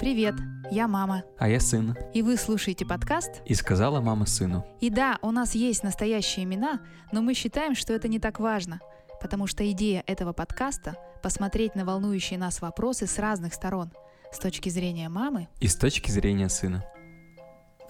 Привет, 0.00 0.34
я 0.70 0.88
мама. 0.88 1.24
А 1.38 1.46
я 1.48 1.60
сын. 1.60 1.94
И 2.14 2.22
вы 2.22 2.38
слушаете 2.38 2.86
подкаст? 2.86 3.42
И 3.44 3.54
сказала 3.54 4.00
мама 4.00 4.24
сыну. 4.24 4.66
И 4.80 4.88
да, 4.88 5.18
у 5.20 5.30
нас 5.30 5.54
есть 5.54 5.82
настоящие 5.82 6.44
имена, 6.44 6.80
но 7.12 7.20
мы 7.20 7.34
считаем, 7.34 7.74
что 7.74 7.92
это 7.92 8.08
не 8.08 8.18
так 8.18 8.40
важно, 8.40 8.80
потому 9.20 9.46
что 9.46 9.70
идея 9.70 10.02
этого 10.06 10.32
подкаста— 10.32 10.96
посмотреть 11.22 11.74
на 11.74 11.84
волнующие 11.84 12.38
нас 12.38 12.62
вопросы 12.62 13.06
с 13.06 13.18
разных 13.18 13.52
сторон, 13.52 13.92
с 14.32 14.38
точки 14.38 14.70
зрения 14.70 15.10
мамы. 15.10 15.48
И 15.60 15.68
с 15.68 15.76
точки 15.76 16.10
зрения 16.10 16.48
сына. 16.48 16.82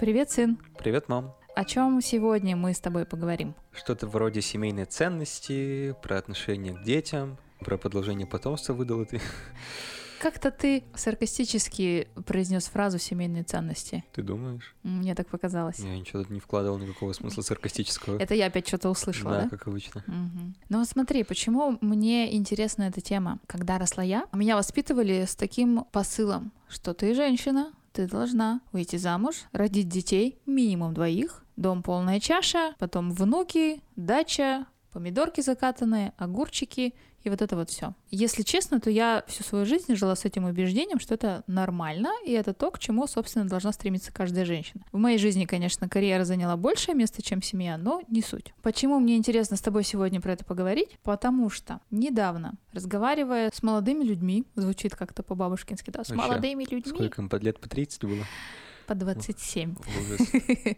Привет, 0.00 0.32
сын. 0.32 0.58
Привет, 0.78 1.08
мам. 1.08 1.36
О 1.54 1.64
чем 1.64 2.00
сегодня 2.00 2.56
мы 2.56 2.74
с 2.74 2.80
тобой 2.80 3.04
поговорим? 3.06 3.54
Что-то 3.72 4.08
вроде 4.08 4.42
семейной 4.42 4.86
ценности, 4.86 5.94
про 6.02 6.18
отношение 6.18 6.74
к 6.74 6.82
детям, 6.82 7.38
про 7.60 7.78
продолжение 7.78 8.26
потомства 8.26 8.72
выдала 8.72 9.04
ты. 9.04 9.20
Как-то 10.20 10.50
ты 10.50 10.82
саркастически 10.96 12.08
произнес 12.26 12.64
фразу 12.64 12.98
семейные 12.98 13.44
ценности. 13.44 14.04
Ты 14.12 14.22
думаешь? 14.22 14.74
Мне 14.82 15.14
так 15.14 15.28
показалось. 15.28 15.78
Я 15.78 15.96
ничего 15.96 16.22
тут 16.22 16.30
не 16.30 16.40
вкладывал 16.40 16.78
никакого 16.78 17.12
смысла 17.12 17.42
саркастического. 17.42 18.18
Это 18.18 18.34
я 18.34 18.46
опять 18.46 18.66
что-то 18.66 18.90
услышала, 18.90 19.34
да? 19.34 19.42
Да, 19.42 19.48
как 19.50 19.68
обычно. 19.68 20.02
Мгм. 20.08 20.56
Ну 20.70 20.84
смотри, 20.84 21.22
почему 21.22 21.78
мне 21.80 22.34
интересна 22.34 22.84
эта 22.84 23.00
тема? 23.00 23.38
Когда 23.46 23.78
росла 23.78 24.02
я, 24.02 24.26
меня 24.32 24.56
воспитывали 24.56 25.24
с 25.24 25.36
таким 25.36 25.84
посылом, 25.92 26.50
что 26.68 26.94
ты 26.94 27.14
женщина, 27.14 27.72
ты 27.92 28.08
должна 28.08 28.60
выйти 28.72 28.96
замуж, 28.96 29.44
родить 29.52 29.88
детей, 29.88 30.40
минимум 30.46 30.94
двоих, 30.94 31.43
дом 31.56 31.82
полная 31.82 32.20
чаша, 32.20 32.74
потом 32.78 33.12
внуки, 33.12 33.82
дача, 33.96 34.66
помидорки 34.92 35.40
закатанные, 35.40 36.12
огурчики 36.16 36.94
и 37.24 37.30
вот 37.30 37.40
это 37.40 37.56
вот 37.56 37.70
все. 37.70 37.94
Если 38.10 38.42
честно, 38.42 38.80
то 38.80 38.90
я 38.90 39.24
всю 39.26 39.42
свою 39.42 39.64
жизнь 39.64 39.96
жила 39.96 40.14
с 40.14 40.26
этим 40.26 40.44
убеждением, 40.44 41.00
что 41.00 41.14
это 41.14 41.42
нормально, 41.46 42.10
и 42.24 42.32
это 42.32 42.52
то, 42.52 42.70
к 42.70 42.78
чему, 42.78 43.06
собственно, 43.06 43.48
должна 43.48 43.72
стремиться 43.72 44.12
каждая 44.12 44.44
женщина. 44.44 44.84
В 44.92 44.98
моей 44.98 45.18
жизни, 45.18 45.46
конечно, 45.46 45.88
карьера 45.88 46.24
заняла 46.24 46.56
большее 46.56 46.94
место, 46.94 47.22
чем 47.22 47.42
семья, 47.42 47.78
но 47.78 48.02
не 48.08 48.20
суть. 48.20 48.52
Почему 48.62 49.00
мне 49.00 49.16
интересно 49.16 49.56
с 49.56 49.60
тобой 49.60 49.84
сегодня 49.84 50.20
про 50.20 50.34
это 50.34 50.44
поговорить? 50.44 50.98
Потому 51.02 51.48
что 51.48 51.80
недавно, 51.90 52.54
разговаривая 52.72 53.50
с 53.52 53.62
молодыми 53.62 54.04
людьми, 54.04 54.44
звучит 54.54 54.94
как-то 54.94 55.22
по-бабушкински, 55.22 55.90
да, 55.90 56.04
с 56.04 56.10
Вообще, 56.10 56.28
молодыми 56.28 56.64
людьми, 56.64 56.94
Сколько 56.94 57.22
им 57.22 57.30
под 57.30 57.42
лет? 57.42 57.58
По 57.58 57.70
30 57.70 58.04
было? 58.04 58.24
По 58.84 58.94
27. 58.94 59.74
Ужас. 59.76 60.28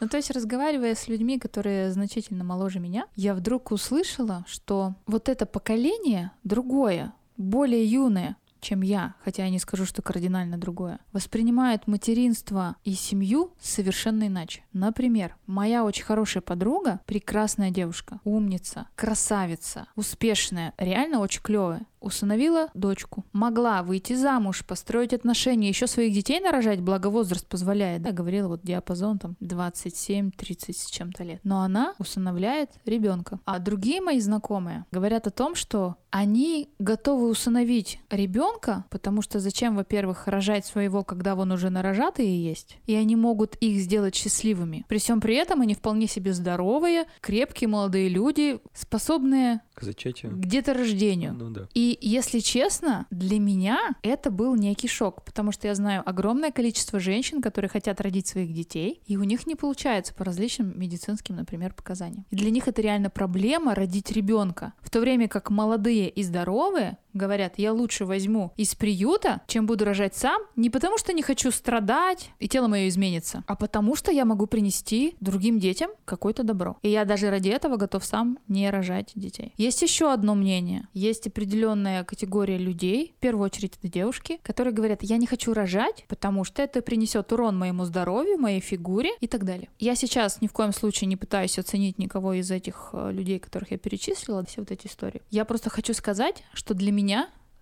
Ну, 0.00 0.08
то 0.08 0.16
есть, 0.16 0.32
разговаривая 0.32 0.96
с 0.96 1.06
людьми, 1.06 1.38
которые 1.38 1.92
значительно 1.92 2.42
моложе 2.42 2.80
меня, 2.80 3.06
я 3.14 3.34
вдруг 3.34 3.70
услышала, 3.70 4.44
что 4.48 4.96
вот 5.06 5.28
это 5.28 5.46
поколение 5.46 6.32
другое, 6.42 7.12
более 7.36 7.86
юное, 7.86 8.36
чем 8.62 8.80
я, 8.80 9.14
хотя 9.22 9.44
я 9.44 9.50
не 9.50 9.58
скажу, 9.58 9.84
что 9.84 10.00
кардинально 10.00 10.56
другое, 10.56 11.00
воспринимает 11.12 11.86
материнство 11.86 12.76
и 12.84 12.94
семью 12.94 13.52
совершенно 13.60 14.28
иначе. 14.28 14.62
Например, 14.72 15.36
моя 15.46 15.84
очень 15.84 16.04
хорошая 16.04 16.42
подруга, 16.42 17.00
прекрасная 17.06 17.70
девушка, 17.70 18.20
умница, 18.24 18.88
красавица, 18.94 19.88
успешная, 19.96 20.72
реально 20.78 21.18
очень 21.18 21.42
клевая, 21.42 21.86
усыновила 22.02 22.68
дочку. 22.74 23.24
Могла 23.32 23.82
выйти 23.82 24.14
замуж, 24.14 24.64
построить 24.66 25.12
отношения, 25.12 25.68
еще 25.68 25.86
своих 25.86 26.12
детей 26.12 26.40
нарожать, 26.40 26.80
благо 26.80 27.08
возраст 27.08 27.46
позволяет. 27.46 28.02
Да, 28.02 28.12
говорила 28.12 28.48
вот 28.48 28.62
диапазон 28.62 29.18
там 29.18 29.36
27-30 29.40 30.72
с 30.72 30.86
чем-то 30.86 31.24
лет. 31.24 31.40
Но 31.44 31.62
она 31.62 31.94
усыновляет 31.98 32.70
ребенка. 32.84 33.38
А 33.44 33.58
другие 33.58 34.00
мои 34.00 34.20
знакомые 34.20 34.86
говорят 34.90 35.26
о 35.26 35.30
том, 35.30 35.54
что 35.54 35.96
они 36.10 36.68
готовы 36.78 37.30
усыновить 37.30 37.98
ребенка, 38.10 38.84
потому 38.90 39.22
что 39.22 39.40
зачем, 39.40 39.76
во-первых, 39.76 40.26
рожать 40.26 40.66
своего, 40.66 41.04
когда 41.04 41.34
он 41.34 41.52
уже 41.52 41.70
нарожатые 41.70 42.44
есть, 42.44 42.76
и 42.84 42.94
они 42.94 43.16
могут 43.16 43.56
их 43.56 43.80
сделать 43.80 44.14
счастливыми. 44.14 44.84
При 44.88 44.98
всем 44.98 45.22
при 45.22 45.36
этом 45.36 45.62
они 45.62 45.74
вполне 45.74 46.06
себе 46.06 46.34
здоровые, 46.34 47.06
крепкие 47.22 47.68
молодые 47.68 48.10
люди, 48.10 48.60
способные 48.74 49.62
К 49.74 49.82
зачатию? 49.82 50.32
к 50.32 50.46
деторождению. 50.46 51.34
Ну 51.34 51.50
да. 51.50 51.68
И 51.74 51.98
если 52.00 52.40
честно, 52.40 53.06
для 53.10 53.38
меня 53.38 53.94
это 54.02 54.30
был 54.30 54.54
некий 54.54 54.88
шок, 54.88 55.24
потому 55.24 55.52
что 55.52 55.66
я 55.68 55.74
знаю 55.74 56.02
огромное 56.08 56.50
количество 56.50 57.00
женщин, 57.00 57.40
которые 57.40 57.68
хотят 57.68 58.00
родить 58.00 58.26
своих 58.26 58.52
детей, 58.52 59.02
и 59.06 59.16
у 59.16 59.24
них 59.24 59.46
не 59.46 59.54
получается 59.54 60.14
по 60.14 60.24
различным 60.24 60.78
медицинским, 60.78 61.36
например, 61.36 61.74
показаниям. 61.74 62.26
И 62.30 62.36
для 62.36 62.50
них 62.50 62.68
это 62.68 62.82
реально 62.82 63.10
проблема 63.10 63.74
родить 63.74 64.10
ребенка. 64.12 64.74
В 64.80 64.90
то 64.90 65.00
время 65.00 65.28
как 65.28 65.50
молодые 65.50 66.08
и 66.08 66.22
здоровые 66.22 66.98
говорят, 67.14 67.54
я 67.56 67.72
лучше 67.72 68.04
возьму 68.04 68.52
из 68.56 68.74
приюта, 68.74 69.42
чем 69.46 69.66
буду 69.66 69.84
рожать 69.84 70.14
сам, 70.14 70.40
не 70.56 70.70
потому 70.70 70.98
что 70.98 71.12
не 71.12 71.22
хочу 71.22 71.50
страдать, 71.50 72.30
и 72.38 72.48
тело 72.48 72.68
мое 72.68 72.88
изменится, 72.88 73.44
а 73.46 73.56
потому 73.56 73.96
что 73.96 74.10
я 74.10 74.24
могу 74.24 74.46
принести 74.46 75.16
другим 75.20 75.58
детям 75.58 75.90
какое-то 76.04 76.42
добро. 76.42 76.76
И 76.82 76.88
я 76.88 77.04
даже 77.04 77.30
ради 77.30 77.48
этого 77.48 77.76
готов 77.76 78.04
сам 78.04 78.38
не 78.48 78.70
рожать 78.70 79.12
детей. 79.14 79.52
Есть 79.56 79.82
еще 79.82 80.12
одно 80.12 80.34
мнение. 80.34 80.88
Есть 80.94 81.26
определенная 81.26 82.04
категория 82.04 82.58
людей, 82.58 83.14
в 83.16 83.20
первую 83.20 83.44
очередь 83.46 83.76
это 83.78 83.92
девушки, 83.92 84.40
которые 84.42 84.72
говорят, 84.72 85.02
я 85.02 85.16
не 85.16 85.26
хочу 85.26 85.52
рожать, 85.52 86.04
потому 86.08 86.44
что 86.44 86.62
это 86.62 86.82
принесет 86.82 87.32
урон 87.32 87.58
моему 87.58 87.84
здоровью, 87.84 88.38
моей 88.38 88.60
фигуре 88.60 89.10
и 89.20 89.26
так 89.26 89.44
далее. 89.44 89.68
Я 89.78 89.94
сейчас 89.94 90.40
ни 90.40 90.46
в 90.46 90.52
коем 90.52 90.72
случае 90.72 91.08
не 91.08 91.16
пытаюсь 91.16 91.58
оценить 91.58 91.98
никого 91.98 92.34
из 92.34 92.50
этих 92.50 92.90
э, 92.92 93.12
людей, 93.12 93.38
которых 93.38 93.70
я 93.70 93.78
перечислила, 93.78 94.44
все 94.44 94.60
вот 94.60 94.70
эти 94.70 94.86
истории. 94.86 95.22
Я 95.30 95.44
просто 95.44 95.70
хочу 95.70 95.94
сказать, 95.94 96.44
что 96.52 96.74
для 96.74 96.92
меня 96.92 97.01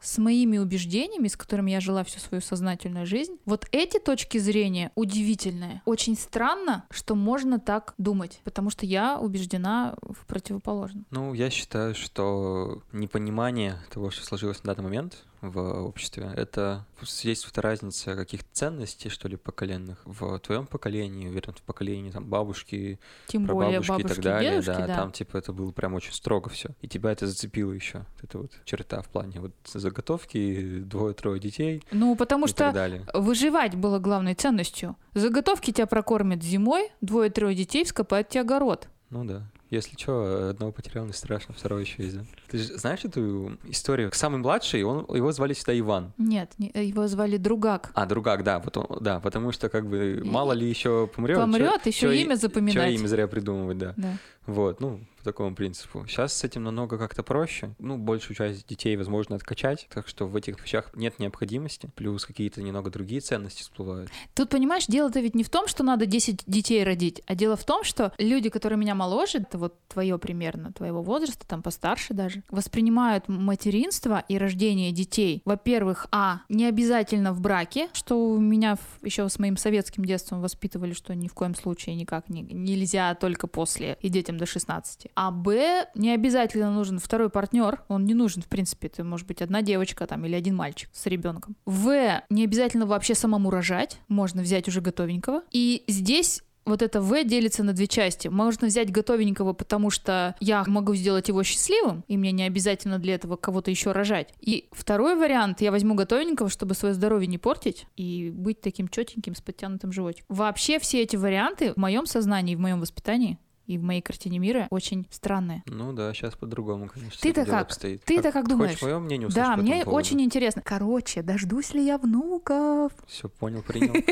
с 0.01 0.19
моими 0.19 0.59
убеждениями, 0.59 1.29
с 1.29 1.37
которыми 1.37 1.71
я 1.71 1.81
жила 1.81 2.05
всю 2.05 2.19
свою 2.21 2.41
сознательную 2.41 3.07
жизнь, 3.07 3.39
вот 3.45 3.67
эти 3.71 3.99
точки 3.99 4.39
зрения 4.39 4.91
удивительные. 4.95 5.83
Очень 5.85 6.17
странно, 6.17 6.87
что 6.91 7.15
можно 7.15 7.61
так 7.61 7.95
думать, 7.99 8.41
потому 8.45 8.71
что 8.71 8.87
я 8.87 9.19
убеждена 9.19 9.95
в 10.03 10.27
противоположном. 10.27 11.07
Ну, 11.11 11.35
я 11.35 11.51
считаю, 11.51 11.95
что 11.95 12.83
непонимание 12.93 13.77
того, 13.93 14.11
что 14.11 14.25
сложилось 14.25 14.65
на 14.65 14.75
данный 14.75 14.85
момент 14.85 15.25
в 15.41 15.59
обществе, 15.85 16.33
это 16.37 16.87
свидетельствует 17.03 17.59
о 17.59 17.63
разнице 17.63 18.15
каких-то 18.15 18.49
ценностей, 18.53 19.09
что 19.09 19.29
ли, 19.29 19.37
поколенных. 19.37 20.01
В 20.05 20.39
твоем 20.41 20.67
поколении, 20.67 21.29
уверен, 21.29 21.55
в 21.55 21.63
поколении 21.63 22.11
там 22.11 22.25
бабушки, 22.27 22.99
Тем 23.27 23.47
более 23.47 23.81
прабабушки 23.81 23.91
бабушки, 23.91 24.07
и 24.07 24.15
так 24.15 24.25
далее, 24.25 24.51
дедушки, 24.51 24.81
да, 24.81 24.87
да. 24.87 24.97
там 24.97 25.13
типа 25.13 25.37
это 25.37 25.53
было 25.53 25.73
прям 25.73 25.95
очень 25.95 26.13
строго 26.13 26.51
все. 26.51 26.71
И 26.81 26.89
тебя 26.89 27.13
это 27.13 27.27
зацепило 27.27 27.73
еще. 27.73 28.05
Это 28.23 28.39
вот 28.39 28.53
черта 28.65 29.03
в 29.03 29.09
плане 29.09 29.41
вот 29.41 29.53
заготовки, 29.65 30.81
двое-трое 30.81 31.41
детей 31.41 31.83
Ну, 31.91 32.17
потому 32.17 32.47
что 32.47 32.73
выживать 33.15 33.75
было 33.75 33.99
главной 33.99 34.35
ценностью. 34.35 34.97
Заготовки 35.15 35.73
тебя 35.73 35.87
прокормят 35.87 36.43
зимой, 36.43 36.91
двое-трое 37.01 37.55
детей 37.55 37.85
вскопают 37.85 38.29
тебе 38.29 38.43
огород. 38.43 38.89
Ну 39.11 39.25
да. 39.25 39.51
Если 39.71 39.97
что, 39.97 40.51
одного 40.51 40.73
потерял, 40.73 41.07
не 41.07 41.13
страшно, 41.13 41.55
второй 41.55 41.83
еще 41.83 42.03
есть, 42.03 42.17
да? 42.17 42.25
Ты 42.51 42.59
же 42.59 42.77
знаешь 42.79 43.05
эту 43.05 43.59
историю? 43.65 44.11
Самый 44.13 44.39
младший, 44.39 44.83
он, 44.83 45.07
его 45.15 45.31
звали 45.33 45.53
всегда 45.55 45.79
Иван. 45.79 46.13
Нет, 46.19 46.53
не- 46.59 46.73
его 46.75 47.07
звали 47.07 47.37
Другак. 47.37 47.91
А, 47.95 48.07
другак, 48.07 48.43
да, 48.45 48.59
вот 48.59 48.77
он- 48.77 48.99
да, 49.01 49.21
потому 49.21 49.53
что 49.53 49.69
как 49.69 49.87
бы 49.87 50.21
мало 50.25 50.53
ли 50.53 50.69
еще 50.69 51.07
помрет. 51.07 51.39
Помрет, 51.39 51.87
еще 51.87 52.15
имя 52.17 52.35
запоминать. 52.35 52.93
имя 52.93 53.07
зря 53.07 53.27
придумывать, 53.29 53.79
да. 53.79 53.95
Да. 53.97 54.17
Вот, 54.47 54.81
ну, 54.81 55.01
по 55.19 55.25
такому 55.25 55.55
принципу. 55.55 56.07
Сейчас 56.09 56.33
с 56.33 56.43
этим 56.45 56.65
намного 56.65 56.97
как-то 56.99 57.23
проще. 57.23 57.75
Ну, 57.79 57.99
большую 57.99 58.35
часть 58.37 58.67
детей 58.67 58.97
возможно 58.97 59.37
откачать, 59.37 59.87
так 59.93 60.09
что 60.09 60.27
в 60.27 60.35
этих 60.35 60.61
вещах 60.61 60.91
нет 60.95 61.19
необходимости. 61.19 61.91
Плюс 61.95 62.25
какие-то 62.25 62.63
немного 62.63 62.91
другие 62.91 63.21
ценности 63.21 63.61
всплывают. 63.63 64.11
Тут, 64.35 64.49
понимаешь, 64.49 64.87
дело-то 64.87 65.21
ведь 65.21 65.35
не 65.35 65.45
в 65.45 65.51
том, 65.51 65.69
что 65.69 65.85
надо 65.85 66.07
10 66.07 66.43
детей 66.47 66.83
родить, 66.83 67.23
а 67.27 67.35
дело 67.35 67.55
в 67.57 67.65
том, 67.65 67.85
что 67.85 68.13
люди, 68.19 68.49
которые 68.49 68.79
меня 68.79 68.95
моложе, 68.95 69.39
это 69.39 69.59
вот 69.59 69.75
твое 69.89 70.19
примерно, 70.19 70.73
твоего 70.73 71.03
возраста, 71.03 71.47
там 71.47 71.63
постарше 71.63 72.15
даже, 72.15 72.40
воспринимают 72.51 73.29
материнство 73.29 74.25
и 74.29 74.39
рождение 74.39 74.93
детей, 74.93 75.43
во-первых, 75.45 76.07
а, 76.11 76.41
не 76.49 76.67
обязательно 76.67 77.33
в 77.33 77.41
браке, 77.41 77.89
что 77.93 78.33
у 78.33 78.39
меня 78.39 78.77
еще 79.03 79.29
с 79.29 79.39
моим 79.39 79.57
советским 79.57 80.05
детством 80.05 80.41
воспитывали, 80.41 80.93
что 80.93 81.15
ни 81.15 81.29
в 81.29 81.35
коем 81.35 81.55
случае 81.55 81.95
никак 81.95 82.29
не, 82.29 82.43
нельзя 82.43 83.15
только 83.15 83.47
после 83.47 83.99
и 84.01 84.09
детям 84.09 84.37
до 84.37 84.47
16. 84.47 85.09
А 85.15 85.31
б, 85.31 85.87
не 85.95 86.13
обязательно 86.13 86.73
нужен 86.73 86.99
второй 86.99 87.31
партнер, 87.31 87.83
он 87.89 88.05
не 88.05 88.15
нужен, 88.15 88.43
в 88.43 88.47
принципе, 88.47 88.89
это 88.89 89.05
может 89.05 89.27
быть 89.27 89.43
одна 89.43 89.63
девочка 89.63 90.07
там 90.07 90.25
или 90.25 90.35
один 90.35 90.57
мальчик 90.57 90.91
с 90.93 91.07
ребенком. 91.07 91.57
В, 91.65 92.23
не 92.31 92.45
обязательно 92.45 92.87
вообще 92.87 93.15
самому 93.15 93.51
рожать, 93.51 94.01
можно 94.09 94.43
взять 94.43 94.69
уже 94.69 94.81
готовенького. 94.81 95.43
И 95.51 95.85
здесь 95.89 96.43
вот 96.71 96.83
это 96.83 97.01
В 97.01 97.25
делится 97.25 97.63
на 97.63 97.73
две 97.73 97.87
части. 97.87 98.29
Можно 98.29 98.69
взять 98.69 98.91
готовенького, 98.91 99.53
потому 99.53 99.91
что 99.91 100.35
я 100.41 100.65
могу 100.67 100.95
сделать 100.95 101.29
его 101.29 101.43
счастливым, 101.43 102.05
и 102.09 102.17
мне 102.17 102.33
не 102.33 102.45
обязательно 102.45 102.99
для 102.99 103.15
этого 103.15 103.37
кого-то 103.37 103.71
еще 103.71 103.93
рожать. 103.93 104.33
И 104.41 104.69
второй 104.73 105.17
вариант, 105.17 105.61
я 105.61 105.71
возьму 105.71 105.95
готовенького, 105.95 106.49
чтобы 106.49 106.75
свое 106.75 106.95
здоровье 106.95 107.27
не 107.27 107.39
портить 107.39 107.87
и 107.97 108.31
быть 108.31 108.61
таким 108.61 108.89
четеньким 108.89 109.35
с 109.35 109.41
подтянутым 109.41 109.93
животиком. 109.93 110.25
Вообще 110.29 110.79
все 110.79 111.03
эти 111.03 111.17
варианты 111.17 111.73
в 111.75 111.77
моем 111.77 112.07
сознании, 112.07 112.55
в 112.55 112.61
моем 112.61 112.81
воспитании 112.81 113.39
и 113.67 113.79
в 113.79 113.83
моей 113.83 114.01
картине 114.03 114.39
мира 114.39 114.67
очень 114.71 115.07
странные. 115.11 115.63
Ну 115.67 115.93
да, 115.93 116.13
сейчас 116.15 116.35
по-другому, 116.35 116.89
конечно. 116.89 117.19
Ты-то 117.21 117.45
как? 117.45 117.67
обстоит. 117.67 118.03
Ты-то 118.05 118.33
как 118.33 118.49
думаешь? 118.49 118.73
Хочешь 118.73 118.83
мое 118.83 118.99
мнение 118.99 119.29
услышать 119.29 119.49
Да, 119.49 119.57
по 119.57 119.63
мне 119.63 119.85
поводу? 119.85 119.91
очень 119.97 120.21
интересно. 120.23 120.63
Короче, 120.65 121.23
дождусь 121.23 121.73
ли 121.75 121.85
я 121.85 121.99
внуков? 121.99 122.93
Все 123.07 123.29
понял, 123.29 123.63
принял. 123.63 123.95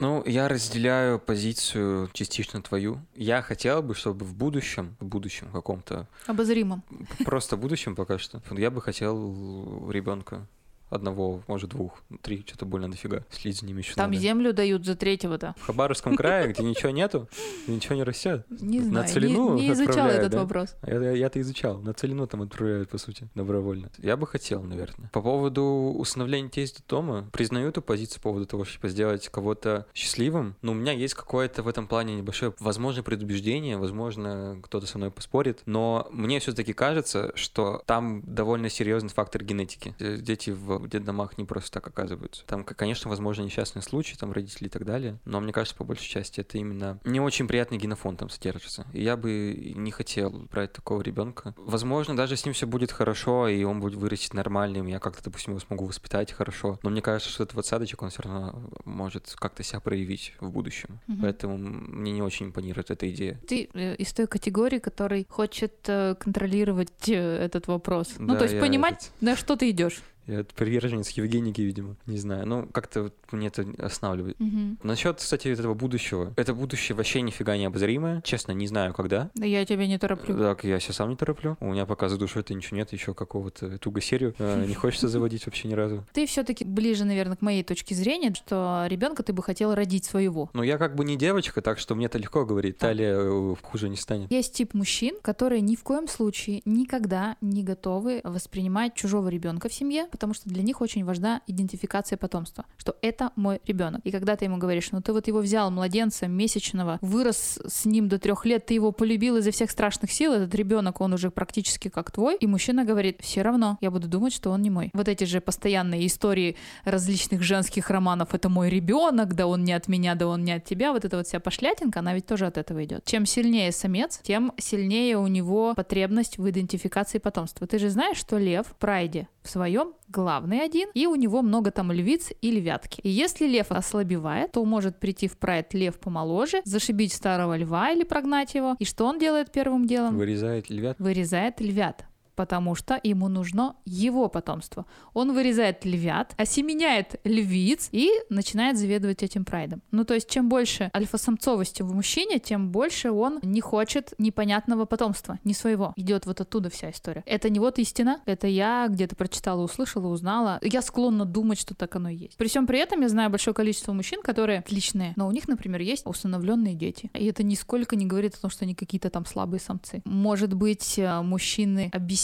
Ну, 0.00 0.24
я 0.26 0.48
разделяю 0.48 1.20
позицию 1.20 2.10
частично 2.12 2.60
твою. 2.60 2.98
Я 3.14 3.42
хотел 3.42 3.80
бы, 3.80 3.94
чтобы 3.94 4.24
в 4.26 4.34
будущем, 4.34 4.96
в 4.98 5.04
будущем 5.06 5.48
каком-то, 5.52 6.08
Обозримым. 6.26 6.82
просто 7.24 7.56
будущем 7.56 7.94
пока 7.94 8.18
что, 8.18 8.42
я 8.50 8.70
бы 8.72 8.82
хотел 8.82 9.88
ребенка 9.90 10.48
одного, 10.94 11.42
может, 11.46 11.70
двух, 11.70 12.02
три, 12.22 12.44
что-то 12.46 12.66
больно 12.66 12.90
дофига. 12.90 13.24
Следить 13.30 13.60
за 13.60 13.66
ними 13.66 13.78
еще 13.78 13.94
Там 13.94 14.10
надо. 14.10 14.22
землю 14.22 14.52
дают 14.52 14.84
за 14.84 14.96
третьего-то. 14.96 15.54
В 15.58 15.66
Хабаровском 15.66 16.16
крае, 16.16 16.52
где 16.52 16.62
ничего 16.62 16.90
нету, 16.90 17.28
ничего 17.66 17.94
не 17.94 18.02
растет. 18.04 18.46
Не 18.50 18.80
На 18.80 18.84
знаю, 18.84 19.06
не- 19.06 19.12
целину 19.12 19.54
не, 19.54 19.66
изучала 19.72 19.88
отправляют, 19.90 20.20
этот 20.20 20.32
да? 20.32 20.38
вопрос. 20.40 20.74
А 20.82 20.90
я-то 21.14 21.40
изучал. 21.40 21.78
На 21.80 21.92
целину 21.94 22.26
там 22.26 22.42
отправляют, 22.42 22.88
по 22.88 22.98
сути, 22.98 23.28
добровольно. 23.34 23.90
Я 23.98 24.16
бы 24.16 24.26
хотел, 24.26 24.62
наверное. 24.62 25.10
По 25.12 25.20
поводу 25.22 25.62
усыновления 25.98 26.48
детей 26.48 26.64
из 26.64 26.74
дома, 26.88 27.28
признаю 27.32 27.68
эту 27.68 27.82
позицию 27.82 28.18
по 28.22 28.30
поводу 28.30 28.46
того, 28.46 28.64
чтобы 28.64 28.88
сделать 28.88 29.28
кого-то 29.28 29.86
счастливым. 29.94 30.56
Но 30.62 30.72
у 30.72 30.74
меня 30.74 30.92
есть 30.92 31.14
какое-то 31.14 31.62
в 31.62 31.68
этом 31.68 31.86
плане 31.86 32.14
небольшое, 32.16 32.52
возможно, 32.60 33.02
предубеждение, 33.02 33.76
возможно, 33.76 34.58
кто-то 34.62 34.86
со 34.86 34.98
мной 34.98 35.10
поспорит. 35.10 35.62
Но 35.66 36.06
мне 36.10 36.40
все-таки 36.40 36.72
кажется, 36.72 37.32
что 37.34 37.82
там 37.86 38.22
довольно 38.22 38.68
серьезный 38.68 39.10
фактор 39.10 39.42
генетики. 39.44 39.94
Дети 39.98 40.50
в 40.50 40.83
детдомах 40.88 41.38
не 41.38 41.44
просто 41.44 41.72
так 41.72 41.86
оказываются. 41.86 42.44
Там, 42.46 42.64
конечно, 42.64 43.08
возможно, 43.10 43.42
несчастные 43.42 43.82
случаи, 43.82 44.16
там 44.16 44.32
родители 44.32 44.66
и 44.66 44.70
так 44.70 44.84
далее. 44.84 45.18
Но 45.24 45.40
мне 45.40 45.52
кажется, 45.52 45.76
по 45.76 45.84
большей 45.84 46.08
части 46.08 46.40
это 46.40 46.58
именно 46.58 46.98
не 47.04 47.20
очень 47.20 47.46
приятный 47.48 47.78
генофон 47.78 48.16
там 48.16 48.28
содержится. 48.30 48.86
И 48.92 49.02
я 49.02 49.16
бы 49.16 49.72
не 49.76 49.90
хотел 49.90 50.30
брать 50.50 50.72
такого 50.72 51.02
ребенка. 51.02 51.54
Возможно, 51.56 52.16
даже 52.16 52.36
с 52.36 52.44
ним 52.44 52.54
все 52.54 52.66
будет 52.66 52.92
хорошо, 52.92 53.48
и 53.48 53.62
он 53.64 53.80
будет 53.80 53.94
вырастет 53.94 54.34
нормальным, 54.34 54.86
я 54.86 54.98
как-то, 54.98 55.24
допустим, 55.24 55.52
его 55.52 55.60
смогу 55.60 55.86
воспитать 55.86 56.32
хорошо. 56.32 56.78
Но 56.82 56.90
мне 56.90 57.02
кажется, 57.02 57.30
что 57.30 57.42
этот 57.44 57.54
вот 57.56 57.66
садочек, 57.66 58.02
он 58.02 58.10
все 58.10 58.22
равно 58.22 58.70
может 58.84 59.34
как-то 59.38 59.62
себя 59.62 59.80
проявить 59.80 60.34
в 60.40 60.50
будущем. 60.50 61.00
Мгм. 61.06 61.20
Поэтому 61.22 61.56
мне 61.58 62.12
не 62.12 62.22
очень 62.22 62.46
импонирует 62.46 62.90
эта 62.90 63.10
идея. 63.10 63.40
Ты 63.48 63.68
э, 63.74 63.94
из 63.96 64.12
той 64.12 64.26
категории, 64.26 64.78
который 64.78 65.26
хочет 65.28 65.74
э, 65.88 66.14
контролировать 66.18 67.08
э, 67.08 67.14
этот 67.44 67.66
вопрос. 67.66 68.14
ну, 68.18 68.32
Да, 68.34 68.38
то 68.40 68.44
есть 68.44 68.58
понимать, 68.60 68.94
этот- 69.06 69.22
на 69.22 69.36
что 69.36 69.56
ты 69.56 69.70
идешь. 69.70 70.02
Я 70.26 70.44
приверженец 70.44 71.10
Евгеники, 71.10 71.60
видимо. 71.60 71.96
Не 72.06 72.18
знаю. 72.18 72.46
Ну, 72.46 72.66
как-то 72.72 73.04
вот 73.04 73.14
мне 73.32 73.48
это 73.48 73.66
останавливает. 73.78 74.38
Мгм. 74.40 74.78
Насчет, 74.82 75.18
кстати, 75.18 75.48
этого 75.48 75.74
будущего. 75.74 76.32
Это 76.36 76.54
будущее 76.54 76.96
вообще 76.96 77.20
нифига 77.20 77.56
не 77.56 77.66
обозримое. 77.66 78.20
Честно, 78.22 78.52
не 78.52 78.66
знаю, 78.66 78.94
когда. 78.94 79.30
Да 79.34 79.46
я 79.46 79.64
тебя 79.64 79.86
не 79.86 79.98
тороплю. 79.98 80.36
Так, 80.36 80.64
я 80.64 80.80
себя 80.80 80.94
сам 80.94 81.10
не 81.10 81.16
тороплю. 81.16 81.56
У 81.60 81.72
меня 81.72 81.86
пока 81.86 82.08
за 82.08 82.16
душой 82.16 82.42
это 82.42 82.54
ничего 82.54 82.76
нет, 82.76 82.92
еще 82.92 83.14
какого-то 83.14 83.78
туго 83.78 84.00
серию. 84.00 84.34
Э, 84.38 84.64
Не 84.74 84.74
хочется 84.74 85.08
заводить 85.08 85.46
вообще 85.46 85.68
ни 85.68 85.74
разу. 85.74 86.04
Ты 86.12 86.26
все-таки 86.26 86.64
ближе, 86.64 87.04
наверное, 87.04 87.36
к 87.36 87.42
моей 87.42 87.62
точке 87.62 87.94
зрения, 87.94 88.32
что 88.34 88.84
ребенка 88.88 89.22
ты 89.22 89.32
бы 89.32 89.42
хотела 89.42 89.74
родить 89.74 90.04
своего. 90.04 90.50
Но 90.54 90.62
я 90.62 90.78
как 90.78 90.94
бы 90.94 91.04
не 91.04 91.16
девочка, 91.16 91.60
так 91.60 91.78
что 91.78 91.94
мне 91.94 92.06
это 92.06 92.18
легко 92.18 92.44
говорить. 92.44 92.78
Талия 92.78 93.16
э, 93.16 93.54
хуже 93.62 93.88
не 93.88 93.96
станет. 93.96 94.30
Есть 94.30 94.54
тип 94.54 94.74
мужчин, 94.74 95.16
которые 95.22 95.60
ни 95.60 95.76
в 95.76 95.82
коем 95.82 96.08
случае 96.08 96.62
никогда 96.64 97.36
не 97.40 97.62
готовы 97.62 98.20
воспринимать 98.24 98.94
чужого 98.94 99.28
ребенка 99.28 99.68
в 99.68 99.74
семье, 99.74 100.06
потому 100.14 100.32
что 100.32 100.48
для 100.48 100.62
них 100.62 100.80
очень 100.80 101.04
важна 101.04 101.40
идентификация 101.48 102.16
потомства, 102.16 102.66
что 102.76 102.96
это 103.02 103.32
мой 103.34 103.60
ребенок. 103.66 104.00
И 104.04 104.12
когда 104.12 104.36
ты 104.36 104.44
ему 104.44 104.58
говоришь, 104.58 104.92
ну 104.92 105.02
ты 105.02 105.12
вот 105.12 105.26
его 105.26 105.40
взял 105.40 105.72
младенца 105.72 106.28
месячного, 106.28 107.00
вырос 107.00 107.58
с 107.66 107.84
ним 107.84 108.08
до 108.08 108.20
трех 108.20 108.46
лет, 108.46 108.66
ты 108.66 108.74
его 108.74 108.92
полюбил 108.92 109.38
изо 109.38 109.50
всех 109.50 109.72
страшных 109.72 110.12
сил, 110.12 110.32
этот 110.32 110.54
ребенок, 110.54 111.00
он 111.00 111.14
уже 111.14 111.32
практически 111.32 111.88
как 111.88 112.12
твой, 112.12 112.36
и 112.36 112.46
мужчина 112.46 112.84
говорит, 112.84 113.22
все 113.22 113.42
равно, 113.42 113.76
я 113.80 113.90
буду 113.90 114.06
думать, 114.06 114.32
что 114.32 114.50
он 114.50 114.62
не 114.62 114.70
мой. 114.70 114.90
Вот 114.92 115.08
эти 115.08 115.24
же 115.24 115.40
постоянные 115.40 116.06
истории 116.06 116.56
различных 116.84 117.42
женских 117.42 117.90
романов, 117.90 118.34
это 118.34 118.48
мой 118.48 118.70
ребенок, 118.70 119.34
да 119.34 119.48
он 119.48 119.64
не 119.64 119.72
от 119.72 119.88
меня, 119.88 120.14
да 120.14 120.28
он 120.28 120.44
не 120.44 120.52
от 120.52 120.64
тебя, 120.64 120.92
вот 120.92 121.04
эта 121.04 121.16
вот 121.16 121.26
вся 121.26 121.40
пошлятинка, 121.40 121.98
она 121.98 122.14
ведь 122.14 122.26
тоже 122.26 122.46
от 122.46 122.56
этого 122.56 122.84
идет. 122.84 123.04
Чем 123.04 123.26
сильнее 123.26 123.72
самец, 123.72 124.20
тем 124.22 124.52
сильнее 124.58 125.18
у 125.18 125.26
него 125.26 125.74
потребность 125.74 126.38
в 126.38 126.48
идентификации 126.48 127.18
потомства. 127.18 127.66
Ты 127.66 127.80
же 127.80 127.90
знаешь, 127.90 128.18
что 128.18 128.38
лев 128.38 128.68
в 128.68 128.76
прайде 128.76 129.26
в 129.44 129.50
своем 129.50 129.92
главный 130.08 130.62
один, 130.62 130.88
и 130.94 131.06
у 131.06 131.14
него 131.14 131.42
много 131.42 131.70
там 131.70 131.92
львиц 131.92 132.32
и 132.40 132.50
львятки. 132.50 133.00
И 133.02 133.08
если 133.10 133.46
лев 133.46 133.70
ослабевает, 133.70 134.52
то 134.52 134.64
может 134.64 134.98
прийти 134.98 135.28
в 135.28 135.38
прайд 135.38 135.74
лев 135.74 136.00
помоложе, 136.00 136.62
зашибить 136.64 137.12
старого 137.12 137.56
льва 137.56 137.92
или 137.92 138.04
прогнать 138.04 138.54
его. 138.54 138.76
И 138.78 138.84
что 138.84 139.04
он 139.04 139.18
делает 139.18 139.52
первым 139.52 139.86
делом? 139.86 140.16
Вырезает 140.16 140.70
львят. 140.70 140.98
вырезает 140.98 141.60
львят 141.60 142.06
потому 142.34 142.74
что 142.74 143.00
ему 143.02 143.28
нужно 143.28 143.76
его 143.84 144.28
потомство. 144.28 144.86
Он 145.12 145.32
вырезает 145.32 145.84
львят, 145.84 146.34
осеменяет 146.36 147.20
львиц 147.24 147.88
и 147.92 148.10
начинает 148.28 148.78
заведовать 148.78 149.22
этим 149.22 149.44
прайдом. 149.44 149.82
Ну, 149.90 150.04
то 150.04 150.14
есть, 150.14 150.28
чем 150.28 150.48
больше 150.48 150.90
альфа-самцовости 150.94 151.82
в 151.82 151.94
мужчине, 151.94 152.38
тем 152.38 152.70
больше 152.70 153.10
он 153.10 153.38
не 153.42 153.60
хочет 153.60 154.12
непонятного 154.18 154.84
потомства, 154.84 155.38
не 155.44 155.54
своего. 155.54 155.92
Идет 155.96 156.26
вот 156.26 156.40
оттуда 156.40 156.70
вся 156.70 156.90
история. 156.90 157.22
Это 157.26 157.50
не 157.50 157.60
вот 157.60 157.78
истина, 157.78 158.20
это 158.26 158.46
я 158.46 158.86
где-то 158.88 159.16
прочитала, 159.16 159.62
услышала, 159.62 160.08
узнала. 160.08 160.58
Я 160.62 160.82
склонна 160.82 161.24
думать, 161.24 161.58
что 161.58 161.74
так 161.74 161.94
оно 161.96 162.08
и 162.08 162.16
есть. 162.16 162.36
При 162.36 162.48
всем 162.48 162.66
при 162.66 162.78
этом 162.78 163.00
я 163.02 163.08
знаю 163.08 163.30
большое 163.30 163.54
количество 163.54 163.92
мужчин, 163.92 164.22
которые 164.22 164.58
отличные, 164.58 165.12
но 165.16 165.26
у 165.26 165.30
них, 165.30 165.48
например, 165.48 165.80
есть 165.80 166.06
усыновленные 166.06 166.74
дети. 166.74 167.10
И 167.14 167.26
это 167.26 167.42
нисколько 167.42 167.96
не 167.96 168.06
говорит 168.06 168.34
о 168.34 168.40
том, 168.40 168.50
что 168.50 168.64
они 168.64 168.74
какие-то 168.74 169.10
там 169.10 169.24
слабые 169.26 169.60
самцы. 169.60 170.02
Может 170.04 170.54
быть, 170.54 170.98
э, 170.98 171.22
мужчины 171.22 171.90
объясняют 171.92 172.23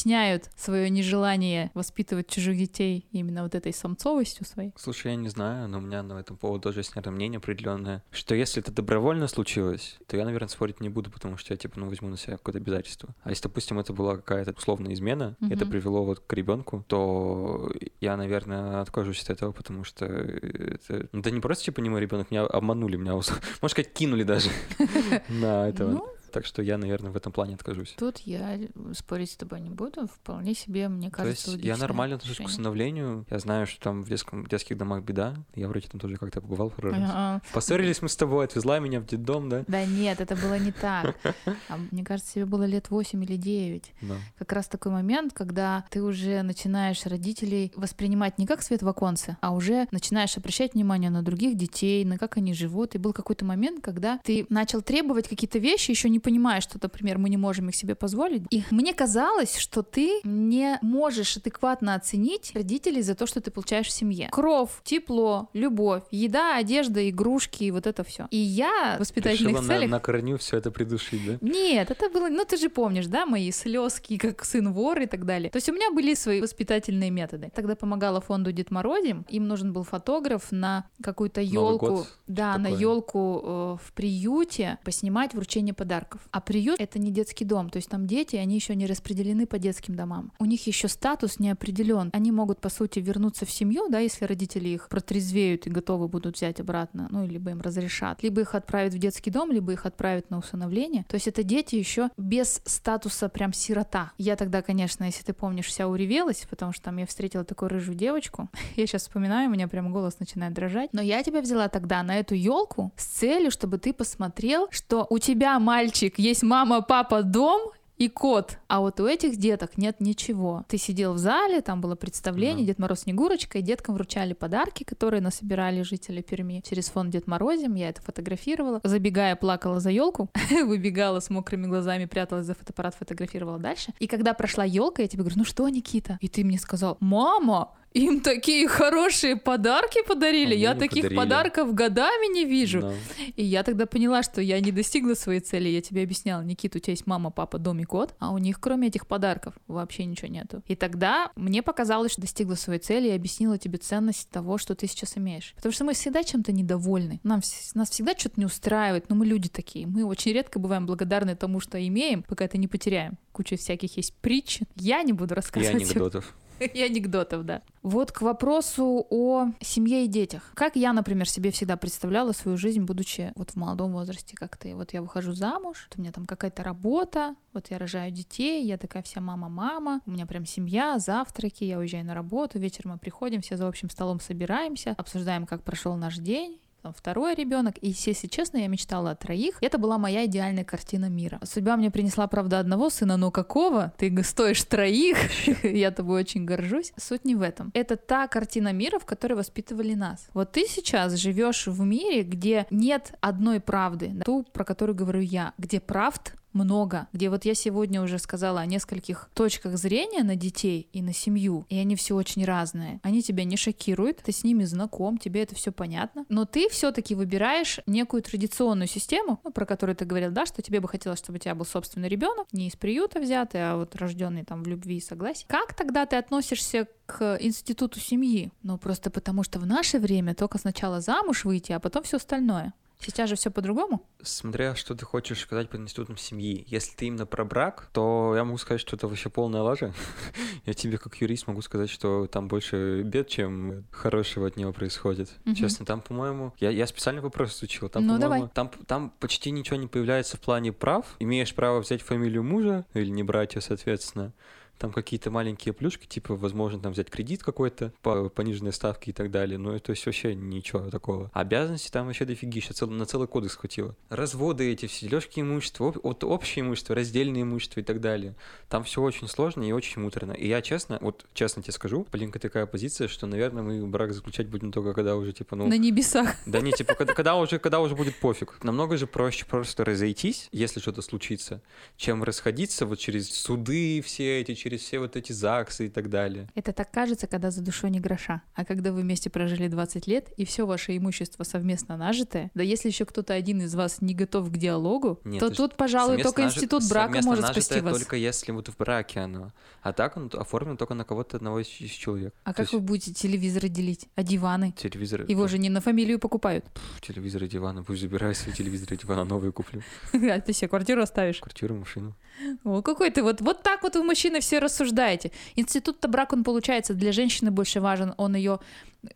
свое 0.57 0.91
нежелание 0.91 1.71
воспитывать 1.75 2.29
чужих 2.29 2.59
детей 2.59 3.07
именно 3.13 3.43
вот 3.43 3.55
этой 3.55 3.73
самцовостью 3.73 4.45
своей. 4.47 4.73
Слушай, 4.77 5.13
я 5.13 5.17
не 5.17 5.29
знаю, 5.29 5.69
но 5.69 5.79
у 5.79 5.81
меня 5.81 6.03
на 6.03 6.19
этом 6.19 6.37
поводу 6.37 6.63
тоже 6.63 6.81
есть, 6.81 6.95
наверное, 6.95 7.17
мнение 7.17 7.39
определенное, 7.39 8.03
что 8.11 8.35
если 8.35 8.63
это 8.63 8.73
добровольно 8.73 9.29
случилось, 9.29 9.99
то 10.07 10.17
я, 10.17 10.25
наверное, 10.25 10.49
спорить 10.49 10.81
не 10.81 10.89
буду, 10.89 11.11
потому 11.11 11.37
что 11.37 11.53
я, 11.53 11.57
типа, 11.57 11.79
ну, 11.79 11.89
возьму 11.89 12.09
на 12.09 12.17
себя 12.17 12.37
какое-то 12.37 12.59
обязательство. 12.59 13.15
А 13.23 13.31
если, 13.31 13.45
допустим, 13.45 13.79
это 13.79 13.93
была 13.93 14.17
какая-то 14.17 14.53
условная 14.57 14.93
измена, 14.93 15.37
и 15.41 15.53
это 15.53 15.67
привело 15.67 16.05
вот 16.05 16.21
к 16.21 16.33
ребенку, 16.33 16.85
то 16.87 17.71
я, 18.01 18.17
наверное, 18.17 18.81
откажусь 18.81 19.23
от 19.23 19.31
этого, 19.31 19.53
потому 19.53 19.85
что 19.85 20.05
это, 20.07 21.09
ну, 21.13 21.21
это 21.21 21.31
не 21.31 21.41
просто, 21.41 21.65
типа, 21.65 21.81
не 21.81 21.91
мой 21.91 22.01
ребенок, 22.01 22.31
меня 22.31 22.45
обманули, 22.45 22.97
меня, 22.97 23.13
можно 23.15 23.69
сказать, 23.69 23.93
кинули 23.93 24.23
даже 24.23 24.51
на 25.29 25.69
этого. 25.69 26.11
Так 26.31 26.47
что 26.47 26.63
я, 26.63 26.79
наверное, 26.79 27.11
в 27.11 27.17
этом 27.17 27.33
плане 27.33 27.55
откажусь. 27.55 27.95
тут 27.99 28.19
я 28.21 28.59
спорить 28.93 29.31
с 29.31 29.37
тобой 29.37 29.61
не 29.61 29.71
буду. 29.71 30.07
Вполне 30.07 30.55
себе, 30.55 30.89
мне 30.89 31.11
То 31.11 31.17
кажется, 31.17 31.53
есть 31.53 31.65
я 31.65 31.77
нормально 31.77 32.17
отношусь 32.17 32.39
к 32.39 32.45
усыновлению. 32.45 33.27
Я 33.31 33.39
знаю, 33.39 33.67
что 33.67 33.81
там 33.81 34.03
в 34.03 34.09
детском, 34.09 34.47
детских 34.47 34.77
домах 34.77 35.03
беда. 35.03 35.35
Я 35.55 35.69
вроде 35.69 35.89
там 35.89 36.01
тоже 36.01 36.17
как-то 36.17 36.41
побывал 36.41 36.71
пару 36.71 36.91
раз. 36.91 37.01
Ага. 37.03 37.43
Поссорились 37.53 38.03
мы 38.03 38.09
с 38.09 38.17
тобой, 38.17 38.45
отвезла 38.45 38.79
меня 38.79 39.01
в 39.01 39.07
детдом, 39.07 39.49
да? 39.49 39.65
Да 39.67 39.85
нет, 39.85 40.21
это 40.21 40.37
было 40.37 40.59
не 40.59 40.73
так. 40.73 41.17
А 41.69 41.77
мне 41.91 42.05
кажется, 42.05 42.35
тебе 42.35 42.47
было 42.47 42.65
лет 42.65 42.91
8 42.91 43.23
или 43.25 43.37
9. 43.37 43.93
Да. 44.03 44.15
Как 44.39 44.53
раз 44.53 44.69
такой 44.69 44.93
момент, 44.93 45.33
когда 45.33 45.85
ты 45.91 46.03
уже 46.03 46.43
начинаешь 46.43 47.05
родителей 47.07 47.73
воспринимать 47.77 48.39
не 48.39 48.47
как 48.47 48.63
свет 48.63 48.83
в 48.83 48.89
оконце, 48.89 49.37
а 49.41 49.53
уже 49.53 49.87
начинаешь 49.91 50.37
обращать 50.37 50.75
внимание 50.75 51.11
на 51.11 51.23
других 51.23 51.57
детей, 51.57 52.05
на 52.05 52.19
как 52.19 52.37
они 52.37 52.55
живут. 52.55 52.95
И 52.95 52.99
был 52.99 53.13
какой-то 53.13 53.45
момент, 53.45 53.83
когда 53.83 54.19
ты 54.25 54.47
начал 54.49 54.83
требовать 54.83 55.29
какие-то 55.29 55.59
вещи, 55.59 55.91
еще 55.91 56.09
не 56.09 56.20
понимая, 56.21 56.61
что, 56.61 56.79
например, 56.81 57.19
мы 57.19 57.29
не 57.29 57.37
можем 57.37 57.69
их 57.69 57.75
себе 57.75 57.95
позволить. 57.95 58.43
И 58.51 58.63
мне 58.71 58.95
казалось, 58.95 59.57
что 59.57 59.83
ты 59.83 60.21
не 60.25 60.79
можешь 60.83 61.37
адекватно 61.37 61.95
оценить 61.95 62.53
родителей 62.55 63.03
за 63.03 63.15
то, 63.15 63.27
что 63.27 63.41
ты 63.41 63.51
получаешь 63.51 63.87
в 63.87 63.91
семье. 63.91 64.29
Кров, 64.31 64.81
тепло, 64.85 65.49
любовь, 65.53 66.03
еда, 66.11 66.57
одежда, 66.57 67.09
игрушки 67.09 67.65
и 67.65 67.71
вот 67.71 67.87
это 67.87 68.05
все. 68.05 68.29
И 68.31 68.37
я 68.37 68.97
в 68.97 69.01
воспитательных 69.01 69.53
Решила 69.53 69.63
на, 69.63 69.69
целях... 69.69 69.91
на 69.91 70.01
корню 70.01 70.39
все 70.39 70.57
это 70.57 70.71
придушить, 70.71 71.27
да? 71.27 71.39
Нет, 71.41 71.91
это 71.91 72.09
было, 72.11 72.29
ну 72.29 72.45
ты 72.45 72.57
же 72.57 72.69
помнишь, 72.69 73.07
да, 73.07 73.27
мои 73.27 73.51
слезки, 73.51 74.17
как 74.19 74.45
сын 74.45 74.73
вор 74.73 75.01
и 75.01 75.07
так 75.07 75.25
далее. 75.25 75.51
То 75.51 75.57
есть 75.57 75.69
у 75.69 75.73
меня 75.73 75.91
были 75.91 76.15
свои 76.15 76.41
воспитательные 76.41 77.11
методы. 77.11 77.51
Тогда 77.55 77.75
помогала 77.75 78.21
фонду 78.21 78.53
Дед 78.53 78.71
Морозим. 78.71 79.25
Им 79.29 79.49
нужен 79.49 79.73
был 79.73 79.85
фотограф 79.85 80.53
на 80.53 80.87
какую-то 81.03 81.41
елку, 81.41 82.07
да, 82.27 82.57
на 82.59 82.69
елку 82.69 83.43
э, 83.43 83.77
в 83.85 83.93
приюте 83.93 84.79
поснимать 84.85 85.35
вручение 85.35 85.75
подарков. 86.11 86.29
А 86.31 86.41
приют 86.41 86.81
это 86.81 86.99
не 86.99 87.11
детский 87.11 87.45
дом, 87.45 87.71
то 87.71 87.77
есть 87.77 87.89
там 87.89 88.07
дети, 88.07 88.37
они 88.37 88.55
еще 88.55 88.75
не 88.75 88.87
распределены 88.87 89.47
по 89.47 89.59
детским 89.59 89.95
домам. 89.95 90.33
У 90.39 90.45
них 90.45 90.67
еще 90.67 90.89
статус 90.89 91.39
не 91.39 91.51
определен. 91.51 92.11
Они 92.13 92.33
могут 92.33 92.61
по 92.61 92.69
сути 92.69 93.01
вернуться 93.01 93.47
в 93.47 93.51
семью, 93.51 93.89
да, 93.89 93.99
если 93.99 94.25
родители 94.25 94.69
их 94.69 94.89
протрезвеют 94.89 95.67
и 95.67 95.71
готовы 95.71 96.09
будут 96.09 96.37
взять 96.37 96.61
обратно, 96.61 97.09
ну 97.11 97.27
либо 97.27 97.51
им 97.51 97.61
разрешат, 97.61 98.23
либо 98.23 98.41
их 98.41 98.55
отправят 98.55 98.95
в 98.95 98.99
детский 98.99 99.31
дом, 99.31 99.53
либо 99.53 99.73
их 99.73 99.87
отправят 99.87 100.31
на 100.31 100.39
усыновление. 100.39 101.05
То 101.09 101.15
есть 101.15 101.29
это 101.29 101.43
дети 101.43 101.77
еще 101.77 102.11
без 102.17 102.61
статуса 102.65 103.29
прям 103.29 103.53
сирота. 103.53 104.13
Я 104.19 104.37
тогда, 104.37 104.63
конечно, 104.63 105.05
если 105.05 105.25
ты 105.25 105.33
помнишь, 105.33 105.67
вся 105.67 105.89
уревелась, 105.89 106.47
потому 106.49 106.73
что 106.73 106.85
там 106.85 106.97
я 106.99 107.07
встретила 107.07 107.45
такую 107.45 107.69
рыжую 107.69 107.97
девочку. 107.97 108.49
Я 108.77 108.87
сейчас 108.87 109.03
вспоминаю, 109.03 109.49
у 109.49 109.53
меня 109.53 109.69
прям 109.69 109.93
голос 109.93 110.19
начинает 110.21 110.55
дрожать. 110.55 110.91
Но 110.93 111.03
я 111.03 111.23
тебя 111.23 111.41
взяла 111.41 111.69
тогда 111.69 112.03
на 112.03 112.19
эту 112.19 112.35
елку 112.35 112.93
с 112.97 113.05
целью, 113.05 113.51
чтобы 113.51 113.79
ты 113.79 113.93
посмотрел, 113.93 114.69
что 114.71 115.07
у 115.11 115.19
тебя 115.19 115.59
мальчик, 115.59 116.00
есть 116.03 116.43
мама, 116.43 116.83
папа, 116.83 117.23
дом, 117.23 117.73
и 118.01 118.09
кот. 118.09 118.59
А 118.67 118.81
вот 118.81 118.99
у 118.99 119.07
этих 119.07 119.37
деток 119.37 119.77
нет 119.77 120.01
ничего. 120.01 120.65
Ты 120.69 120.79
сидел 120.79 121.13
в 121.13 121.19
зале, 121.19 121.61
там 121.61 121.83
было 121.83 121.97
представление, 121.97 122.65
Да. 122.65 122.73
Дед 122.73 122.79
Мороз 122.79 123.01
Снегурочка, 123.01 123.59
и 123.59 123.63
деткам 123.63 123.95
вручали 123.95 124.33
подарки, 124.33 124.85
которые 124.85 125.21
насобирали 125.21 125.83
жители 125.83 126.23
Перми. 126.23 126.63
Через 126.67 126.89
фонд 126.89 127.11
Дед 127.11 127.27
Морозим 127.27 127.75
я 127.75 127.91
это 127.91 128.01
фотографировала. 128.01 128.81
Забегая, 128.85 129.37
плакала 129.37 129.81
за 129.81 129.91
елку, 129.91 130.31
выбегала 130.65 131.21
с 131.21 131.29
мокрыми 131.29 131.67
глазами, 131.67 132.07
пряталась 132.07 132.47
за 132.47 132.55
фотоаппарат, 132.55 132.95
фотографировала 132.95 133.59
дальше. 133.59 133.93
И 133.99 134.07
когда 134.07 134.33
прошла 134.33 134.65
елка, 134.65 135.03
я 135.03 135.09
тебе 135.09 135.21
говорю, 135.21 135.37
ну 135.37 135.45
что, 135.45 135.69
Никита? 135.69 136.17
И 136.23 136.29
ты 136.29 136.43
мне 136.43 136.59
сказал, 136.59 136.97
мама, 137.01 137.75
им 137.93 138.21
такие 138.21 138.69
хорошие 138.69 139.37
подарки 139.37 140.01
подарили. 140.07 140.55
А 140.55 140.59
я 140.59 140.75
таких 140.75 141.03
подарили. 141.05 141.17
подарков 141.17 141.75
годами 141.75 142.33
не 142.33 142.45
вижу. 142.45 142.83
Да. 142.83 142.93
И 143.37 143.45
я 143.45 143.63
тогда 143.65 143.87
поняла, 143.87 144.23
что 144.23 144.41
я 144.41 144.61
не 144.61 144.71
достигла 144.71 145.15
своей 145.15 145.41
цели. 145.41 145.69
Я 145.69 145.81
тебе 145.81 146.03
объясняла, 146.03 146.43
Никита, 146.43 146.79
у 146.79 146.81
тебя 146.81 146.93
есть 146.93 147.07
мама, 147.07 147.31
папа, 147.31 147.59
дом 147.59 147.81
и 147.81 147.85
кот, 147.85 148.15
а 148.19 148.33
у 148.33 148.39
них 148.39 148.61
кроме 148.61 148.89
этих 148.89 149.07
подарков 149.07 149.55
вообще 149.67 150.05
ничего 150.05 150.29
нету. 150.29 150.63
И 150.69 150.77
тогда 150.77 151.33
мне 151.35 151.63
показалось, 151.63 152.13
что 152.13 152.21
достигла 152.21 152.55
своей 152.55 152.81
цели 152.81 153.09
и 153.09 153.13
объяснила 153.13 153.59
тебе 153.59 153.79
ценность 153.79 154.29
того, 154.31 154.57
что 154.59 154.75
ты 154.75 154.87
сейчас 154.87 155.17
имеешь. 155.17 155.53
Потому 155.57 155.73
что 155.73 155.85
мы 155.85 155.95
всегда 155.95 156.23
чем-то 156.23 156.53
недовольны. 156.53 157.21
Нам, 157.25 157.41
нас 157.75 157.91
всегда 157.91 158.15
что-то 158.17 158.39
не 158.39 158.47
устраивает, 158.47 159.09
но 159.09 159.17
мы 159.17 159.27
люди 159.27 159.49
такие. 159.49 159.87
Мы 159.87 160.05
очень 160.05 160.33
редко 160.33 160.61
бываем 160.61 160.87
благодарны 160.87 161.35
тому, 161.35 161.59
что 161.59 161.85
имеем, 161.85 162.23
пока 162.23 162.45
это 162.45 162.57
не 162.57 162.69
потеряем. 162.69 163.19
Куча 163.33 163.57
всяких 163.57 163.97
есть 163.97 164.15
притч. 164.15 164.61
Я 164.77 165.03
не 165.03 165.13
буду 165.13 165.35
рассказывать. 165.35 165.83
их. 165.83 165.91
анекдотов. 165.91 166.35
И 166.75 166.83
анекдотов, 166.83 167.45
да. 167.45 167.63
Вот 167.83 168.13
к 168.13 168.21
вопросу 168.21 169.07
о 169.09 169.49
семье 169.61 170.05
и 170.05 170.09
детях. 170.09 170.53
Как 170.55 170.77
я, 170.77 170.93
например, 170.93 171.29
себе 171.29 171.51
всегда 171.51 171.77
представляла 171.77 172.33
свою 172.33 172.59
жизнь, 172.59 172.83
будучи 172.83 173.33
вот 173.35 173.51
в 173.51 173.57
молодом 173.57 173.93
возрасте, 173.93 174.37
как 174.37 174.59
ты. 174.59 174.75
Вот 174.75 174.93
я 174.93 175.01
выхожу 175.01 175.33
замуж, 175.33 175.89
у 175.97 176.01
меня 176.01 176.13
там 176.13 176.27
какая-то 176.27 176.63
работа, 176.63 177.35
вот 177.55 177.71
я 177.71 177.79
рожаю 177.79 178.11
детей, 178.11 178.65
я 178.67 178.77
такая 178.77 179.03
вся 179.03 179.21
мама-мама, 179.21 180.03
у 180.05 180.11
меня 180.11 180.27
прям 180.27 180.45
семья, 180.45 180.99
завтраки, 180.99 181.65
я 181.65 181.79
уезжаю 181.79 182.05
на 182.05 182.15
работу, 182.15 182.59
вечером 182.59 182.93
мы 182.93 182.99
приходим, 182.99 183.41
все 183.41 183.57
за 183.57 183.67
общим 183.67 183.89
столом 183.89 184.21
собираемся, 184.21 184.95
обсуждаем, 184.99 185.47
как 185.47 185.63
прошел 185.63 185.97
наш 185.97 186.19
день, 186.19 186.61
там 186.83 186.93
второй 186.93 187.35
ребенок. 187.35 187.77
И 187.81 187.89
если 187.89 188.27
честно, 188.27 188.59
я 188.59 188.67
мечтала 188.69 189.11
о 189.11 189.15
троих. 189.15 189.59
Это 189.61 189.79
была 189.79 189.99
моя 189.99 190.27
идеальная 190.27 190.65
картина 190.65 191.09
мира. 191.09 191.41
Судьба 191.45 191.77
мне 191.77 191.91
принесла, 191.91 192.27
правда, 192.27 192.59
одного 192.59 192.91
сына, 192.91 193.17
но 193.17 193.31
какого? 193.31 193.93
Ты 193.99 194.23
стоишь 194.23 194.63
троих. 194.65 195.17
Я 195.63 195.91
тобой 195.91 196.21
очень 196.21 196.45
горжусь. 196.45 196.93
Суть 196.97 197.25
не 197.25 197.35
в 197.35 197.43
этом. 197.43 197.71
Это 197.75 197.97
та 197.97 198.27
картина 198.29 198.73
мира, 198.73 198.99
в 198.99 199.05
которой 199.05 199.35
воспитывали 199.35 199.95
нас. 199.95 200.29
Вот 200.33 200.53
ты 200.53 200.67
сейчас 200.67 201.15
живешь 201.15 201.67
в 201.67 201.81
мире, 201.83 202.23
где 202.23 202.67
нет 202.71 203.15
одной 203.21 203.61
правды, 203.61 204.13
ту, 204.25 204.45
про 204.53 204.65
которую 204.65 204.97
говорю 204.97 205.21
я, 205.21 205.53
где 205.59 205.81
правд 205.81 206.35
много, 206.53 207.09
где 207.13 207.31
вот 207.31 207.45
я 207.45 207.55
сегодня 207.55 208.03
уже 208.03 208.19
сказала 208.19 208.61
о 208.61 208.67
нескольких 208.67 209.31
точках 209.35 209.77
зрения 209.77 210.23
на 210.23 210.37
детей 210.37 210.89
и 210.93 211.03
на 211.03 211.13
семью, 211.13 211.67
и 211.69 211.79
они 211.79 211.97
все 211.97 212.15
очень 212.15 212.45
разные. 212.45 213.01
Они 213.03 213.23
тебя 213.23 213.45
не 213.45 213.57
шокируют, 213.57 214.19
ты 214.19 214.33
с 214.33 214.45
ними 214.45 214.65
знаком, 214.65 215.19
тебе 215.19 215.43
это 215.43 215.55
все 215.55 215.73
понятно, 215.73 216.25
но 216.29 216.45
ты 216.45 216.69
все-таки 216.69 217.15
выбираешь 217.15 217.81
некую 217.87 218.23
традиционную 218.23 218.89
систему, 218.89 219.41
ну, 219.45 219.53
про 219.53 219.67
которую 219.67 219.97
ты 219.97 220.05
говорил, 220.05 220.31
да, 220.31 220.47
что 220.47 220.63
тебе 220.63 220.81
бы 220.81 220.89
хотелось, 220.89 221.19
чтобы 221.19 221.37
у 221.37 221.41
тебя 221.41 221.55
был 221.55 221.65
собственный 221.65 222.09
ребенок, 222.09 222.49
не 222.53 222.69
из 222.69 222.77
приюта 222.77 223.21
взятый, 223.21 223.61
а 223.61 223.77
вот 223.77 223.95
рожденный 223.97 224.45
там 224.45 224.63
в 224.63 224.67
любви 224.67 224.97
и 224.97 225.01
согласии. 225.01 225.47
Как 225.49 225.75
тогда 225.75 226.07
ты 226.07 226.17
относишься 226.17 226.89
к 227.07 227.39
институту 227.41 228.01
семьи? 228.01 228.53
Ну, 228.63 228.79
просто 228.79 229.11
потому 229.11 229.43
что 229.43 229.59
в 229.59 229.67
наше 229.67 229.99
время 229.99 230.35
только 230.35 230.59
сначала 230.59 231.01
замуж 231.01 231.45
выйти, 231.45 231.73
а 231.73 231.81
потом 231.81 232.03
все 232.03 232.17
остальное. 232.17 232.73
Сейчас 233.01 233.31
же 233.31 233.37
все 233.37 233.51
по-другому. 233.51 234.07
Смотря, 234.23 234.75
что 234.75 234.95
ты 234.95 235.05
хочешь 235.07 235.41
сказать 235.41 235.71
под 235.71 235.81
институтом 235.81 236.17
семьи. 236.19 236.65
Если 236.69 236.95
ты 236.95 237.07
именно 237.07 237.25
про 237.25 237.45
брак, 237.45 237.89
то 237.93 238.35
я 238.37 238.45
могу 238.45 238.59
сказать, 238.59 238.81
что 238.81 238.95
это 238.97 239.09
вообще 239.09 239.31
полная 239.31 239.63
лажа. 239.63 239.95
Я 240.67 240.75
тебе 240.75 240.99
как 240.99 241.17
юрист 241.17 241.47
могу 241.47 241.63
сказать, 241.63 241.89
что 241.89 242.27
там 242.27 242.47
больше 242.49 243.03
бед, 243.03 243.29
чем 243.29 243.85
хорошего 243.91 244.47
от 244.47 244.57
него 244.57 244.73
происходит. 244.73 245.31
Честно, 245.57 245.87
там, 245.87 246.03
по-моему, 246.03 246.53
я, 246.59 246.71
я 246.71 246.87
специально 246.87 247.23
вопрос 247.23 247.57
изучил. 247.57 247.89
Там, 247.89 248.07
Ну, 248.07 248.15
по-моему, 248.15 248.35
давай. 248.35 248.51
Там, 248.53 248.71
там 248.87 249.11
почти 249.19 249.51
ничего 249.51 249.77
не 249.77 249.87
появляется 249.87 250.37
в 250.37 250.41
плане 250.41 250.73
прав. 250.73 251.17
Имеешь 251.19 251.55
право 251.55 251.81
взять 251.81 252.03
фамилию 252.03 252.43
мужа 252.45 252.85
или 252.93 253.09
не 253.09 253.23
брать 253.23 253.55
ее, 253.55 253.63
соответственно. 253.63 254.33
Там 254.81 254.93
какие-то 254.93 255.31
маленькие 255.31 255.75
плюшки, 255.75 256.07
типа, 256.07 256.35
возможно, 256.35 256.81
там 256.81 256.93
взять 256.93 257.11
кредит 257.11 257.43
какой-то 257.43 257.93
по 258.01 258.31
пониженной 258.31 258.73
ставке 258.73 259.11
и 259.11 259.15
так 259.15 259.31
далее. 259.31 259.59
Но 259.59 259.77
это 259.77 259.93
есть 259.93 260.07
вообще 260.07 260.35
ничего 260.35 260.89
такого. 260.89 261.31
Обязанности 261.35 261.91
там 261.91 262.07
вообще 262.07 262.25
дофигища. 262.25 262.73
Цел, 262.73 262.89
на 262.89 263.05
целый 263.05 263.29
кодекс 263.29 263.57
хватило. 263.57 263.95
Разводы 264.09 264.73
эти 264.73 264.87
все, 264.87 265.07
дележки 265.07 265.41
имущества, 265.41 265.89
об- 265.89 265.99
вот 266.03 266.25
общее 266.25 266.65
имущество, 266.65 266.95
раздельное 266.95 267.43
имущество 267.43 267.81
и 267.81 267.83
так 267.83 268.01
далее. 268.01 268.35
Там 268.71 268.85
все 268.85 269.03
очень 269.03 269.29
сложно 269.29 269.65
и 269.65 269.73
очень 269.73 270.01
муторно. 270.01 270.33
И 270.33 270.49
я 270.49 270.63
честно, 270.63 270.97
вот 271.03 271.27
честно 271.35 271.63
тебе 271.63 271.75
скажу, 271.75 272.07
блин, 272.11 272.33
такая 272.33 272.65
позиция, 272.65 273.07
что, 273.07 273.27
наверное, 273.27 273.63
мы 273.63 273.87
брак 273.87 274.15
заключать 274.15 274.49
будем 274.49 274.73
только 274.73 274.95
когда 274.95 275.15
уже, 275.17 275.35
типа, 275.35 275.57
ну... 275.57 275.67
На 275.69 275.77
небесах. 275.77 276.37
Да 276.47 276.63
не, 276.63 276.73
типа, 276.73 276.95
когда, 276.95 277.13
когда 277.13 277.37
уже, 277.37 277.59
когда 277.59 277.81
уже 277.81 277.95
будет 277.95 278.17
пофиг. 278.17 278.65
Намного 278.65 278.97
же 278.97 279.07
проще 279.07 279.45
просто 279.45 279.85
разойтись, 279.85 280.49
если 280.53 280.81
что-то 280.81 281.03
случится, 281.03 281.61
чем 281.99 282.25
расходиться 282.25 282.87
вот 282.87 282.99
через 282.99 283.31
суды 283.31 284.01
все 284.01 284.41
эти, 284.41 284.55
через 284.55 284.70
все 284.77 284.99
вот 284.99 285.17
эти 285.17 285.33
ЗАГСы 285.33 285.87
и 285.87 285.89
так 285.89 286.09
далее. 286.11 286.49
Это 286.55 286.73
так 286.73 286.91
кажется, 286.91 287.27
когда 287.27 287.51
за 287.51 287.63
душой 287.63 287.91
не 287.91 288.01
гроша. 288.01 288.43
А 288.55 288.65
когда 288.65 288.93
вы 288.93 289.03
вместе 289.03 289.31
прожили 289.31 289.69
20 289.69 290.07
лет, 290.07 290.29
и 290.37 290.45
все 290.45 290.67
ваше 290.67 290.97
имущество 290.97 291.45
совместно 291.45 291.97
нажитое, 291.97 292.51
да 292.55 292.63
если 292.63 292.89
еще 292.89 293.05
кто-то 293.05 293.35
один 293.35 293.63
из 293.63 293.75
вас 293.75 294.01
не 294.01 294.15
готов 294.15 294.51
к 294.51 294.57
диалогу, 294.57 295.21
Нет, 295.25 295.41
то 295.41 295.53
ж- 295.53 295.57
тут, 295.57 295.77
пожалуй, 295.77 296.23
только 296.23 296.43
нажи- 296.43 296.57
институт 296.57 296.89
брака 296.89 297.21
может 297.23 297.47
спасти 297.47 297.81
вас. 297.81 297.97
только 297.99 298.17
если 298.17 298.53
вот 298.53 298.69
в 298.69 298.77
браке 298.77 299.21
оно. 299.21 299.53
А 299.83 299.93
так 299.93 300.17
он 300.17 300.31
оформлен 300.35 300.77
только 300.77 300.95
на 300.95 301.05
кого-то 301.05 301.37
одного 301.37 301.61
из, 301.61 301.69
из 301.81 301.91
человек. 301.91 302.35
А 302.45 302.51
То 302.51 302.57
как 302.57 302.65
есть 302.65 302.73
вы 302.75 302.81
будете 302.81 303.13
телевизоры 303.13 303.69
делить? 303.69 304.09
А 304.15 304.23
диваны? 304.23 304.73
телевизоры... 304.73 305.25
Его 305.29 305.47
же 305.49 305.59
не 305.59 305.69
на 305.71 305.81
фамилию 305.81 306.19
покупают. 306.19 306.65
Пф, 306.73 307.01
телевизоры, 307.01 307.49
диваны. 307.49 307.83
Пусть 307.83 308.01
забираю 308.01 308.35
свои 308.35 308.55
телевизоры, 308.55 308.97
диваны, 308.97 309.25
новые 309.25 309.53
куплю. 309.53 309.83
А 310.13 310.41
ты 310.41 310.53
себе 310.53 310.69
квартиру 310.69 311.03
оставишь? 311.03 311.41
Квартиру, 311.41 311.75
машину. 311.75 312.15
О, 312.65 312.83
какой 312.83 313.11
ты 313.11 313.23
вот, 313.23 313.41
вот 313.41 313.63
так 313.63 313.83
вот 313.83 313.97
вы, 313.97 314.03
мужчины, 314.05 314.41
все 314.41 314.59
рассуждаете. 314.59 315.33
Институт-то 315.57 316.09
брак, 316.09 316.33
он 316.33 316.45
получается 316.45 316.95
для 316.95 317.13
женщины 317.13 317.51
больше 317.51 317.81
важен, 317.81 318.15
он 318.17 318.35
ее 318.35 318.61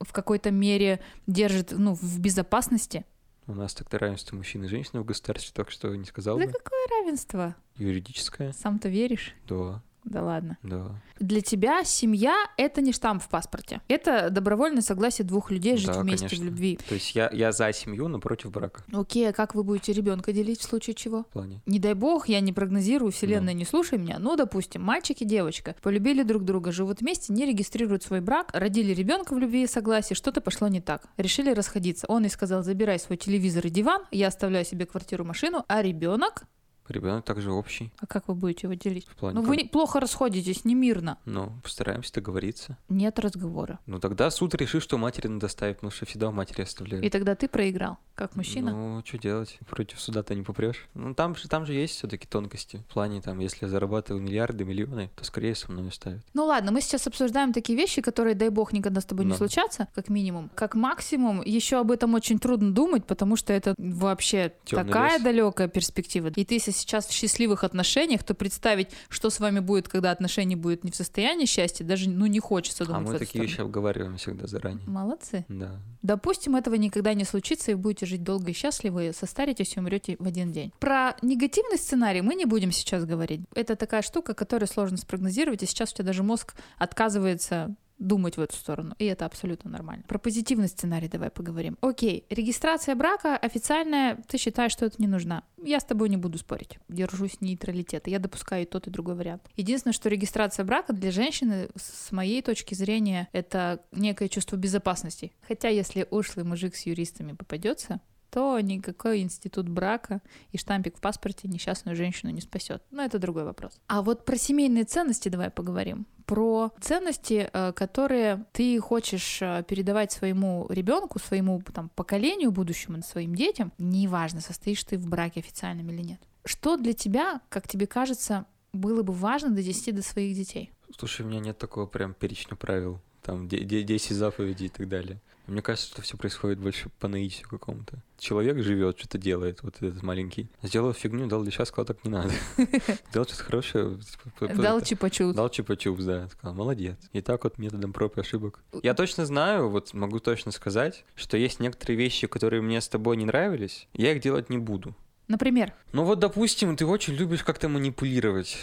в 0.00 0.12
какой-то 0.12 0.50
мере 0.50 1.00
держит 1.26 1.72
ну, 1.72 1.94
в 1.94 2.18
безопасности. 2.20 3.04
У 3.46 3.54
нас 3.54 3.74
так-то 3.74 3.98
равенство 3.98 4.36
мужчин 4.36 4.64
и 4.64 4.68
женщин 4.68 5.00
в 5.00 5.04
государстве, 5.04 5.52
так 5.54 5.70
что 5.70 5.94
не 5.94 6.06
сказал 6.06 6.38
Да 6.38 6.46
бы. 6.46 6.52
какое 6.52 6.86
равенство? 7.00 7.54
Юридическое. 7.76 8.52
Сам-то 8.52 8.88
веришь? 8.88 9.34
Да, 9.46 9.82
Да 10.04 10.22
ладно. 10.22 10.58
да. 10.62 11.00
Для 11.20 11.40
тебя 11.40 11.84
семья— 11.84 12.34
это 12.56 12.80
не 12.80 12.92
штамп 12.92 13.22
в 13.22 13.28
паспорте. 13.28 13.80
Это 13.88 14.30
добровольное 14.30 14.82
согласие 14.82 15.24
двух 15.26 15.50
людей 15.50 15.76
жить 15.76 15.86
Да, 15.86 16.00
вместе 16.00 16.26
конечно. 16.26 16.44
в 16.44 16.48
любви. 16.48 16.78
То 16.88 16.94
есть 16.94 17.14
я, 17.14 17.30
я 17.32 17.52
за 17.52 17.72
семью, 17.72 18.08
но 18.08 18.18
против 18.18 18.50
брака. 18.50 18.82
Окей, 18.92 19.28
а 19.28 19.32
как 19.32 19.54
вы 19.54 19.62
будете 19.62 19.92
ребенка 19.92 20.32
делить 20.32 20.60
в 20.60 20.64
случае 20.64 20.94
чего? 20.94 21.22
В 21.22 21.26
плане. 21.28 21.62
Не 21.66 21.78
дай 21.78 21.94
бог, 21.94 22.28
я 22.28 22.40
не 22.40 22.52
прогнозирую, 22.52 23.12
вселенная, 23.12 23.54
не 23.54 23.64
слушай 23.64 23.98
меня. 23.98 24.18
Ну, 24.18 24.36
допустим, 24.36 24.82
мальчик 24.82 25.20
и 25.20 25.24
девочка 25.24 25.76
полюбили 25.82 26.22
друг 26.22 26.44
друга, 26.44 26.72
живут 26.72 27.00
вместе, 27.00 27.32
не 27.32 27.46
регистрируют 27.46 28.02
свой 28.02 28.20
брак, 28.20 28.50
родили 28.52 28.92
ребенка 28.92 29.34
в 29.34 29.38
любви 29.38 29.62
и 29.62 29.66
согласии, 29.66 30.14
что-то 30.14 30.40
пошло 30.40 30.68
не 30.68 30.80
так. 30.80 31.06
Решили 31.16 31.52
расходиться. 31.52 32.06
Он 32.08 32.24
и 32.24 32.28
сказал, 32.28 32.62
забирай 32.62 32.98
свой 32.98 33.16
телевизор 33.16 33.66
и 33.66 33.70
диван, 33.70 34.02
я 34.10 34.26
оставляю 34.28 34.64
себе 34.64 34.84
квартиру, 34.84 35.24
машину, 35.24 35.64
а 35.68 35.80
ребенок, 35.82 36.42
Ребенок 36.88 37.24
также 37.24 37.50
общий. 37.50 37.92
а 37.98 38.06
как 38.06 38.28
вы 38.28 38.34
будете 38.34 38.66
его 38.66 38.74
делить? 38.74 39.06
В 39.06 39.16
плане. 39.16 39.40
Ну, 39.40 39.42
вы 39.46 39.56
не- 39.56 39.64
плохо 39.64 40.00
расходитесь, 40.00 40.64
не 40.64 40.74
мирно. 40.74 41.18
Ну, 41.24 41.52
постараемся 41.62 42.12
договориться. 42.14 42.76
Нет 42.88 43.18
разговора. 43.18 43.78
Ну, 43.86 43.98
тогда 44.00 44.30
суд 44.30 44.54
решит, 44.54 44.82
что 44.82 44.98
матери 44.98 45.28
надо 45.28 45.48
ставить, 45.48 45.76
потому 45.76 45.90
что 45.90 46.04
всегда 46.06 46.28
у 46.28 46.32
матери 46.32 46.62
оставляют. 46.62 47.04
И 47.04 47.10
тогда 47.10 47.34
ты 47.34 47.48
проиграл, 47.48 47.98
как 48.14 48.36
мужчина. 48.36 48.70
Ну, 48.72 49.02
что 49.04 49.18
делать? 49.18 49.58
Против 49.68 50.00
суда-то 50.00 50.34
не 50.34 50.42
попрешь. 50.42 50.86
Ну, 50.94 51.14
там 51.14 51.34
же, 51.36 51.48
там 51.48 51.64
же 51.66 51.72
есть 51.72 51.94
все-таки 51.94 52.26
тонкости. 52.26 52.84
В 52.88 52.92
плане, 52.92 53.22
там, 53.22 53.38
если 53.38 53.64
я 53.64 53.68
зарабатываю 53.68 54.22
миллиарды, 54.22 54.64
миллионы, 54.64 55.10
то 55.16 55.24
скорее 55.24 55.54
со 55.54 55.72
мной 55.72 55.90
ставят. 55.92 56.22
Ну 56.34 56.44
ладно, 56.44 56.70
мы 56.70 56.80
сейчас 56.80 57.06
обсуждаем 57.06 57.52
такие 57.52 57.76
вещи, 57.78 58.02
которые, 58.02 58.34
дай 58.34 58.50
бог, 58.50 58.72
никогда 58.72 59.00
с 59.00 59.04
тобой 59.04 59.24
не 59.24 59.30
Да. 59.32 59.38
случатся, 59.38 59.88
как 59.94 60.08
минимум. 60.08 60.50
Как 60.54 60.74
максимум, 60.74 61.42
еще 61.42 61.80
об 61.80 61.90
этом 61.90 62.14
очень 62.14 62.38
трудно 62.38 62.72
думать, 62.72 63.06
потому 63.06 63.36
что 63.36 63.52
это 63.52 63.74
вообще 63.78 64.52
Тёмный 64.64 64.86
такая 64.86 65.12
лес. 65.14 65.22
далекая 65.22 65.68
перспектива. 65.68 66.28
И 66.34 66.44
ты 66.44 66.54
если 66.54 66.72
сейчас 66.74 67.06
в 67.06 67.12
счастливых 67.12 67.64
отношениях, 67.64 68.22
то 68.22 68.34
представить, 68.34 68.88
что 69.08 69.30
с 69.30 69.40
вами 69.40 69.60
будет, 69.60 69.88
когда 69.88 70.10
отношения 70.10 70.56
будут 70.56 70.84
не 70.84 70.90
в 70.90 70.96
состоянии 70.96 71.46
счастья, 71.46 71.84
даже 71.84 72.08
ну 72.08 72.26
не 72.26 72.40
хочется 72.40 72.84
а 72.84 72.86
думать 72.86 73.08
в 73.08 73.12
мы 73.12 73.18
такие 73.18 73.28
сторону. 73.28 73.48
вещи 73.48 73.60
обговариваем 73.60 74.16
всегда 74.16 74.46
заранее. 74.46 74.86
Молодцы. 74.86 75.44
Да. 75.48 75.80
Допустим, 76.02 76.56
этого 76.56 76.74
никогда 76.74 77.14
не 77.14 77.24
случится, 77.24 77.70
и 77.70 77.74
будете 77.74 78.06
жить 78.06 78.22
долго 78.22 78.50
и 78.50 78.54
счастливо, 78.54 79.04
и 79.08 79.12
состаритесь 79.12 79.76
и 79.76 79.80
умрете 79.80 80.16
в 80.18 80.26
один 80.26 80.52
день. 80.52 80.72
Про 80.78 81.16
негативный 81.22 81.78
сценарий 81.78 82.20
мы 82.20 82.34
не 82.34 82.44
будем 82.44 82.72
сейчас 82.72 83.04
говорить. 83.04 83.40
Это 83.54 83.76
такая 83.76 84.02
штука, 84.02 84.34
которую 84.34 84.68
сложно 84.68 84.96
спрогнозировать, 84.96 85.62
и 85.62 85.66
сейчас 85.66 85.92
у 85.92 85.94
тебя 85.94 86.06
даже 86.06 86.22
мозг 86.22 86.54
отказывается 86.78 87.74
думать 87.98 88.36
в 88.36 88.40
эту 88.40 88.56
сторону, 88.56 88.94
и 88.98 89.04
это 89.04 89.26
абсолютно 89.26 89.70
нормально. 89.70 90.04
Про 90.08 90.18
позитивный 90.18 90.68
сценарий 90.68 91.08
давай 91.08 91.30
поговорим. 91.30 91.78
Окей, 91.80 92.26
регистрация 92.30 92.94
брака 92.94 93.36
официальная, 93.36 94.16
ты 94.28 94.38
считаешь, 94.38 94.72
что 94.72 94.86
это 94.86 94.96
не 94.98 95.06
нужна. 95.06 95.44
Я 95.62 95.80
с 95.80 95.84
тобой 95.84 96.08
не 96.08 96.16
буду 96.16 96.38
спорить, 96.38 96.78
держусь 96.88 97.40
нейтралитета, 97.40 98.10
я 98.10 98.18
допускаю 98.18 98.64
и 98.64 98.66
тот, 98.66 98.86
и 98.86 98.90
другой 98.90 99.14
вариант. 99.14 99.48
Единственное, 99.56 99.94
что 99.94 100.08
регистрация 100.08 100.64
брака 100.64 100.92
для 100.92 101.10
женщины, 101.10 101.68
с 101.76 102.12
моей 102.12 102.42
точки 102.42 102.74
зрения, 102.74 103.28
это 103.32 103.80
некое 103.92 104.28
чувство 104.28 104.56
безопасности. 104.56 105.32
Хотя 105.46 105.68
если 105.68 106.06
ушлый 106.10 106.44
мужик 106.44 106.74
с 106.74 106.86
юристами 106.86 107.32
попадется, 107.32 108.00
то 108.34 108.58
никакой 108.58 109.20
институт 109.20 109.68
брака 109.68 110.20
и 110.50 110.58
штампик 110.58 110.96
в 110.96 111.00
паспорте 111.00 111.46
несчастную 111.46 111.94
женщину 111.94 112.32
не 112.32 112.40
спасет. 112.40 112.82
Но 112.90 113.04
это 113.04 113.20
другой 113.20 113.44
вопрос. 113.44 113.80
А 113.86 114.02
вот 114.02 114.24
про 114.24 114.36
семейные 114.36 114.82
ценности 114.82 115.28
давай 115.28 115.50
поговорим. 115.50 116.04
Про 116.26 116.72
ценности, 116.80 117.48
э, 117.52 117.72
которые 117.72 118.44
ты 118.50 118.80
хочешь 118.80 119.38
э, 119.40 119.62
передавать 119.68 120.10
своему 120.10 120.66
ребенку, 120.68 121.20
своему 121.20 121.62
там, 121.72 121.90
поколению 121.90 122.50
будущему, 122.50 123.02
своим 123.02 123.36
детям, 123.36 123.72
неважно, 123.78 124.40
состоишь 124.40 124.82
ты 124.82 124.98
в 124.98 125.06
браке 125.06 125.38
официальном 125.38 125.88
или 125.90 126.02
нет. 126.02 126.20
Что 126.44 126.76
для 126.76 126.92
тебя, 126.92 127.40
как 127.48 127.68
тебе 127.68 127.86
кажется, 127.86 128.46
было 128.72 129.04
бы 129.04 129.12
важно 129.12 129.50
донести 129.50 129.92
до 129.92 130.02
своих 130.02 130.34
детей? 130.34 130.72
Слушай, 130.98 131.24
у 131.24 131.28
меня 131.28 131.38
нет 131.38 131.58
такого 131.58 131.86
прям 131.86 132.14
перечня 132.14 132.56
правил, 132.56 133.00
там 133.24 133.48
10 133.48 134.16
заповедей 134.16 134.66
и 134.66 134.68
так 134.68 134.88
далее. 134.88 135.20
Мне 135.46 135.60
кажется, 135.60 135.90
что 135.90 136.02
все 136.02 136.16
происходит 136.16 136.58
больше 136.58 136.88
по 137.00 137.08
наитию 137.08 137.48
какому-то. 137.48 137.98
Человек 138.18 138.62
живет, 138.62 138.98
что-то 138.98 139.18
делает, 139.18 139.62
вот 139.62 139.76
этот 139.82 140.02
маленький. 140.02 140.48
Сделал 140.62 140.92
фигню, 140.94 141.26
дал 141.26 141.42
леща, 141.42 141.64
сказал, 141.66 141.84
так 141.84 142.02
не 142.04 142.10
надо. 142.10 142.30
Сделал 143.10 143.26
что-то 143.26 143.44
хорошее. 143.44 143.98
Дал 144.40 144.80
чипачупс. 144.80 145.34
Дал 145.34 145.50
чипачупс, 145.50 146.04
да. 146.04 146.28
Сказал, 146.28 146.54
молодец. 146.54 146.96
И 147.12 147.20
так 147.20 147.44
вот 147.44 147.58
методом 147.58 147.92
проб 147.92 148.16
и 148.16 148.20
ошибок. 148.20 148.60
Я 148.82 148.94
точно 148.94 149.26
знаю, 149.26 149.68
вот 149.68 149.92
могу 149.92 150.18
точно 150.18 150.50
сказать, 150.52 151.04
что 151.14 151.36
есть 151.36 151.60
некоторые 151.60 151.98
вещи, 151.98 152.26
которые 152.26 152.62
мне 152.62 152.80
с 152.80 152.88
тобой 152.88 153.16
не 153.18 153.26
нравились, 153.26 153.88
я 153.92 154.12
их 154.12 154.22
делать 154.22 154.48
не 154.48 154.58
буду. 154.58 154.94
Например? 155.28 155.72
Ну 155.92 156.04
вот, 156.04 156.18
допустим, 156.18 156.76
ты 156.76 156.86
очень 156.86 157.14
любишь 157.14 157.44
как-то 157.44 157.68
манипулировать. 157.68 158.58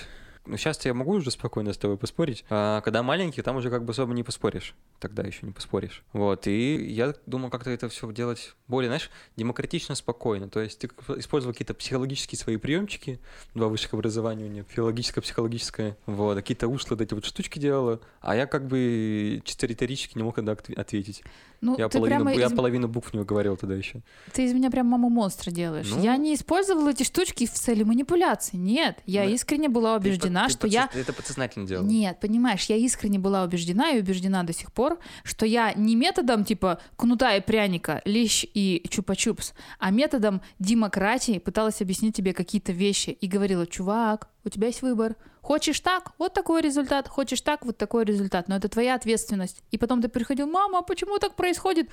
Ну, 0.46 0.58
сейчас 0.58 0.84
я 0.86 0.94
могу 0.94 1.14
уже 1.14 1.30
спокойно 1.30 1.72
с 1.72 1.78
тобой 1.78 1.98
поспорить. 1.98 2.44
А 2.50 2.82
когда 2.82 3.04
маленький, 3.04 3.44
там 3.44 3.58
уже 3.58 3.70
как 3.70 3.86
бы 3.86 3.92
особо 3.92 4.14
не 4.14 4.24
поспоришь. 4.24 4.76
Тогда 5.00 5.22
еще 5.22 5.46
не 5.46 5.52
поспоришь. 5.52 6.04
Вот. 6.14 6.48
И 6.48 6.76
я 6.92 7.14
думал, 7.28 7.50
как-то 7.50 7.70
это 7.70 7.90
все 7.90 8.12
делать 8.12 8.56
более, 8.68 8.90
знаешь, 8.90 9.12
демократично, 9.36 9.94
спокойно. 9.94 10.50
То 10.50 10.60
есть 10.60 10.80
ты 10.80 10.90
использовал 11.18 11.54
какие-то 11.54 11.76
психологические 11.76 12.40
свои 12.40 12.58
приемчики, 12.58 13.20
два 13.54 13.68
высших 13.68 13.94
образования 13.94 14.46
у 14.46 14.50
меня, 14.50 14.64
филологическое, 14.64 15.22
психологическое. 15.22 15.96
Вот. 16.08 16.36
Какие-то 16.38 16.68
ушлые 16.68 16.98
вот 16.98 17.02
эти 17.02 17.14
вот 17.14 17.26
штучки 17.26 17.60
делала. 17.60 18.02
А 18.20 18.36
я 18.36 18.48
как 18.48 18.68
бы 18.68 19.42
чисто 19.46 19.68
риторически 19.68 20.18
не 20.18 20.24
мог 20.24 20.36
тогда 20.36 20.54
ответить. 20.54 21.24
Ну, 21.62 21.78
я, 21.78 21.90
ты 21.90 22.00
половину, 22.00 22.26
прямо 22.26 22.40
я 22.40 22.48
из- 22.48 22.54
половину 22.54 22.88
букв 22.88 23.14
не 23.14 23.24
говорил 23.24 23.56
тогда 23.56 23.76
еще. 23.76 24.02
Ты 24.34 24.46
из 24.46 24.54
меня 24.54 24.72
прям 24.72 24.88
маму 24.88 25.10
монстра 25.10 25.52
делаешь. 25.52 25.92
Ну. 25.92 26.02
Я 26.04 26.18
не 26.18 26.34
использовала 26.34 26.90
эти 26.90 27.04
штучки 27.04 27.46
в 27.46 27.52
цели 27.54 27.84
манипуляции. 27.84 28.58
Нет, 28.58 28.98
я 29.06 29.26
Ну, 29.26 29.30
искренне 29.30 29.70
была 29.70 29.96
убеждена, 29.96 30.50
что 30.50 30.66
я... 30.68 30.88
Ты 30.88 31.00
это 31.00 31.14
подсознательно 31.14 31.68
делал. 31.68 31.86
Нет, 31.86 32.20
понимаешь, 32.20 32.66
я 32.66 32.76
искренне 32.78 33.20
была 33.20 33.44
убеждена 33.44 33.92
и 33.92 34.00
убеждена 34.00 34.42
до 34.44 34.54
сих 34.54 34.74
пор, 34.74 34.98
что 35.24 35.46
я 35.46 35.74
не 35.74 35.96
методом 35.96 36.44
типа 36.46 36.80
кнута 36.96 37.36
и 37.36 37.42
пряника, 37.42 38.02
лещ 38.06 38.44
и 38.54 38.84
чупа-чупс, 38.90 39.54
а 39.78 39.92
методом 39.92 40.42
демократии 40.58 41.38
пыталась 41.38 41.82
объяснить 41.82 42.16
тебе 42.16 42.34
какие-то 42.34 42.72
вещи 42.72 43.12
и 43.12 43.28
говорила, 43.28 43.68
чувак, 43.68 44.30
у 44.44 44.50
тебя 44.50 44.68
есть 44.68 44.82
выбор. 44.82 45.16
Хочешь 45.42 45.80
так, 45.80 46.12
вот 46.18 46.34
такой 46.34 46.62
результат, 46.62 47.08
хочешь 47.08 47.42
так, 47.42 47.66
вот 47.66 47.78
такой 47.78 48.06
результат, 48.06 48.48
но 48.48 48.56
это 48.56 48.70
твоя 48.70 48.96
ответственность. 48.96 49.64
И 49.72 49.78
потом 49.78 50.02
ты 50.02 50.10
приходил, 50.10 50.48
мама, 50.48 50.80
а 50.80 50.82
почему 50.82 51.18
так 51.20 51.36
происходит? 51.36 51.90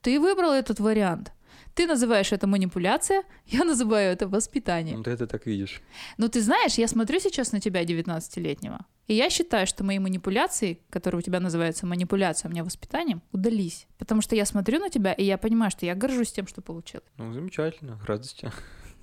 Ты 0.00 0.20
выбрал 0.20 0.52
этот 0.52 0.80
вариант. 0.80 1.32
Ты 1.74 1.86
называешь 1.86 2.32
это 2.32 2.46
манипуляция, 2.46 3.24
я 3.46 3.64
называю 3.64 4.12
это 4.12 4.28
воспитание. 4.28 4.96
Ну, 4.96 5.02
ты 5.02 5.10
это 5.10 5.26
так 5.26 5.46
видишь. 5.46 5.82
Но 6.18 6.28
ты 6.28 6.40
знаешь, 6.40 6.74
я 6.74 6.88
смотрю 6.88 7.18
сейчас 7.20 7.52
на 7.52 7.60
тебя, 7.60 7.84
19-летнего, 7.84 8.86
и 9.06 9.14
я 9.14 9.28
считаю, 9.28 9.66
что 9.66 9.84
мои 9.84 9.98
манипуляции, 9.98 10.80
которые 10.90 11.18
у 11.18 11.22
тебя 11.22 11.40
называются 11.40 11.86
манипуляция, 11.86 12.48
у 12.48 12.52
меня 12.52 12.64
воспитанием, 12.64 13.22
удались. 13.32 13.86
Потому 13.98 14.22
что 14.22 14.36
я 14.36 14.46
смотрю 14.46 14.78
на 14.78 14.88
тебя, 14.88 15.12
и 15.12 15.24
я 15.24 15.36
понимаю, 15.36 15.70
что 15.70 15.84
я 15.84 15.94
горжусь 15.94 16.32
тем, 16.32 16.46
что 16.46 16.62
получил. 16.62 17.00
Ну, 17.16 17.32
замечательно, 17.32 17.98
радости. 18.06 18.50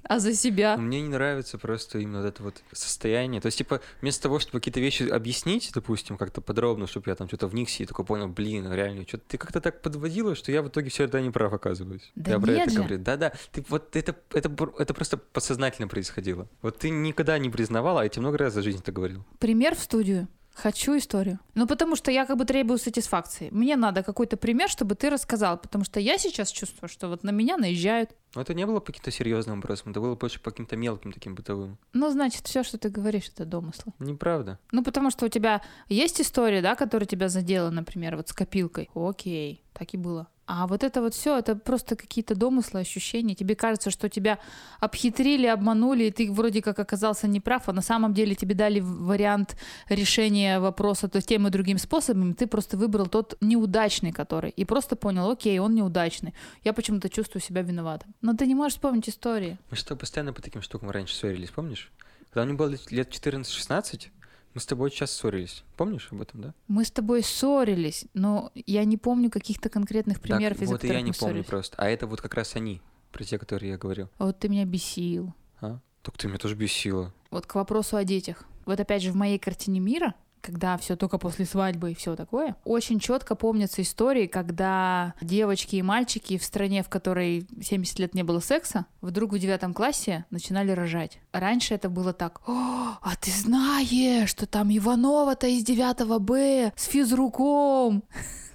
А 0.04 0.20
за 0.20 0.34
себя? 0.34 0.78
Мне 0.78 1.02
не 1.02 1.10
нравится 1.10 1.58
просто 1.58 2.00
именно 2.00 2.22
вот 2.22 2.28
это 2.28 2.44
вот 2.44 2.64
состояние. 2.72 3.42
То 3.42 3.48
есть, 3.48 3.58
типа, 3.60 3.82
вместо 4.02 4.24
того, 4.24 4.40
чтобы 4.40 4.60
какие-то 4.60 4.80
вещи 4.80 5.04
объяснить, 5.04 5.72
допустим, 5.74 6.18
как-то 6.18 6.42
подробно, 6.42 6.88
чтобы 6.88 7.10
я 7.10 7.16
там 7.16 7.28
что-то 7.28 7.48
вникся 7.48 7.84
и 7.84 7.86
такой 7.86 8.06
понял, 8.06 8.28
блин, 8.28 8.72
реально, 8.72 9.08
что 9.08 9.18
ты 9.18 9.38
как-то 9.38 9.62
так 9.62 9.82
подводила, 9.82 10.36
что 10.36 10.52
я 10.52 10.62
в 10.62 10.68
итоге 10.68 10.90
все 10.90 11.04
это 11.06 11.22
не 11.22 11.30
прав 11.30 11.54
оказываюсь. 11.54 12.12
Да 12.16 12.32
я 12.32 12.40
про 12.40 12.52
нет 12.52 12.62
это 12.62 12.72
же. 12.72 12.78
говорю. 12.78 12.98
Да-да, 12.98 13.34
ты 13.52 13.64
вот 13.70 13.96
это, 13.96 14.16
это, 14.34 14.52
это 14.80 14.94
просто 14.94 15.18
подсознательно 15.18 15.88
происходило. 15.88 16.48
Вот 16.62 16.80
ты 16.80 16.90
никогда 16.90 17.38
не 17.38 17.50
признавала, 17.50 18.02
а 18.02 18.04
я 18.04 18.10
тебе 18.10 18.22
много 18.22 18.38
раз 18.38 18.54
за 18.54 18.62
жизнь 18.62 18.80
это 18.80 18.92
говорил. 18.92 19.26
Пример 19.40 19.76
в 19.76 19.80
студию. 19.80 20.28
Хочу 20.54 20.98
историю. 20.98 21.40
Ну, 21.56 21.66
потому 21.66 21.96
что 21.96 22.12
я 22.12 22.26
как 22.26 22.38
бы 22.38 22.46
требую 22.46 22.78
сатисфакции. 22.78 23.50
Мне 23.52 23.76
надо 23.76 24.04
какой-то 24.04 24.38
пример, 24.38 24.70
чтобы 24.70 24.96
ты 24.96 25.10
рассказал, 25.10 25.58
потому 25.58 25.86
что 25.86 26.00
я 26.00 26.18
сейчас 26.18 26.52
чувствую, 26.52 26.90
что 26.90 27.08
вот 27.08 27.24
на 27.24 27.32
меня 27.32 27.58
наезжают. 27.58 28.12
Но 28.36 28.42
это 28.42 28.54
не 28.54 28.66
было 28.66 28.80
по 28.80 28.88
каким-то 28.88 29.12
серьезным 29.12 29.58
вопросам, 29.58 29.92
это 29.92 30.02
было 30.02 30.16
больше 30.16 30.40
по 30.40 30.52
каким-то 30.52 30.76
мелким 30.76 31.12
таким 31.12 31.36
бытовым. 31.36 31.78
Ну, 31.94 32.10
значит, 32.12 32.48
все, 32.48 32.64
что 32.64 32.78
ты 32.78 32.90
говоришь, 32.90 33.30
это 33.34 33.46
домыслы. 33.46 33.94
Неправда. 34.00 34.60
Ну, 34.72 34.84
потому 34.84 35.10
что 35.10 35.26
у 35.26 35.30
тебя 35.30 35.62
есть 35.88 36.22
история, 36.22 36.62
да, 36.62 36.76
которая 36.76 37.08
тебя 37.08 37.30
задела, 37.30 37.70
например, 37.70 38.16
вот 38.16 38.30
с 38.30 38.34
копилкой. 38.34 38.90
Окей, 38.94 39.64
так 39.74 39.94
и 39.94 39.98
было. 39.98 40.28
А 40.54 40.68
вот 40.68 40.84
это 40.84 41.02
вот 41.02 41.14
все, 41.14 41.38
это 41.38 41.56
просто 41.56 41.96
какие-то 41.96 42.36
домыслы, 42.36 42.82
ощущения. 42.82 43.36
Тебе 43.36 43.56
кажется, 43.56 43.90
что 43.90 44.10
тебя 44.10 44.38
обхитрили, 44.82 45.48
обманули, 45.48 46.04
и 46.04 46.12
ты 46.12 46.30
вроде 46.30 46.62
как 46.62 46.78
оказался 46.78 47.26
неправ, 47.26 47.70
а 47.70 47.74
на 47.74 47.82
самом 47.82 48.14
деле 48.14 48.36
тебе 48.36 48.54
дали 48.54 48.82
вариант 48.82 49.56
решения 49.88 50.60
вопроса 50.60 51.08
то 51.08 51.22
тем 51.22 51.48
и 51.48 51.52
другим 51.52 51.78
способом, 51.78 52.34
ты 52.34 52.48
просто 52.48 52.76
выбрал 52.76 53.08
тот 53.08 53.38
неудачный, 53.40 54.12
который, 54.12 54.50
и 54.50 54.66
просто 54.66 54.98
понял, 54.98 55.32
окей, 55.32 55.58
он 55.60 55.74
неудачный. 55.74 56.34
Я 56.66 56.74
почему-то 56.74 57.08
чувствую 57.08 57.42
себя 57.42 57.62
виноватым. 57.62 58.14
Но 58.20 58.34
ты 58.34 58.46
не 58.46 58.54
можешь 58.54 58.74
вспомнить 58.74 59.08
истории. 59.08 59.58
Мы 59.70 59.78
что, 59.78 59.96
постоянно 59.96 60.34
по 60.34 60.42
таким 60.42 60.62
штукам 60.62 60.90
раньше 60.90 61.16
ссорились, 61.16 61.52
помнишь? 61.52 61.90
Когда 62.34 62.46
мне 62.46 62.56
было 62.56 62.76
лет 62.90 63.10
14-16, 63.10 64.10
мы 64.54 64.62
с 64.62 64.66
тобой 64.66 64.92
сейчас 64.92 65.12
ссорились. 65.12 65.64
Помнишь 65.78 66.10
об 66.12 66.22
этом, 66.22 66.42
да? 66.42 66.54
Мы 66.68 66.84
с 66.86 66.92
тобой 66.92 67.24
ссорились, 67.24 68.06
но 68.14 68.52
я 68.54 68.84
не 68.84 68.98
помню 68.98 69.30
каких-то 69.30 69.70
конкретных 69.70 70.20
примеров, 70.20 70.58
так, 70.58 70.64
из-за 70.64 70.74
вот 70.74 70.84
и 70.84 70.88
которых 70.88 70.98
я 70.98 71.02
не 71.02 71.12
мы 71.12 71.16
помню 71.16 71.34
ссорились. 71.34 71.48
просто. 71.48 71.76
А 71.78 71.90
это 71.90 72.08
вот 72.08 72.22
как 72.22 72.34
раз 72.34 72.56
они, 72.56 72.82
про 73.12 73.24
те, 73.24 73.38
которые 73.40 73.72
я 73.72 73.78
говорил. 73.78 74.10
А 74.18 74.26
вот 74.26 74.40
ты 74.40 74.50
меня 74.50 74.66
бесил. 74.66 75.34
А? 75.62 75.80
Так 76.02 76.18
ты 76.18 76.28
меня 76.28 76.38
тоже 76.38 76.56
бесила. 76.56 77.14
Вот 77.30 77.46
к 77.46 77.56
вопросу 77.56 77.96
о 77.96 78.04
детях. 78.04 78.44
Вот 78.66 78.80
опять 78.80 79.02
же 79.02 79.12
в 79.12 79.16
моей 79.16 79.40
картине 79.40 79.80
мира, 79.80 80.16
когда 80.42 80.78
все 80.78 80.96
только 80.96 81.18
после 81.18 81.46
свадьбы 81.46 81.92
и 81.92 81.96
все 81.96 82.16
такое, 82.16 82.56
очень 82.64 83.00
четко 83.00 83.36
помнятся 83.36 83.82
истории, 83.82 84.28
когда 84.28 85.14
девочки 85.22 85.76
и 85.78 85.82
мальчики 85.82 86.38
в 86.38 86.44
стране, 86.44 86.84
в 86.84 86.90
которой 86.90 87.48
70 87.62 88.00
лет 88.00 88.14
не 88.14 88.24
было 88.24 88.40
секса, 88.40 88.86
вдруг 89.02 89.34
в 89.34 89.40
девятом 89.40 89.74
классе 89.74 90.26
начинали 90.30 90.72
рожать. 90.72 91.20
Раньше 91.32 91.76
это 91.76 91.90
было 91.90 92.14
так. 92.14 92.42
О, 92.48 92.98
а 93.02 93.16
ты 93.20 93.32
знаешь, 93.32 94.30
что 94.30 94.46
там 94.46 94.76
Иванова-то 94.76 95.48
из 95.48 95.64
9 95.64 96.20
Б 96.22 96.74
с 96.76 96.86
физруком. 96.86 98.04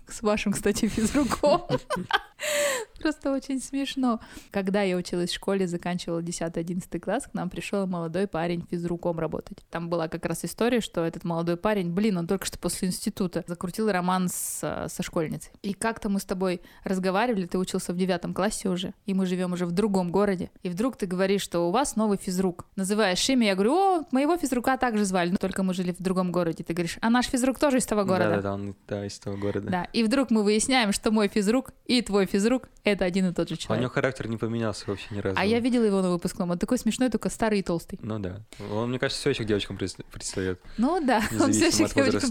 С 0.08 0.22
вашим, 0.22 0.52
кстати, 0.52 0.86
физруком. 0.86 1.62
Просто 3.00 3.32
очень 3.32 3.60
смешно. 3.60 4.20
Когда 4.50 4.82
я 4.82 4.96
училась 4.96 5.30
в 5.30 5.34
школе, 5.34 5.66
заканчивала 5.66 6.20
10-11 6.20 6.98
класс, 7.00 7.26
к 7.26 7.34
нам 7.34 7.50
пришел 7.50 7.86
молодой 7.86 8.26
парень 8.26 8.66
физруком 8.70 9.18
работать. 9.18 9.58
Там 9.70 9.88
была 9.88 10.08
как 10.08 10.24
раз 10.24 10.44
история, 10.44 10.80
что 10.80 11.04
этот 11.04 11.24
молодой 11.24 11.56
парень, 11.56 11.90
блин, 11.92 12.18
он 12.18 12.26
только 12.26 12.46
что 12.46 12.58
после 12.58 12.88
института 12.88 13.44
закрутил 13.46 13.90
роман 13.90 14.28
с, 14.28 14.60
э, 14.62 14.88
со 14.88 15.02
школьницей. 15.02 15.52
И 15.62 15.72
как-то 15.72 16.08
мы 16.08 16.20
с 16.20 16.24
тобой 16.24 16.60
разговаривали, 16.84 17.46
ты 17.46 17.58
учился 17.58 17.92
в 17.92 17.96
девятом 17.96 18.34
классе 18.34 18.68
уже, 18.68 18.94
и 19.04 19.14
мы 19.14 19.26
живем 19.26 19.52
уже 19.52 19.66
в 19.66 19.72
другом 19.72 20.10
городе. 20.10 20.50
И 20.62 20.68
вдруг 20.68 20.96
ты 20.96 21.06
говоришь, 21.06 21.42
что 21.42 21.68
у 21.68 21.70
вас 21.70 21.96
новый 21.96 22.18
физрук. 22.18 22.66
Называешь 22.76 23.28
имя, 23.28 23.48
я 23.48 23.54
говорю, 23.54 23.74
о, 23.74 24.06
моего 24.10 24.36
физрука 24.36 24.76
также 24.76 25.04
звали, 25.04 25.30
но 25.30 25.36
только 25.36 25.62
мы 25.62 25.74
жили 25.74 25.92
в 25.92 26.02
другом 26.02 26.32
городе. 26.32 26.64
Ты 26.64 26.72
говоришь, 26.72 26.98
а 27.00 27.10
наш 27.10 27.26
физрук 27.26 27.58
тоже 27.58 27.78
из 27.78 27.86
того 27.86 28.04
города. 28.04 28.30
Да-да-да, 28.30 28.54
он 28.54 28.76
да, 28.88 29.06
из 29.06 29.18
того 29.18 29.36
города. 29.36 29.68
Да, 29.68 29.84
и 29.92 30.02
вдруг 30.02 30.30
мы 30.30 30.42
выясняем, 30.42 30.92
что 30.92 31.10
мой 31.10 31.28
физрук 31.28 31.72
и 31.86 32.02
твой 32.02 32.26
физрук— 32.26 32.68
Это 32.86 33.04
один 33.04 33.26
и 33.26 33.32
тот 33.34 33.48
же 33.48 33.54
А 33.54 33.56
у 33.56 33.74
него 33.74 33.76
человек. 33.80 33.92
характер 33.92 34.28
не 34.28 34.36
поменялся 34.36 34.84
вообще 34.86 35.06
ни 35.10 35.18
разу. 35.18 35.36
А 35.38 35.44
я 35.44 35.58
видела 35.58 35.82
его 35.82 36.02
на 36.02 36.10
выпускном. 36.10 36.50
Он 36.52 36.58
такой 36.58 36.78
смешной, 36.78 37.10
только 37.10 37.28
старый 37.30 37.58
и 37.58 37.62
толстый. 37.62 37.98
Ну 38.00 38.20
да. 38.20 38.42
Он, 38.72 38.88
мне 38.90 38.98
кажется, 39.00 39.20
все 39.20 39.30
еще 39.30 39.42
к 39.42 39.46
девочкам 39.46 39.76
прис- 39.76 40.04
пристает. 40.12 40.60
Ну 40.78 41.04
да, 41.04 41.20
он 41.40 41.52
все 41.52 41.66
еще 41.66 41.88
к 41.88 41.94
девочкам 41.94 42.30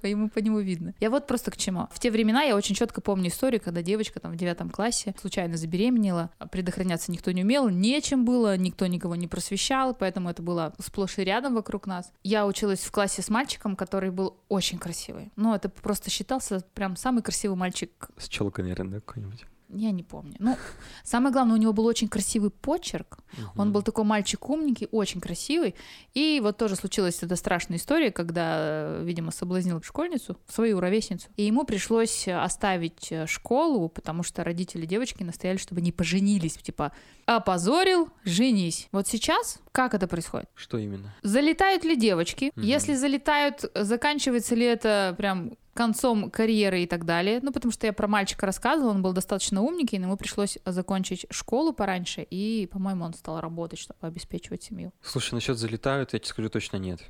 по 0.00 0.06
ему, 0.06 0.28
по 0.28 0.38
нему 0.40 0.60
видно. 0.60 0.94
Я 1.00 1.08
вот 1.08 1.26
просто 1.26 1.50
к 1.50 1.56
чему. 1.56 1.88
В 1.90 1.98
те 1.98 2.10
времена 2.10 2.42
я 2.42 2.54
очень 2.54 2.74
четко 2.74 3.00
помню 3.00 3.28
историю, 3.30 3.60
когда 3.62 3.80
девочка 3.82 4.20
там 4.20 4.32
в 4.32 4.36
девятом 4.36 4.68
классе 4.68 5.14
случайно 5.18 5.56
забеременела, 5.56 6.30
предохраняться 6.52 7.10
никто 7.10 7.30
не 7.32 7.42
умел, 7.42 7.70
нечем 7.70 8.26
было, 8.26 8.56
никто 8.58 8.86
никого 8.86 9.16
не 9.16 9.26
просвещал, 9.26 9.94
поэтому 9.94 10.28
это 10.28 10.42
было 10.42 10.74
сплошь 10.80 11.18
и 11.18 11.24
рядом 11.24 11.54
вокруг 11.54 11.86
нас. 11.86 12.12
Я 12.22 12.46
училась 12.46 12.80
в 12.80 12.90
классе 12.90 13.22
с 13.22 13.30
мальчиком, 13.30 13.74
который 13.74 14.10
был 14.10 14.36
очень 14.48 14.78
красивый. 14.78 15.32
Ну, 15.36 15.54
это 15.54 15.68
просто 15.70 16.10
считался 16.10 16.62
прям 16.74 16.96
самый 16.96 17.22
красивый 17.22 17.56
мальчик 17.56 17.90
С 18.18 18.28
челкой, 18.28 18.64
наверное, 18.64 18.94
да, 18.94 19.00
какой-нибудь. 19.00 19.44
Я 19.76 19.90
не 19.90 20.02
помню. 20.02 20.34
Ну, 20.38 20.56
самое 21.02 21.32
главное, 21.32 21.54
у 21.56 21.58
него 21.58 21.72
был 21.72 21.86
очень 21.86 22.08
красивый 22.08 22.50
почерк. 22.50 23.18
Он 23.56 23.68
Мгм. 23.68 23.72
был 23.72 23.82
такой 23.82 24.04
мальчик 24.04 24.48
умненький, 24.48 24.88
очень 24.90 25.20
красивый. 25.20 25.74
И 26.14 26.40
вот 26.42 26.56
тоже 26.56 26.76
случилась 26.76 27.22
эта 27.22 27.36
страшная 27.36 27.78
история, 27.78 28.10
когда, 28.10 28.98
видимо, 29.02 29.30
соблазнил 29.32 29.82
школьницу, 29.82 30.36
свою 30.48 30.80
ровесницу. 30.80 31.28
И 31.36 31.44
ему 31.44 31.64
пришлось 31.64 32.28
оставить 32.28 33.10
э, 33.10 33.26
школу, 33.26 33.88
потому 33.88 34.22
что 34.22 34.44
родители 34.44 34.86
девочки 34.86 35.22
настояли, 35.22 35.56
чтобы 35.58 35.80
не 35.80 35.92
поженились. 35.92 36.54
Типа, 36.56 36.92
опозорил, 37.26 38.08
женись. 38.24 38.88
Вот 38.92 39.06
сейчас 39.08 39.58
как 39.72 39.92
это 39.94 40.06
происходит? 40.06 40.48
Что 40.54 40.78
именно? 40.78 41.12
Залетают 41.22 41.84
ли 41.84 41.96
девочки? 41.96 42.52
Мгм. 42.54 42.64
Если 42.64 42.94
залетают, 42.94 43.64
заканчивается 43.74 44.54
ли 44.54 44.64
это 44.64 45.14
прям 45.18 45.52
концом 45.74 46.30
карьеры 46.30 46.82
и 46.82 46.86
так 46.86 47.04
далее. 47.04 47.40
Ну, 47.42 47.52
потому 47.52 47.72
что 47.72 47.86
я 47.86 47.92
про 47.92 48.06
мальчика 48.06 48.46
рассказывала, 48.46 48.90
он 48.92 49.02
был 49.02 49.12
достаточно 49.12 49.62
умненький, 49.62 49.98
но 49.98 50.06
ему 50.06 50.16
пришлось 50.16 50.58
закончить 50.64 51.26
школу 51.30 51.72
пораньше, 51.72 52.22
и, 52.22 52.68
по-моему, 52.72 53.04
он 53.04 53.14
стал 53.14 53.40
работать, 53.40 53.78
чтобы 53.78 53.98
обеспечивать 54.00 54.62
семью. 54.62 54.92
Слушай, 55.02 55.34
насчет 55.34 55.58
залетают, 55.58 56.12
я 56.12 56.18
тебе 56.18 56.28
скажу 56.28 56.48
точно 56.48 56.76
нет. 56.78 57.00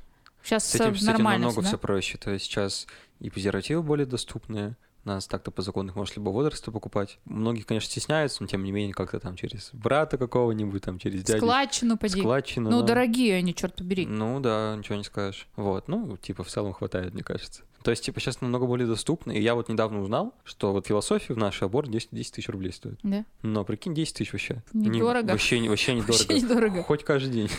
Сейчас 0.43 0.65
С 0.65 0.75
этим, 0.75 0.95
с 0.95 1.07
этим 1.07 1.23
намного 1.23 1.53
всё, 1.53 1.61
все 1.61 1.71
да? 1.71 1.77
проще. 1.77 2.17
То 2.19 2.29
есть 2.29 2.45
сейчас 2.45 2.85
и 3.19 3.29
презервативы 3.31 3.81
более 3.81 4.05
доступные. 4.05 4.75
Нас 5.03 5.27
так-то 5.27 5.51
по 5.51 5.61
закону 5.61 5.89
их 5.89 5.95
можешь 5.95 6.15
любого 6.15 6.35
возраста 6.35 6.71
покупать. 6.71 7.19
Многие, 7.25 7.61
конечно, 7.61 7.89
стесняются, 7.89 8.41
но 8.41 8.47
тем 8.47 8.63
не 8.63 8.71
менее 8.71 8.93
как-то 8.93 9.19
там 9.19 9.35
через 9.35 9.69
брата 9.71 10.17
какого-нибудь, 10.17 10.81
там 10.81 10.97
через 10.97 11.23
дядю. 11.23 11.39
Складчину 11.39 11.97
поди. 11.97 12.19
Складчину. 12.19 12.71
Ну, 12.71 12.81
да. 12.81 12.87
дорогие 12.87 13.35
они, 13.35 13.53
черт 13.53 13.75
побери. 13.75 14.07
Ну 14.07 14.39
да, 14.39 14.75
ничего 14.75 14.95
не 14.95 15.03
скажешь. 15.03 15.47
Вот, 15.55 15.87
ну, 15.87 16.17
типа, 16.17 16.43
в 16.43 16.47
целом 16.47 16.73
хватает, 16.73 17.13
мне 17.13 17.23
кажется. 17.23 17.63
То 17.85 17.91
есть, 17.91 18.03
типа, 18.03 18.19
сейчас 18.19 18.41
намного 18.41 18.65
более 18.65 18.87
доступно. 18.87 19.31
И 19.31 19.39
я 19.39 19.53
вот 19.53 19.69
недавно 19.69 20.01
узнал, 20.01 20.33
что 20.43 20.73
вот 20.73 20.87
философия 20.87 21.35
в 21.35 21.37
наш 21.37 21.61
аборт 21.61 21.87
10, 21.91 22.09
10 22.11 22.31
тысяч 22.33 22.49
рублей 22.49 22.73
стоит. 22.73 22.99
Да? 23.03 23.25
Но 23.43 23.63
прикинь, 23.63 23.93
10 23.93 24.15
тысяч 24.15 24.33
вообще. 24.33 24.63
Не- 24.73 24.89
Недорого. 24.89 25.29
вообще, 25.29 25.59
не- 25.59 25.69
вообще 25.69 25.93
недорого. 25.93 26.17
Вообще 26.17 26.41
недорого. 26.41 26.81
Хоть 26.81 27.03
каждый 27.03 27.31
день. 27.31 27.49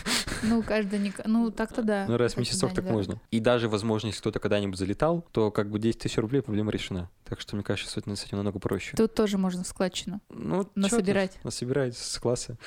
Ну, 0.43 0.61
каждый 0.63 0.99
не... 0.99 1.13
Ну, 1.25 1.49
так-то 1.49 1.81
да. 1.81 2.05
Ну, 2.09 2.17
раз 2.17 2.33
в 2.33 2.39
месяцок 2.39 2.71
да, 2.71 2.75
так 2.75 2.83
недорого. 2.83 2.97
можно. 2.97 3.21
И 3.31 3.39
даже, 3.39 3.69
возможно, 3.69 4.07
если 4.07 4.19
кто-то 4.19 4.39
когда-нибудь 4.39 4.77
залетал, 4.77 5.25
то 5.31 5.49
как 5.49 5.69
бы 5.71 5.79
10 5.79 5.97
тысяч 5.97 6.17
рублей 6.17 6.41
проблема 6.41 6.71
решена. 6.73 7.09
Так 7.29 7.41
что, 7.41 7.55
мне 7.55 7.63
кажется, 7.63 7.91
с 7.91 7.97
этим, 7.97 8.15
с 8.15 8.23
этим 8.23 8.37
намного 8.37 8.59
проще. 8.59 8.95
Тут 8.95 9.13
тоже 9.13 9.37
можно 9.37 9.63
складчину 9.63 10.21
Ну, 10.29 10.69
насобирать. 10.75 11.37
Насобирать 11.43 11.97
с 11.97 12.17
класса. 12.19 12.57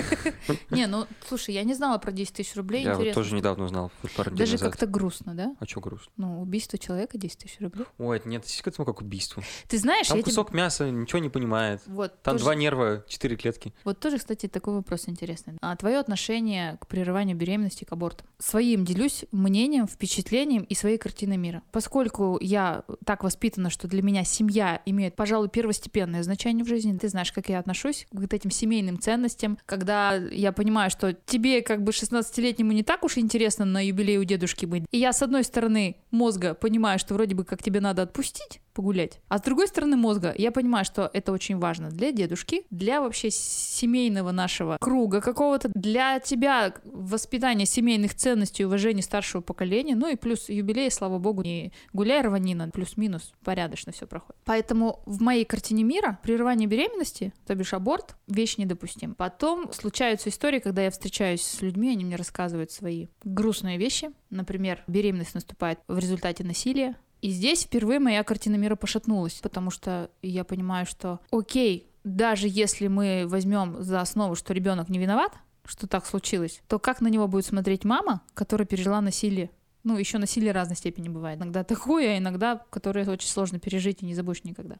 Не, 0.70 0.86
ну, 0.86 1.06
слушай, 1.26 1.54
я 1.54 1.64
не 1.64 1.74
знала 1.74 1.98
про 1.98 2.12
10 2.12 2.34
тысяч 2.34 2.54
рублей, 2.56 2.84
Я 2.84 3.12
тоже 3.12 3.34
недавно 3.34 3.64
узнал, 3.64 3.90
Даже 4.32 4.58
как-то 4.58 4.86
грустно, 4.86 5.34
да? 5.34 5.54
А 5.58 5.66
чё 5.66 5.80
грустно? 5.80 6.12
Ну, 6.16 6.42
убийство 6.42 6.78
человека 6.78 7.18
10 7.18 7.38
тысяч 7.38 7.60
рублей. 7.60 7.86
Ой, 7.98 8.16
это 8.16 8.28
не 8.28 8.36
относись 8.36 8.62
к 8.62 8.68
этому 8.68 8.86
как 8.86 9.00
убийству. 9.00 9.42
Ты 9.68 9.78
знаешь, 9.78 10.08
Там 10.08 10.22
кусок 10.22 10.52
мяса, 10.52 10.90
ничего 10.90 11.18
не 11.18 11.28
понимает. 11.28 11.82
Вот, 11.86 12.20
Там 12.22 12.36
два 12.36 12.54
нерва, 12.54 13.04
четыре 13.08 13.36
клетки. 13.36 13.74
Вот 13.84 14.00
тоже, 14.00 14.18
кстати, 14.18 14.48
такой 14.48 14.74
вопрос 14.74 15.08
интересный. 15.08 15.58
А 15.60 15.76
твое 15.76 15.98
отношение 15.98 16.78
к 16.80 16.86
прерыванию 16.86 17.36
беременности, 17.36 17.84
к 17.84 17.92
аборту? 17.92 18.24
Своим 18.38 18.84
делюсь 18.84 19.24
мнением, 19.32 19.86
впечатлением 19.86 20.62
и 20.62 20.74
своей 20.74 20.98
картиной 20.98 21.36
мира. 21.36 21.62
Поскольку 21.72 22.38
я 22.40 22.84
так 23.04 23.24
воспитана, 23.24 23.70
что 23.70 23.88
для 23.90 24.02
меня 24.02 24.24
семья 24.24 24.80
имеет, 24.86 25.16
пожалуй, 25.16 25.48
первостепенное 25.48 26.22
значение 26.22 26.64
в 26.64 26.68
жизни, 26.68 26.96
ты 26.96 27.08
знаешь, 27.08 27.32
как 27.32 27.48
я 27.48 27.58
отношусь 27.58 28.06
к 28.10 28.18
вот 28.18 28.32
этим 28.32 28.50
семейным 28.50 28.98
ценностям, 28.98 29.58
когда 29.66 30.14
я 30.14 30.52
понимаю, 30.52 30.90
что 30.90 31.12
тебе 31.12 31.60
как 31.60 31.82
бы 31.82 31.92
16-летнему 31.92 32.72
не 32.72 32.82
так 32.82 33.04
уж 33.04 33.18
интересно 33.18 33.64
на 33.64 33.84
юбилей 33.84 34.18
у 34.18 34.24
дедушки 34.24 34.64
быть. 34.64 34.84
И 34.90 34.98
я, 34.98 35.12
с 35.12 35.22
одной 35.22 35.44
стороны, 35.44 35.96
мозга 36.10 36.54
понимаю, 36.54 36.98
что 36.98 37.14
вроде 37.14 37.34
бы 37.34 37.44
как 37.44 37.62
тебе 37.62 37.80
надо 37.80 38.02
отпустить, 38.02 38.60
погулять. 38.80 39.20
А 39.28 39.36
с 39.36 39.42
другой 39.42 39.68
стороны 39.68 39.98
мозга 39.98 40.34
я 40.38 40.50
понимаю, 40.50 40.86
что 40.86 41.10
это 41.12 41.32
очень 41.32 41.58
важно 41.58 41.90
для 41.90 42.12
дедушки, 42.12 42.62
для 42.70 43.02
вообще 43.02 43.30
семейного 43.30 44.30
нашего 44.30 44.78
круга 44.80 45.20
какого-то, 45.20 45.68
для 45.74 46.18
тебя 46.18 46.72
воспитания 46.84 47.66
семейных 47.66 48.14
ценностей, 48.14 48.64
уважения 48.64 49.02
старшего 49.02 49.42
поколения, 49.42 49.94
ну 49.94 50.08
и 50.08 50.16
плюс 50.16 50.48
юбилей, 50.48 50.90
слава 50.90 51.18
богу, 51.18 51.42
не 51.42 51.72
гуляй 51.92 52.22
рванина, 52.22 52.70
плюс-минус, 52.70 53.34
порядочно 53.44 53.92
все 53.92 54.06
проходит. 54.06 54.40
Поэтому 54.46 55.02
в 55.04 55.20
моей 55.20 55.44
картине 55.44 55.84
мира 55.84 56.18
прерывание 56.22 56.66
беременности, 56.66 57.34
то 57.46 57.54
бишь 57.54 57.74
аборт, 57.74 58.16
вещь 58.28 58.56
недопустима. 58.56 59.14
Потом 59.14 59.70
случаются 59.74 60.30
истории, 60.30 60.60
когда 60.60 60.84
я 60.84 60.90
встречаюсь 60.90 61.42
с 61.42 61.60
людьми, 61.60 61.90
они 61.90 62.06
мне 62.06 62.16
рассказывают 62.16 62.70
свои 62.70 63.08
грустные 63.24 63.76
вещи. 63.76 64.10
Например, 64.30 64.82
беременность 64.86 65.34
наступает 65.34 65.80
в 65.86 65.98
результате 65.98 66.44
насилия, 66.44 66.96
и 67.22 67.30
здесь 67.30 67.62
впервые 67.62 67.98
моя 67.98 68.24
картина 68.24 68.56
мира 68.56 68.76
пошатнулась, 68.76 69.34
потому 69.34 69.70
что 69.70 70.10
я 70.22 70.44
понимаю, 70.44 70.86
что 70.86 71.20
окей, 71.30 71.90
даже 72.04 72.48
если 72.48 72.86
мы 72.86 73.24
возьмем 73.26 73.82
за 73.82 74.00
основу, 74.00 74.34
что 74.34 74.54
ребенок 74.54 74.88
не 74.88 74.98
виноват, 74.98 75.32
что 75.64 75.86
так 75.86 76.06
случилось, 76.06 76.62
то 76.66 76.78
как 76.78 77.00
на 77.00 77.08
него 77.08 77.28
будет 77.28 77.46
смотреть 77.46 77.84
мама, 77.84 78.22
которая 78.34 78.66
пережила 78.66 79.00
насилие? 79.00 79.50
Ну, 79.82 79.96
еще 79.96 80.18
насилие 80.18 80.52
разной 80.52 80.76
степени 80.76 81.08
бывает. 81.08 81.38
Иногда 81.38 81.64
такое, 81.64 82.14
а 82.14 82.18
иногда, 82.18 82.62
которое 82.70 83.08
очень 83.08 83.28
сложно 83.28 83.58
пережить 83.58 84.02
и 84.02 84.06
не 84.06 84.14
забудешь 84.14 84.44
никогда. 84.44 84.76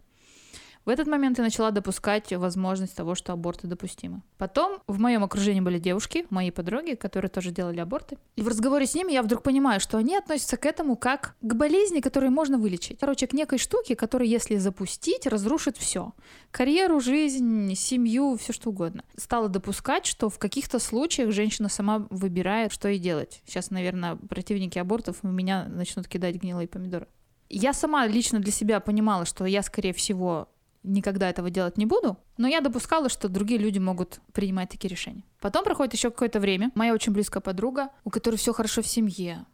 В 0.87 0.89
этот 0.89 1.07
момент 1.07 1.37
я 1.37 1.45
начала 1.45 1.71
допускать 1.71 2.33
возможность 2.33 2.97
того, 2.97 3.15
что 3.15 3.33
аборты 3.33 3.67
допустимы. 3.67 4.23
Потом 4.39 4.81
в 4.87 4.99
моем 4.99 5.23
окружении 5.23 5.61
были 5.61 5.79
девушки, 5.79 6.27
мои 6.31 6.51
подруги, 6.51 6.95
которые 6.95 7.31
тоже 7.31 7.51
делали 7.51 7.81
аборты. 7.81 8.17
И 8.37 8.43
в 8.43 8.49
разговоре 8.49 8.87
с 8.87 8.95
ними 8.95 9.13
я 9.13 9.23
вдруг 9.23 9.43
понимаю, 9.43 9.81
что 9.81 9.99
они 9.99 10.17
относятся 10.17 10.57
к 10.57 10.65
этому 10.65 10.97
как 10.97 11.37
к 11.43 11.55
болезни, 11.55 12.01
которую 12.01 12.33
можно 12.33 12.57
вылечить. 12.57 12.99
Короче, 12.99 13.27
к 13.27 13.35
некой 13.35 13.59
штуке, 13.59 13.95
которая, 13.95 14.27
если 14.27 14.57
запустить, 14.57 15.27
разрушит 15.27 15.77
все. 15.77 16.13
Карьеру, 16.51 17.01
жизнь, 17.01 17.75
семью, 17.75 18.39
все 18.39 18.55
что 18.55 18.71
угодно. 18.71 19.05
Стала 19.17 19.49
допускать, 19.51 20.07
что 20.07 20.31
в 20.31 20.39
каких-то 20.39 20.79
случаях 20.79 21.31
женщина 21.31 21.69
сама 21.69 22.07
выбирает, 22.09 22.73
что 22.73 22.89
ей 22.89 22.99
делать. 22.99 23.43
Сейчас, 23.47 23.71
наверное, 23.71 24.17
противники 24.17 24.79
абортов 24.79 25.19
у 25.23 25.29
меня 25.29 25.67
начнут 25.69 26.09
кидать 26.09 26.37
гнилые 26.37 26.69
помидоры. 26.69 27.07
Я 27.51 27.73
сама 27.73 28.07
лично 28.07 28.39
для 28.39 28.53
себя 28.53 28.81
понимала, 28.81 29.27
что 29.27 29.45
я, 29.45 29.63
скорее 29.63 29.93
всего, 29.93 30.49
никогда 30.83 31.29
этого 31.29 31.51
делать 31.51 31.77
не 31.77 31.87
буду, 31.87 32.19
но 32.37 32.49
я 32.49 32.61
допускала, 32.61 33.09
что 33.09 33.29
другие 33.29 33.61
люди 33.61 33.79
могут 33.79 34.21
принимать 34.33 34.71
такие 34.71 34.89
решения. 34.89 35.25
Потом 35.41 35.65
проходит 35.65 35.95
еще 35.95 36.11
какое-то 36.11 36.41
время. 36.41 36.71
Моя 36.75 36.95
очень 36.95 37.13
близкая 37.13 37.41
подруга, 37.41 37.91
у 38.05 38.11
которой 38.11 38.37
все 38.37 38.53
хорошо 38.53 38.83
в 38.83 38.87
семье, 38.87 39.47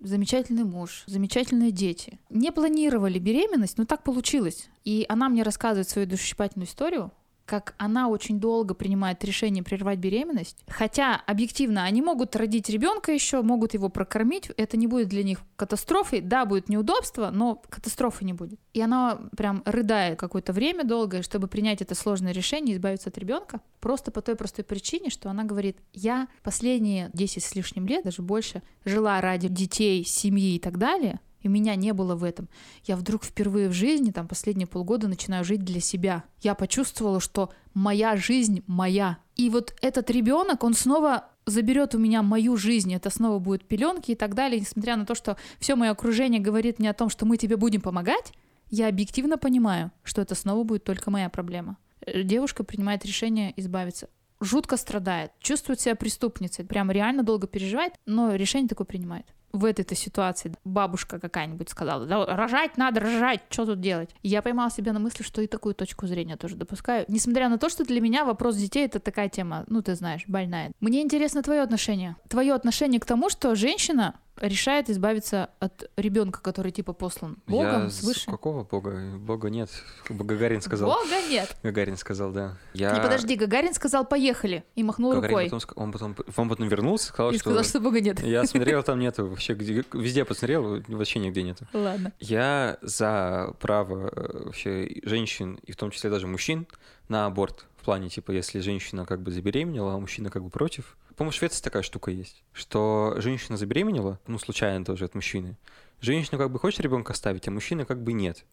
замечательный 0.00 0.64
муж, 0.64 1.04
замечательные 1.06 1.70
дети. 1.70 2.18
Не 2.30 2.52
планировали 2.52 3.18
беременность, 3.18 3.78
но 3.78 3.84
так 3.84 4.02
получилось. 4.02 4.68
И 4.84 5.06
она 5.08 5.28
мне 5.28 5.42
рассказывает 5.42 5.88
свою 5.88 6.06
душесчипательную 6.06 6.68
историю, 6.68 7.12
как 7.46 7.74
она 7.78 8.08
очень 8.08 8.40
долго 8.40 8.74
принимает 8.74 9.22
решение 9.24 9.62
прервать 9.62 9.98
беременность. 9.98 10.64
Хотя, 10.68 11.16
объективно, 11.26 11.84
они 11.84 12.02
могут 12.02 12.34
родить 12.36 12.68
ребенка 12.68 13.12
еще, 13.12 13.42
могут 13.42 13.74
его 13.74 13.88
прокормить. 13.88 14.50
Это 14.56 14.76
не 14.76 14.86
будет 14.86 15.08
для 15.08 15.22
них 15.22 15.40
катастрофой. 15.56 16.20
Да, 16.20 16.44
будет 16.46 16.68
неудобство, 16.68 17.30
но 17.30 17.62
катастрофы 17.68 18.24
не 18.24 18.32
будет. 18.32 18.58
И 18.72 18.80
она 18.80 19.20
прям 19.36 19.62
рыдает 19.66 20.18
какое-то 20.18 20.52
время 20.52 20.84
долгое, 20.84 21.22
чтобы 21.22 21.48
принять 21.48 21.82
это 21.82 21.94
сложное 21.94 22.32
решение, 22.32 22.76
избавиться 22.76 23.10
от 23.10 23.18
ребенка. 23.18 23.60
Просто 23.80 24.10
по 24.10 24.22
той 24.22 24.36
простой 24.36 24.64
причине, 24.64 25.10
что 25.10 25.30
она 25.30 25.44
говорит, 25.44 25.78
я 25.92 26.28
последние 26.42 27.10
10 27.12 27.42
с 27.42 27.54
лишним 27.54 27.86
лет, 27.86 28.04
даже 28.04 28.22
больше, 28.22 28.62
жила 28.84 29.20
ради 29.20 29.48
детей, 29.48 30.04
семьи 30.04 30.56
и 30.56 30.58
так 30.58 30.78
далее, 30.78 31.20
и 31.44 31.48
меня 31.48 31.76
не 31.76 31.92
было 31.92 32.16
в 32.16 32.24
этом. 32.24 32.48
Я 32.84 32.96
вдруг 32.96 33.22
впервые 33.22 33.68
в 33.68 33.72
жизни, 33.72 34.10
там, 34.10 34.26
последние 34.26 34.66
полгода 34.66 35.06
начинаю 35.06 35.44
жить 35.44 35.62
для 35.62 35.80
себя. 35.80 36.24
Я 36.40 36.54
почувствовала, 36.54 37.20
что 37.20 37.52
моя 37.74 38.16
жизнь 38.16 38.64
моя. 38.66 39.18
И 39.36 39.50
вот 39.50 39.74
этот 39.82 40.10
ребенок, 40.10 40.64
он 40.64 40.74
снова 40.74 41.28
заберет 41.44 41.94
у 41.94 41.98
меня 41.98 42.22
мою 42.22 42.56
жизнь, 42.56 42.94
это 42.94 43.10
снова 43.10 43.38
будут 43.38 43.68
пеленки 43.68 44.12
и 44.12 44.14
так 44.14 44.34
далее, 44.34 44.58
несмотря 44.58 44.96
на 44.96 45.04
то, 45.04 45.14
что 45.14 45.36
все 45.58 45.76
мое 45.76 45.90
окружение 45.90 46.40
говорит 46.40 46.78
мне 46.78 46.88
о 46.88 46.94
том, 46.94 47.10
что 47.10 47.26
мы 47.26 47.36
тебе 47.36 47.56
будем 47.58 47.82
помогать, 47.82 48.32
я 48.70 48.88
объективно 48.88 49.36
понимаю, 49.36 49.92
что 50.02 50.22
это 50.22 50.34
снова 50.34 50.64
будет 50.64 50.84
только 50.84 51.10
моя 51.10 51.28
проблема. 51.28 51.76
Э, 52.00 52.22
Девушка 52.22 52.64
принимает 52.64 53.04
решение 53.04 53.52
избавиться. 53.60 54.08
Жутко 54.40 54.78
страдает, 54.78 55.32
чувствует 55.40 55.80
себя 55.80 55.94
преступницей, 55.94 56.64
прям 56.64 56.90
реально 56.90 57.22
долго 57.22 57.46
переживает, 57.46 57.92
но 58.06 58.34
решение 58.34 58.68
такое 58.68 58.86
принимает. 58.86 59.26
В 59.54 59.64
этой-то 59.64 59.94
ситуации 59.94 60.52
бабушка 60.64 61.20
какая-нибудь 61.20 61.70
сказала, 61.70 62.06
да, 62.06 62.26
рожать 62.26 62.76
надо, 62.76 63.00
рожать, 63.00 63.40
что 63.48 63.64
тут 63.64 63.80
делать? 63.80 64.10
Я 64.22 64.42
поймала 64.42 64.68
себя 64.70 64.92
на 64.92 64.98
мысли, 64.98 65.22
что 65.22 65.40
и 65.40 65.46
такую 65.46 65.74
точку 65.74 66.08
зрения 66.08 66.36
тоже 66.36 66.56
допускаю. 66.56 67.04
Несмотря 67.06 67.48
на 67.48 67.56
то, 67.56 67.68
что 67.68 67.84
для 67.84 68.00
меня 68.00 68.24
вопрос 68.24 68.56
детей 68.56 68.84
это 68.84 68.98
такая 68.98 69.28
тема, 69.28 69.64
ну 69.68 69.80
ты 69.80 69.94
знаешь, 69.94 70.24
больная. 70.26 70.72
Мне 70.80 71.02
интересно 71.02 71.42
твое 71.42 71.62
отношение. 71.62 72.16
Твое 72.28 72.52
отношение 72.52 73.00
к 73.00 73.06
тому, 73.06 73.30
что 73.30 73.54
женщина 73.54 74.14
решает 74.40 74.90
избавиться 74.90 75.50
от 75.60 75.90
ребенка, 75.96 76.40
который 76.40 76.72
типа 76.72 76.92
послан 76.92 77.38
Богом 77.46 77.84
Я 77.84 77.90
свыше. 77.90 78.26
какого 78.30 78.64
бога? 78.64 79.00
Бога 79.18 79.48
нет. 79.48 79.70
Гагарин 80.08 80.60
сказал. 80.60 80.90
Бога 80.90 81.28
нет. 81.28 81.56
Гагарин 81.62 81.96
сказал, 81.96 82.32
да. 82.32 82.56
Я... 82.72 82.92
Не 82.92 83.00
подожди, 83.00 83.36
Гагарин 83.36 83.74
сказал 83.74 84.04
поехали 84.04 84.64
и 84.74 84.82
махнул 84.82 85.12
Гагарин 85.12 85.30
рукой 85.30 85.50
потом, 85.50 85.82
он, 85.82 85.92
потом, 85.92 86.16
он 86.36 86.48
потом 86.48 86.68
вернулся, 86.68 87.06
сказал, 87.08 87.30
и 87.30 87.34
что... 87.34 87.50
сказал, 87.50 87.64
что 87.64 87.80
Бога 87.80 88.00
нет. 88.00 88.20
Я 88.20 88.44
смотрел, 88.44 88.82
там 88.84 88.98
нету 88.98 89.34
вообще, 89.48 89.54
где, 89.54 89.84
везде 89.92 90.24
посмотрел, 90.24 90.82
вообще 90.88 91.18
нигде 91.18 91.42
нету. 91.42 91.66
Ладно. 91.72 92.12
Я 92.20 92.78
за 92.82 93.54
право 93.60 94.10
э, 94.14 94.44
вообще 94.44 95.00
женщин, 95.04 95.58
и 95.64 95.72
в 95.72 95.76
том 95.76 95.90
числе 95.90 96.10
даже 96.10 96.26
мужчин, 96.26 96.66
на 97.08 97.26
аборт. 97.26 97.66
В 97.76 97.84
плане, 97.84 98.08
типа, 98.08 98.32
если 98.32 98.60
женщина 98.60 99.04
как 99.04 99.20
бы 99.20 99.30
забеременела, 99.30 99.94
а 99.94 99.98
мужчина 99.98 100.30
как 100.30 100.42
бы 100.42 100.50
против. 100.50 100.96
По-моему, 101.16 101.32
в 101.32 101.34
Швеции 101.34 101.62
такая 101.62 101.82
штука 101.82 102.10
есть, 102.10 102.42
что 102.52 103.14
женщина 103.18 103.56
забеременела, 103.56 104.18
ну, 104.26 104.38
случайно 104.38 104.84
тоже 104.84 105.04
от 105.04 105.14
мужчины. 105.14 105.56
Женщина 106.00 106.38
как 106.38 106.50
бы 106.50 106.58
хочет 106.58 106.80
ребенка 106.80 107.12
оставить, 107.12 107.46
а 107.46 107.50
мужчина 107.50 107.84
как 107.84 108.02
бы 108.02 108.12
нет. 108.12 108.44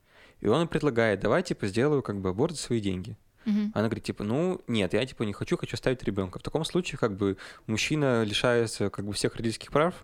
И 0.41 0.47
он 0.47 0.67
предлагает, 0.67 1.21
давай, 1.21 1.43
типа, 1.43 1.67
сделаю 1.67 2.01
как 2.01 2.19
бы 2.19 2.29
аборт 2.29 2.55
за 2.55 2.61
свои 2.61 2.81
деньги. 2.81 3.15
Мгм. 3.45 3.71
Она 3.73 3.85
говорит, 3.85 4.03
типа, 4.03 4.23
ну, 4.23 4.61
нет, 4.67 4.93
я, 4.93 5.05
типа, 5.05 5.23
не 5.23 5.33
хочу, 5.33 5.57
хочу 5.57 5.75
оставить 5.75 6.03
ребенка. 6.03 6.37
В 6.37 6.43
таком 6.43 6.65
случае, 6.65 6.99
как 6.99 7.15
бы, 7.15 7.37
мужчина 7.65 8.23
лишается, 8.23 8.89
как 8.89 9.05
бы, 9.05 9.13
всех 9.13 9.35
родительских 9.35 9.71
прав 9.71 9.95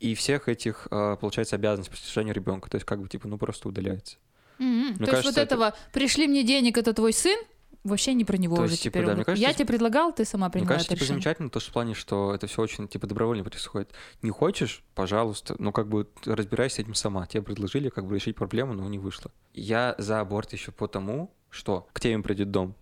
и 0.00 0.14
всех 0.14 0.48
этих, 0.48 0.88
а, 0.90 1.16
получается, 1.16 1.56
обязанностей 1.56 1.92
по 1.92 1.96
содержанию 1.96 2.34
ребенка. 2.34 2.68
То 2.70 2.76
есть, 2.76 2.86
как 2.86 3.00
бы, 3.00 3.08
типа, 3.08 3.28
ну, 3.28 3.38
просто 3.38 3.68
удаляется. 3.68 4.16
Мгм. 4.58 4.94
То 4.96 5.00
есть 5.02 5.10
кажется, 5.10 5.28
вот 5.30 5.36
это- 5.38 5.54
этого 5.54 5.74
«пришли 5.92 6.26
мне 6.26 6.42
денег, 6.42 6.76
это 6.76 6.92
твой 6.92 7.12
сын» 7.12 7.38
вообще 7.82 8.12
не 8.12 8.26
про 8.26 8.36
него 8.36 8.56
То 8.56 8.62
уже 8.62 8.72
есть, 8.72 8.82
типа, 8.82 8.94
теперь. 8.98 9.06
да, 9.06 9.14
мне 9.14 9.24
кажется, 9.24 9.46
я 9.46 9.54
тебе 9.54 9.64
предлагал, 9.64 10.12
ты 10.12 10.26
сама 10.26 10.46
Мне 10.48 10.52
приняла 10.52 10.68
кажется, 10.68 10.92
это 10.92 11.00
типа, 11.02 11.14
замечательно 11.14 11.48
то, 11.48 11.60
что 11.60 11.70
в 11.70 11.72
плане, 11.72 11.94
что 11.94 12.34
это 12.34 12.46
все 12.46 12.60
очень, 12.60 12.88
типа, 12.88 13.06
добровольно 13.06 13.42
происходит. 13.42 13.90
Не 14.20 14.30
хочешь, 14.30 14.82
пожалуйста, 14.94 15.54
ну, 15.58 15.72
как 15.72 15.88
бы, 15.88 16.06
разбирайся 16.26 16.76
с 16.76 16.78
этим 16.80 16.92
сама. 16.94 17.26
Тебе 17.26 17.42
предложили, 17.42 17.88
как 17.88 18.04
бы, 18.06 18.16
решить 18.16 18.36
проблему, 18.36 18.74
но 18.74 18.86
не 18.86 18.98
вышло. 18.98 19.30
Я 19.54 19.94
за 19.96 20.20
аборт 20.20 20.52
еще 20.52 20.72
потому, 20.72 21.32
что 21.48 21.88
к 21.94 22.00
теме 22.00 22.22
придет 22.22 22.50
дом. 22.50 22.74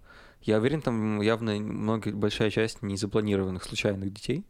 Я 0.43 0.59
уверен, 0.59 0.83
там 0.83 1.21
явно 1.21 1.53
много, 1.61 2.11
большая 2.11 2.51
часть 2.51 2.83
незапланированных 2.83 3.63
случайных 3.63 4.13
детей, 4.13 4.45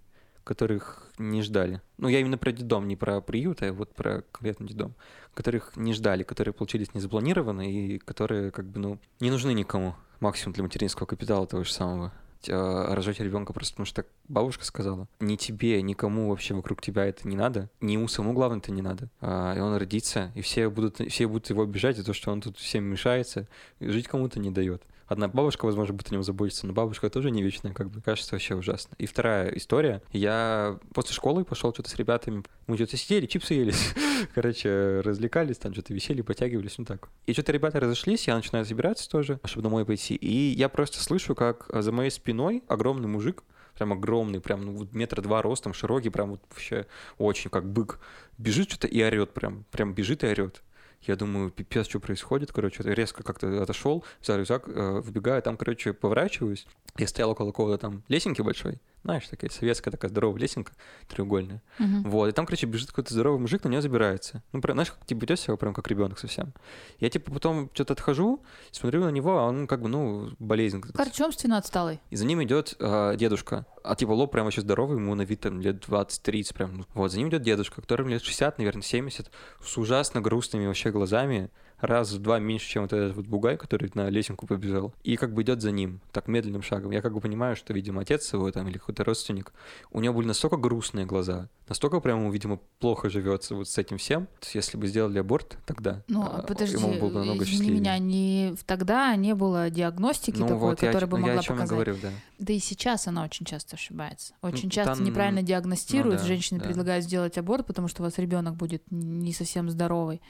которых 0.49 1.07
не 1.19 1.43
ждали. 1.43 1.83
Ну, 1.99 2.09
я 2.09 2.21
именно 2.21 2.39
про 2.39 2.53
детдом, 2.53 2.89
не 2.89 2.97
про 2.97 3.21
приют, 3.21 3.63
а 3.63 3.71
вот 3.71 3.95
про 3.95 4.23
конкретно 4.33 4.67
детдом. 4.67 4.95
Которых 5.35 5.77
не 5.77 5.93
ждали, 5.93 6.23
которые 6.23 6.55
получились 6.55 6.95
незапланированно 6.95 7.71
и 7.71 7.99
которые, 7.99 8.51
как 8.51 8.65
бы, 8.65 8.81
ну, 8.81 8.99
не 9.21 9.31
нужны 9.31 9.53
никому. 9.53 9.95
Максимум 10.21 10.55
для 10.55 10.65
материнского 10.65 11.07
капитала 11.07 11.47
того 11.47 11.65
же 11.65 11.73
самого. 11.73 12.13
А, 12.49 12.95
рожать 12.95 13.21
ребенка 13.21 13.53
просто 13.53 13.75
потому, 13.75 13.85
что 13.85 13.97
так 13.97 14.07
бабушка 14.27 14.65
сказала. 14.65 15.07
Ни 15.21 15.37
тебе, 15.37 15.83
никому 15.83 16.31
вообще 16.31 16.55
вокруг 16.55 16.81
тебя 16.81 17.05
это 17.05 17.29
не 17.29 17.37
надо. 17.37 17.69
Ни 17.83 17.93
ему 17.93 18.09
самому, 18.09 18.33
главное, 18.33 18.61
это 18.61 18.73
не 18.73 18.81
надо. 18.81 19.11
А, 19.21 19.55
и 19.55 19.61
он 19.61 19.77
родится, 19.77 20.33
и 20.35 20.41
все 20.41 20.71
будут, 20.71 20.97
все 21.11 21.27
будут 21.27 21.51
его 21.51 21.63
обижать 21.63 21.99
за 21.99 22.05
то, 22.05 22.15
что 22.15 22.33
он 22.33 22.41
тут 22.41 22.57
всем 22.57 22.85
мешается, 22.85 23.47
и 23.81 23.89
жить 23.89 24.09
кому-то 24.09 24.41
не 24.41 24.51
дает. 24.51 24.83
Одна 25.09 25.27
бабушка, 25.27 25.65
возможно, 25.65 25.95
будет 25.95 26.11
о 26.11 26.15
нем 26.15 26.23
заботиться, 26.23 26.67
но 26.67 26.75
бабушка 26.75 27.09
тоже 27.09 27.31
не 27.31 27.43
вечная, 27.43 27.73
как 27.73 27.91
бы. 27.91 28.03
Кажется, 28.03 28.35
вообще 28.35 28.55
ужасно. 28.55 28.95
И 28.99 29.07
вторая 29.07 29.51
история. 29.57 30.03
Я 30.13 30.79
после 30.93 31.15
школы 31.15 31.45
пошел 31.45 31.73
что-то 31.73 31.89
с 31.89 31.97
ребятами. 31.97 32.45
Мы 32.67 32.77
что-то 32.77 32.99
сидели, 32.99 33.25
чипсы 33.27 33.55
ели. 33.55 33.73
Короче, 34.35 35.01
развлекались, 35.01 35.57
там 35.57 35.73
что-то 35.73 35.95
висели, 35.95 36.21
потягивались, 36.21 36.77
ну 36.77 36.85
так. 36.85 37.09
И 37.27 37.33
что-то 37.33 37.53
ребята 37.53 37.81
разошлись, 37.81 38.29
я 38.29 38.37
начинаю 38.37 38.67
собираться 38.67 39.09
тоже, 39.09 39.41
чтобы 39.45 39.63
домой 39.63 39.87
пойти. 39.87 40.15
И 40.15 40.53
я 40.53 40.69
просто 40.69 41.03
слышу, 41.03 41.35
как 41.35 41.67
за 41.73 41.91
моей 41.91 42.11
спиной 42.11 42.63
огромный 42.69 43.09
мужик, 43.09 43.43
прям 43.79 43.93
огромный, 43.93 44.41
прям 44.41 44.67
ну, 44.67 44.89
метра 44.93 45.23
два 45.23 45.41
ростом, 45.41 45.73
широкий, 45.73 46.11
прям 46.11 46.31
вот 46.31 46.43
вообще 46.51 46.87
очень 47.17 47.49
как 47.49 47.65
бык, 47.65 48.01
бежит 48.37 48.69
что-то 48.71 48.89
и 48.89 49.03
орет 49.03 49.33
прям, 49.33 49.65
прям 49.71 49.95
бежит 49.95 50.25
и 50.25 50.27
орет. 50.27 50.63
Я 51.03 51.17
думаю, 51.17 51.51
пипец, 51.51 51.87
что 51.89 52.01
происходит, 52.01 52.53
короче, 52.53 52.83
резко 52.83 53.23
как-то 53.23 53.63
отошел, 53.63 54.05
взял 54.21 54.39
рюкзак, 54.39 54.69
э, 54.69 55.01
выбегаю, 55.01 55.41
там, 55.43 55.57
короче, 55.57 55.93
поворачиваюсь, 55.93 56.67
я 56.97 57.07
стоял 57.07 57.31
около 57.31 57.53
какого-то 57.53 57.79
там 57.79 58.03
лесенки 58.09 58.43
большой, 58.43 58.79
знаешь, 59.05 59.27
такая 59.29 59.51
советская 59.51 59.93
такая 59.93 60.11
здоровая 60.11 60.41
лесенка, 60.41 60.73
треугольная. 61.07 61.63
Мгм. 61.79 62.03
Вот, 62.11 62.29
и 62.29 62.33
там, 62.33 62.47
короче, 62.47 62.67
бежит 62.67 62.89
какой-то 62.89 63.13
здоровый 63.13 63.41
мужик, 63.41 63.65
на 63.65 63.69
нее 63.69 63.83
забирается. 63.83 64.43
Ну, 64.53 64.61
прям, 64.61 64.77
знаешь, 64.77 64.93
как 64.93 65.07
типа 65.07 65.21
ведет 65.21 65.41
себя 65.41 65.57
прям 65.57 65.75
как 65.75 65.89
ребенок 65.89 66.19
совсем. 66.19 66.53
Я 67.01 67.11
типа 67.11 67.31
потом 67.31 67.71
что-то 67.73 67.95
отхожу, 67.95 68.43
смотрю 68.71 69.05
на 69.05 69.11
него, 69.11 69.39
а 69.39 69.45
он 69.45 69.67
как 69.67 69.83
бы, 69.83 69.89
ну, 69.89 70.31
болезнь. 70.39 70.83
Короче, 70.95 71.25
умственно 71.25 71.59
отсталый. 71.59 72.01
И 72.11 72.17
за 72.17 72.27
ним 72.27 72.43
идет 72.43 72.75
э, 72.79 73.15
дедушка. 73.17 73.67
А 73.85 73.95
типа 73.95 74.11
лоб 74.11 74.33
прям 74.33 74.45
вообще 74.45 74.61
здоровый, 74.61 74.99
ему 74.99 75.15
на 75.15 75.23
вид 75.23 75.41
там 75.41 75.61
лет 75.61 75.85
20-30 75.87 76.55
прям. 76.55 76.87
Вот, 76.95 77.11
за 77.11 77.19
ним 77.19 77.29
идет 77.29 77.43
дедушка, 77.43 77.81
которому 77.81 78.11
лет 78.11 78.23
60, 78.23 78.59
наверное, 78.59 78.83
70, 78.83 79.31
с 79.63 79.79
ужасно 79.79 80.21
грустными 80.21 80.67
вообще 80.67 80.91
глазами, 80.91 81.51
раз 81.81 82.13
в 82.13 82.19
два 82.21 82.39
меньше, 82.39 82.69
чем 82.69 82.83
вот 82.83 82.93
этот 82.93 83.17
вот 83.17 83.27
бугай, 83.27 83.57
который 83.57 83.91
на 83.95 84.09
лесенку 84.11 84.47
побежал. 84.47 84.93
И 85.03 85.17
как 85.17 85.33
бы 85.35 85.43
идет 85.43 85.61
за 85.63 85.71
ним, 85.71 86.01
так 86.13 86.29
медленным 86.29 86.63
шагом. 86.63 86.91
Я 86.91 87.03
как 87.03 87.15
бы 87.15 87.21
понимаю, 87.21 87.57
что, 87.57 87.73
видимо, 87.73 88.03
отец 88.03 88.33
его 88.33 88.51
там 88.51 88.69
или 88.69 88.79
какой-то 88.79 89.05
родственник. 89.05 89.53
У 89.91 90.01
него 90.01 90.15
были 90.15 90.27
настолько 90.27 90.57
грустные 90.57 91.07
глаза, 91.07 91.49
настолько 91.69 92.01
прям 92.01 92.21
ему, 92.21 92.31
видимо, 92.33 92.59
плохо 92.81 93.09
живется 93.11 93.55
вот 93.55 93.69
с 93.69 93.79
этим 93.79 93.99
всем. 93.99 94.27
То 94.27 94.45
есть, 94.45 94.55
если 94.55 94.77
бы 94.79 94.87
сделали 94.87 95.19
аборт 95.19 95.59
тогда, 95.67 96.03
Ну, 96.09 96.23
а, 96.23 96.43
подожди, 96.43 96.77
ему 96.77 96.95
было 97.01 97.09
бы 97.11 97.19
намного 97.21 97.45
счастливее. 97.45 97.81
меня, 97.81 97.99
не, 97.99 98.55
тогда 98.67 99.15
не 99.17 99.35
было 99.35 99.71
диагностики 99.71 100.39
ну, 100.39 100.47
такой, 100.49 100.59
вот 100.71 100.83
я, 100.83 100.89
которая 100.93 101.11
бы 101.11 101.19
ну, 101.19 101.27
я 101.27 101.33
могла 101.35 101.41
о 101.41 101.45
чем 101.45 101.57
показать. 101.57 101.75
говорю, 101.75 101.97
да. 102.03 102.11
Да 102.39 102.53
и 102.53 102.59
сейчас 102.59 103.07
она 103.07 103.25
очень 103.25 103.45
часто 103.47 103.77
ошибается. 103.77 104.35
Очень 104.43 104.65
Ну, 104.65 104.71
часто 104.71 104.95
там- 104.97 105.05
неправильно 105.05 105.43
диагностируют, 105.43 106.17
ну 106.17 106.23
да, 106.23 106.27
женщины 106.27 106.61
да. 106.61 106.67
предлагают 106.67 107.05
сделать 107.05 107.37
аборт, 107.39 107.67
потому 107.67 107.89
что 107.89 108.03
у 108.03 108.05
вас 108.07 108.17
ребенок 108.19 108.55
будет 108.55 108.83
не 108.91 109.33
совсем 109.33 109.69
здоровый. 109.71 110.21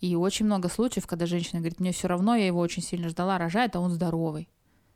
И 0.00 0.14
очень 0.14 0.46
много 0.46 0.68
случаев, 0.68 0.95
когда 1.04 1.26
женщина 1.26 1.60
говорит, 1.60 1.80
мне 1.80 1.92
все 1.92 2.08
равно, 2.08 2.34
я 2.36 2.46
его 2.46 2.60
очень 2.60 2.82
сильно 2.82 3.08
ждала, 3.10 3.36
рожает, 3.36 3.76
а 3.76 3.80
он 3.80 3.90
здоровый. 3.90 4.48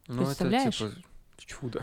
Ну, 0.06 0.24
Представляешь? 0.24 0.80
это 0.80 0.90
типа 0.90 1.02
чудо. 1.50 1.82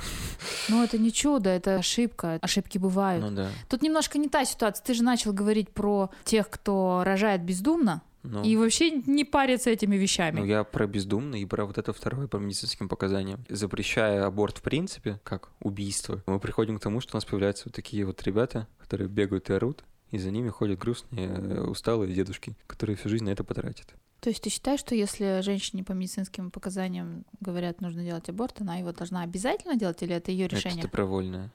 Но 0.70 0.84
это 0.84 0.98
не 0.98 1.12
чудо, 1.12 1.50
это 1.50 1.76
ошибка. 1.76 2.40
Ошибки 2.42 2.78
бывают. 2.78 3.24
Ну 3.24 3.32
да. 3.32 3.50
Тут 3.70 3.82
немножко 3.82 4.18
не 4.18 4.30
та 4.30 4.46
ситуация. 4.46 4.84
Ты 4.84 4.94
же 4.94 5.04
начал 5.04 5.34
говорить 5.34 5.70
про 5.70 6.10
тех, 6.24 6.50
кто 6.50 7.04
рожает 7.06 7.44
бездумно 7.44 8.02
Ну, 8.24 8.44
и 8.44 8.56
вообще 8.56 8.92
не 8.92 9.24
парится 9.26 9.70
этими 9.70 9.96
вещами. 9.96 10.40
ну, 10.40 10.46
я 10.46 10.64
про 10.64 10.88
бездумный 10.88 11.42
и 11.42 11.46
про 11.46 11.66
вот 11.66 11.78
это 11.78 11.94
второе, 11.94 12.28
по 12.28 12.38
медицинским 12.38 12.88
показаниям. 12.90 13.44
Запрещая 13.50 14.26
аборт 14.26 14.60
в 14.60 14.62
принципе, 14.62 15.20
как 15.24 15.50
убийство, 15.60 16.22
мы 16.28 16.40
приходим 16.40 16.78
к 16.78 16.82
тому, 16.82 17.02
что 17.02 17.16
у 17.16 17.18
нас 17.18 17.26
появляются 17.26 17.64
вот 17.66 17.74
такие 17.76 18.06
вот 18.06 18.22
ребята, 18.24 18.68
которые 18.80 19.08
бегают 19.08 19.50
и 19.50 19.54
орут, 19.54 19.84
и 20.12 20.18
за 20.18 20.32
ними 20.32 20.50
ходят 20.50 20.80
грустные, 20.80 21.28
э, 21.28 21.62
усталые 21.62 22.14
дедушки, 22.14 22.56
которые 22.68 22.96
всю 22.96 23.10
жизнь 23.10 23.26
на 23.26 23.30
это 23.30 23.44
потратят. 23.44 23.94
То 24.20 24.30
есть 24.30 24.42
ты 24.42 24.50
считаешь, 24.50 24.80
что 24.80 24.96
если 24.96 25.42
женщине 25.42 25.84
по 25.84 25.92
медицинским 25.92 26.50
показаниям 26.50 27.26
говорят, 27.40 27.82
нужно 27.82 28.04
делать 28.04 28.28
аборт, 28.30 28.62
она 28.62 28.78
его 28.78 28.92
должна 28.92 29.22
обязательно 29.22 29.76
делать 29.76 30.02
или 30.02 30.16
это 30.16 30.32
ее 30.32 30.48
решение? 30.48 30.80
Это 30.80 30.88
добровольное. 30.88 31.52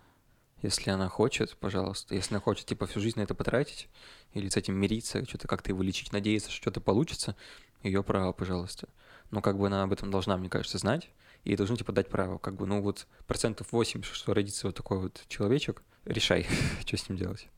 Если 0.62 0.90
она 0.90 1.08
хочет, 1.08 1.56
пожалуйста. 1.56 2.14
Если 2.14 2.34
она 2.34 2.40
хочет, 2.40 2.66
типа, 2.66 2.86
всю 2.86 3.00
жизнь 3.00 3.18
на 3.18 3.24
это 3.24 3.34
потратить, 3.34 3.88
или 4.32 4.48
с 4.48 4.56
этим 4.56 4.76
мириться, 4.76 5.26
что-то 5.26 5.48
как-то 5.48 5.70
его 5.70 5.82
лечить, 5.82 6.12
надеяться, 6.12 6.50
что 6.50 6.62
что-то 6.62 6.80
получится, 6.80 7.34
ее 7.82 8.04
право, 8.04 8.32
пожалуйста. 8.32 8.88
Но 9.32 9.42
как 9.42 9.58
бы 9.58 9.66
она 9.66 9.82
об 9.82 9.92
этом 9.92 10.12
должна, 10.12 10.36
мне 10.36 10.48
кажется, 10.48 10.78
знать, 10.78 11.10
и 11.42 11.56
должны, 11.56 11.76
типа, 11.76 11.90
дать 11.90 12.08
право. 12.08 12.38
Как 12.38 12.54
бы, 12.54 12.66
ну 12.66 12.80
вот, 12.80 13.08
процентов 13.26 13.72
80, 13.72 14.04
что 14.14 14.34
родится 14.34 14.68
вот 14.68 14.76
такой 14.76 14.98
вот 14.98 15.24
человечек, 15.26 15.82
решай, 16.04 16.46
что 16.86 16.96
с 16.96 17.08
ним 17.08 17.18
делать. 17.18 17.48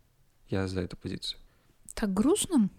Я 0.49 0.67
за 0.67 0.81
эту 0.81 0.97
позицию. 0.97 1.38
Так 1.93 2.14
грустно. 2.14 2.71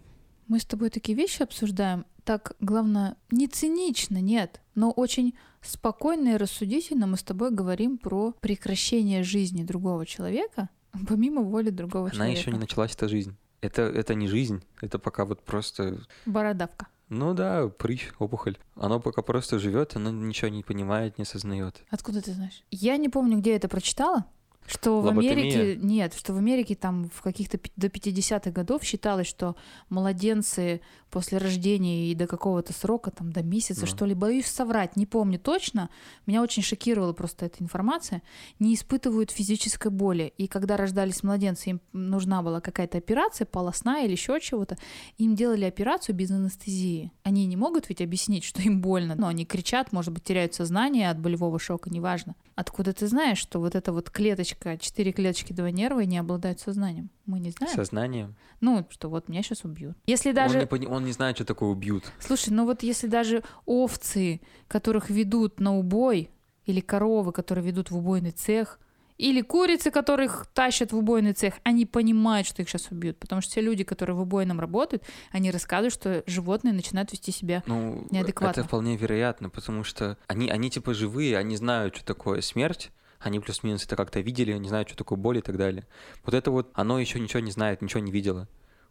Мы 0.47 0.59
с 0.59 0.65
тобой 0.65 0.89
такие 0.89 1.17
вещи 1.17 1.43
обсуждаем. 1.43 2.05
Так, 2.23 2.53
главное, 2.59 3.17
не 3.31 3.47
цинично, 3.47 4.19
нет, 4.19 4.61
но 4.73 4.91
очень 4.91 5.35
спокойно 5.61 6.29
и 6.29 6.37
рассудительно 6.37 7.07
мы 7.07 7.17
с 7.17 7.23
тобой 7.23 7.51
говорим 7.51 7.97
про 7.97 8.33
прекращение 8.39 9.23
жизни 9.23 9.63
другого 9.63 10.05
человека 10.05 10.69
помимо 11.07 11.41
воли 11.41 11.69
другого 11.69 12.07
Она 12.07 12.15
человека. 12.15 12.39
еще 12.39 12.51
не 12.51 12.59
началась, 12.59 12.93
эта 12.93 13.07
жизнь. 13.07 13.35
Это, 13.61 13.81
это 13.83 14.13
не 14.13 14.27
жизнь, 14.27 14.63
это 14.81 14.99
пока 14.99 15.25
вот 15.25 15.41
просто 15.41 16.05
Бородавка. 16.25 16.87
Ну 17.09 17.33
да, 17.33 17.67
прыщ, 17.67 18.11
опухоль. 18.17 18.57
Оно 18.75 18.99
пока 18.99 19.21
просто 19.21 19.59
живет, 19.59 19.95
оно 19.95 20.11
ничего 20.11 20.49
не 20.49 20.63
понимает, 20.63 21.17
не 21.17 21.23
осознает. 21.23 21.83
Откуда 21.89 22.21
ты 22.21 22.33
знаешь? 22.33 22.63
Я 22.71 22.97
не 22.97 23.09
помню, 23.09 23.37
где 23.37 23.51
я 23.51 23.55
это 23.57 23.67
прочитала, 23.67 24.25
Что 24.65 24.99
в 24.99 25.05
Лоботомия? 25.05 25.31
Америке, 25.33 25.79
нет, 25.81 26.13
что 26.15 26.33
в 26.33 26.37
Америке 26.37 26.75
там 26.75 27.09
в 27.13 27.21
каких-то 27.21 27.59
до 27.75 27.87
50-х 27.87 28.49
годов 28.51 28.83
считалось, 28.83 29.27
что 29.27 29.55
младенцы 29.89 30.81
после 31.11 31.37
рождения 31.37 32.11
и 32.11 32.15
до 32.15 32.27
какого-то 32.27 32.73
срока, 32.73 33.11
там 33.11 33.31
до 33.31 33.41
месяца, 33.41 33.81
Ну. 33.81 33.87
что 33.87 34.05
ли, 34.05 34.13
боюсь 34.13 34.47
соврать, 34.47 34.97
не 34.97 35.05
помню 35.05 35.39
точно, 35.39 35.89
меня 36.25 36.41
очень 36.41 36.63
шокировала 36.63 37.13
просто 37.13 37.45
эта 37.45 37.63
информация, 37.63 38.21
не 38.59 38.73
испытывают 38.73 39.31
физической 39.31 39.91
боли. 39.91 40.33
И 40.37 40.47
когда 40.47 40.75
рождались 40.77 41.23
младенцы, 41.23 41.69
им 41.69 41.81
нужна 41.93 42.41
была 42.41 42.59
какая-то 42.59 42.97
операция, 42.97 43.45
полостная 43.45 44.05
или 44.05 44.11
еще 44.11 44.39
чего-то, 44.41 44.77
им 45.17 45.35
делали 45.35 45.63
операцию 45.65 46.15
без 46.15 46.31
анестезии. 46.31 47.11
Они 47.23 47.45
не 47.45 47.55
могут 47.55 47.87
ведь 47.87 48.01
объяснить, 48.01 48.43
что 48.43 48.61
им 48.61 48.81
больно, 48.81 49.15
но 49.15 49.27
они 49.27 49.45
кричат, 49.45 49.93
может 49.93 50.11
быть, 50.13 50.23
теряют 50.23 50.53
сознание 50.53 51.09
от 51.09 51.19
болевого 51.19 51.59
шока, 51.59 51.89
неважно. 51.89 52.35
Откуда 52.55 52.93
ты 52.93 53.07
знаешь, 53.07 53.37
что 53.37 53.59
вот 53.59 53.75
эта 53.75 53.91
вот 53.91 54.09
клеточка, 54.09 54.77
четыре 54.77 55.11
клеточки 55.11 55.51
два 55.51 55.71
нерва 55.71 55.99
не 56.01 56.17
обладают 56.17 56.61
сознанием? 56.61 57.09
Мы 57.25 57.39
не 57.39 57.51
знаем. 57.51 57.75
Сознанием. 57.75 58.35
Ну, 58.61 58.85
что 58.89 59.09
вот 59.09 59.27
меня 59.27 59.43
сейчас 59.43 59.65
убьют. 59.65 59.97
Если 60.05 60.29
Он, 60.29 60.35
даже... 60.35 60.59
не 60.59 60.65
пони- 60.65 60.85
он 60.87 61.03
не 61.03 61.11
знает, 61.11 61.35
что 61.35 61.43
такое 61.45 61.69
убьют. 61.69 62.05
Слушай, 62.19 62.51
ну 62.51 62.63
вот 62.65 62.81
если 62.81 63.07
даже 63.07 63.43
овцы, 63.65 64.39
которых 64.69 65.09
ведут 65.09 65.59
на 65.59 65.77
убой, 65.77 66.29
или 66.65 66.79
коровы, 66.79 67.31
которые 67.33 67.65
ведут 67.65 67.91
в 67.91 67.97
убойный 67.97 68.31
цех, 68.31 68.79
или 69.17 69.41
курицы, 69.41 69.91
которых 69.91 70.47
тащат 70.53 70.91
в 70.91 70.97
убойный 70.97 71.33
цех, 71.33 71.55
они 71.63 71.85
понимают, 71.85 72.47
что 72.47 72.61
их 72.61 72.69
сейчас 72.69 72.91
убьют. 72.91 73.17
Потому 73.17 73.41
что 73.41 73.51
все 73.51 73.61
люди, 73.61 73.83
которые 73.83 74.15
в 74.15 74.21
убойном 74.21 74.59
работают, 74.59 75.03
они 75.31 75.51
рассказывают, 75.51 75.93
что 75.93 76.23
животные 76.27 76.73
начинают 76.73 77.11
вести 77.11 77.31
себя 77.31 77.63
Ну, 77.65 78.05
Неадекватно. 78.11 78.59
это 78.61 78.67
вполне 78.67 78.97
вероятно, 78.97 79.49
потому 79.49 79.83
что 79.83 80.17
они, 80.27 80.49
они 80.49 80.69
типа 80.69 80.93
живые, 80.93 81.37
они 81.37 81.55
знают, 81.55 81.95
что 81.95 82.05
такое 82.05 82.41
смерть, 82.41 82.91
они 83.19 83.39
плюс-минус 83.39 83.85
это 83.85 83.95
как-то 83.95 84.19
видели, 84.19 84.51
они 84.51 84.67
знают, 84.67 84.89
что 84.89 84.97
такое 84.97 85.17
боль 85.17 85.37
и 85.37 85.41
так 85.41 85.57
далее. 85.57 85.85
Вот 86.25 86.33
это 86.35 86.51
вот, 86.51 86.69
оно 86.73 86.99
еще 86.99 87.19
ничего 87.19 87.39
не 87.39 87.51
знает, 87.51 87.81
ничего 87.81 88.01
не 88.01 88.11
видело. 88.11 88.47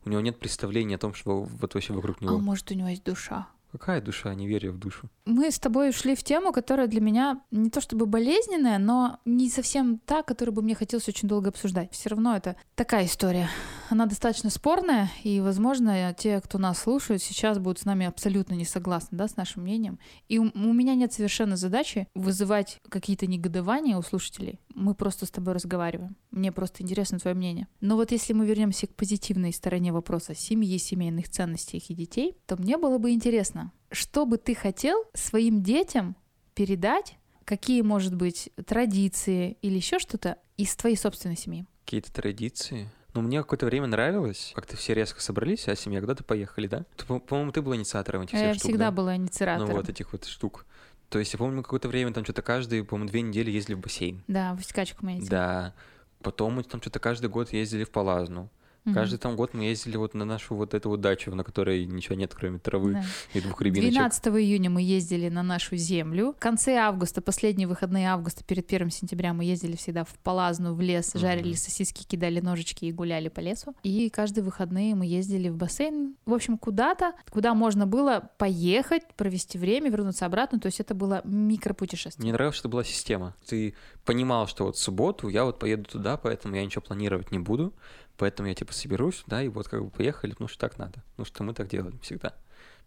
У 0.07 0.11
него 0.11 0.21
нет 0.21 0.39
представления 0.39 0.97
о 0.97 0.99
том, 0.99 1.15
что 1.15 1.43
вот 1.43 1.75
вообще 1.75 1.93
вокруг 1.93 2.17
А 2.21 2.25
него. 2.25 2.39
может, 2.39 2.71
у 2.71 2.75
него 2.75 2.89
есть 2.89 3.05
душа? 3.05 3.47
Какая 3.75 4.01
душа, 4.01 4.33
не 4.35 4.47
верю 4.47 4.71
в 4.71 4.79
душу. 4.79 5.11
Мы 5.25 5.51
с 5.51 5.59
тобой 5.59 5.89
ушли 5.89 6.15
в 6.15 6.23
тему, 6.23 6.53
которая 6.53 6.87
для 6.87 7.01
меня 7.01 7.41
не 7.51 7.71
то 7.71 7.81
чтобы 7.81 8.07
болезненная, 8.07 8.79
но 8.79 9.19
не 9.25 9.51
совсем 9.51 9.99
та, 10.07 10.23
которую 10.23 10.55
бы 10.55 10.63
мне 10.63 10.77
хотелось 10.77 11.09
очень 11.09 11.27
долго 11.27 11.49
обсуждать. 11.49 11.91
Все 11.91 12.11
равно 12.11 12.37
это 12.37 12.55
такая 12.77 13.07
история. 13.07 13.49
Она 13.91 14.07
достаточно 14.07 14.49
спорная, 14.49 15.11
и, 15.25 15.41
возможно, 15.41 16.15
те, 16.17 16.41
кто 16.41 16.59
нас 16.59 16.79
слушают, 16.79 17.21
сейчас 17.21 17.59
будут 17.59 17.81
с 17.81 17.85
нами 17.85 18.07
абсолютно 18.07 18.55
не 18.55 18.65
согласны 18.65 19.19
да, 19.19 19.27
с 19.27 19.37
нашим 19.37 19.65
мнением. 19.65 19.99
И 20.29 20.39
у, 20.39 20.45
у 20.55 20.73
меня 20.73 20.95
нет 20.95 21.13
совершенно 21.13 21.57
задачи 21.57 22.07
вызывать 22.15 22.81
какие-то 22.89 23.27
негодования 23.27 23.97
у 23.97 24.03
слушателей. 24.03 24.61
Мы 24.75 24.95
просто 24.95 25.25
с 25.25 25.31
тобой 25.31 25.55
разговариваем. 25.55 26.17
Мне 26.31 26.51
просто 26.53 26.83
интересно 26.83 27.19
твое 27.19 27.35
мнение. 27.37 27.69
Но 27.81 27.97
вот 27.97 28.11
если 28.11 28.33
мы 28.33 28.45
вернемся 28.45 28.87
к 28.87 28.95
позитивной 28.95 29.53
стороне 29.53 29.93
вопроса 29.93 30.35
семьи, 30.35 30.77
семейных 30.79 31.29
ценностей 31.29 31.83
и 31.89 31.95
детей, 31.95 32.37
то 32.47 32.57
мне 32.57 32.77
было 32.77 32.99
бы 32.99 33.13
интересно, 33.13 33.73
что 33.91 34.27
бы 34.27 34.37
ты 34.37 34.55
хотел 34.55 35.05
своим 35.15 35.63
детям 35.63 36.17
передать, 36.55 37.17
какие, 37.45 37.83
может 37.83 38.15
быть, 38.15 38.51
традиции 38.67 39.57
или 39.63 39.77
еще 39.77 39.99
что-то 39.99 40.39
из 40.57 40.75
твоей 40.77 40.97
собственной 40.97 41.37
семьи? 41.37 41.67
Какие-то 41.85 42.13
традиции. 42.13 42.91
Ну, 43.15 43.23
мне 43.23 43.41
какое-то 43.43 43.67
время 43.67 43.87
нравилось, 43.87 44.51
как-то 44.57 44.77
все 44.77 44.93
резко 44.93 45.21
собрались, 45.23 45.69
а 45.69 45.77
семья 45.77 46.01
куда-то 46.01 46.25
поехали, 46.25 46.67
да? 46.67 46.85
Ты, 46.97 47.07
по- 47.07 47.21
по-моему, 47.21 47.53
ты 47.53 47.63
была 47.63 47.77
инициатором 47.77 48.23
этих 48.23 48.31
всех 48.37 48.49
Я 48.49 48.55
штук, 48.55 48.65
всегда 48.65 48.87
да? 48.87 48.91
была 48.91 49.15
инициатором. 49.15 49.69
Ну, 49.71 49.77
вот 49.77 49.89
этих 49.89 50.13
вот 50.13 50.25
штук. 50.25 50.67
То 51.09 51.19
есть 51.19 51.33
я 51.33 51.39
помню, 51.39 51.63
какое-то 51.63 51.89
время 51.89 52.13
там 52.13 52.25
что-то 52.25 52.43
каждые, 52.43 52.85
по-моему, 52.85 53.11
две 53.11 53.23
недели 53.23 53.51
ездили 53.51 53.75
в 53.75 53.81
бассейн. 53.81 54.23
Да, 54.27 54.55
в 54.55 54.65
скачку 54.65 55.05
мы 55.05 55.19
эти. 55.19 55.29
Да. 55.29 55.75
Потом 56.23 56.55
мы 56.55 56.63
там 56.63 56.81
что-то 56.81 56.99
каждый 56.99 57.29
год 57.29 57.53
ездили 57.53 57.85
в 57.85 57.91
Палазну. 57.91 58.51
Мгм. 58.85 58.95
Каждый 58.95 59.19
там 59.19 59.35
год 59.35 59.55
мы 59.55 59.65
ездили 59.65 59.97
вот 59.97 60.13
на 60.15 60.25
нашу 60.27 60.55
вот 60.55 60.75
эту 60.75 60.91
вот 60.91 61.01
дачу, 61.01 61.35
на 61.35 61.43
которой 61.43 61.87
ничего 61.87 62.17
нет, 62.17 62.35
кроме 62.35 62.59
травы 62.59 62.93
Да. 62.93 63.05
и 63.33 63.41
двух 63.41 63.63
рябиночек. 63.63 63.93
12 63.93 64.27
июня 64.43 64.69
мы 64.69 64.83
ездили 64.83 65.31
на 65.31 65.43
нашу 65.43 65.77
землю. 65.77 66.33
В 66.37 66.41
конце 66.41 66.77
августа, 66.77 67.23
последние 67.23 67.67
выходные 67.67 68.09
августа, 68.11 68.45
перед 68.45 68.67
1 68.67 68.91
сентября 68.91 69.33
мы 69.33 69.45
ездили 69.45 69.77
всегда 69.77 70.05
в 70.05 70.15
Палазну, 70.23 70.75
в 70.75 70.81
лес, 70.83 71.13
жарили 71.15 71.55
сосиски, 71.55 72.05
кидали 72.05 72.41
ножички 72.41 72.85
и 72.85 72.93
гуляли 72.93 73.29
по 73.29 73.41
лесу. 73.41 73.75
И 73.83 74.11
каждые 74.11 74.45
выходные 74.45 74.95
мы 74.95 75.07
ездили 75.07 75.49
в 75.49 75.57
бассейн. 75.57 76.17
В 76.27 76.35
общем, 76.35 76.59
куда-то, 76.59 77.15
куда 77.31 77.55
можно 77.55 77.87
было 77.87 78.29
поехать, 78.37 79.03
провести 79.17 79.57
время, 79.59 79.91
вернуться 79.91 80.27
обратно. 80.27 80.61
То 80.61 80.67
есть 80.67 80.81
это 80.81 80.95
было 80.95 81.23
микропутешествие. 81.25 82.23
Мне 82.23 82.33
нравилось, 82.33 82.57
что 82.57 82.69
была 82.69 82.85
система. 82.85 83.35
Ты 83.47 83.75
понимал, 84.05 84.47
что 84.47 84.65
вот 84.65 84.77
в 84.77 84.79
субботу 84.79 85.29
я 85.29 85.45
вот 85.45 85.59
поеду 85.59 85.85
туда, 85.85 86.17
поэтому 86.19 86.55
я 86.57 86.65
ничего 86.65 86.83
планировать 86.83 87.31
не 87.33 87.39
буду. 87.39 87.73
Поэтому 88.17 88.49
я 88.49 88.55
типа 88.55 88.73
соберусь, 88.73 89.25
да, 89.27 89.43
и 89.43 89.49
вот 89.49 89.69
как 89.69 89.83
бы 89.83 89.91
поехали, 89.91 90.33
потому 90.33 90.49
что 90.49 90.59
так 90.59 90.79
надо. 90.79 91.03
Потому 91.13 91.27
что 91.27 91.43
мы 91.45 91.55
так 91.55 91.69
делаем 91.69 91.99
всегда. 92.01 92.33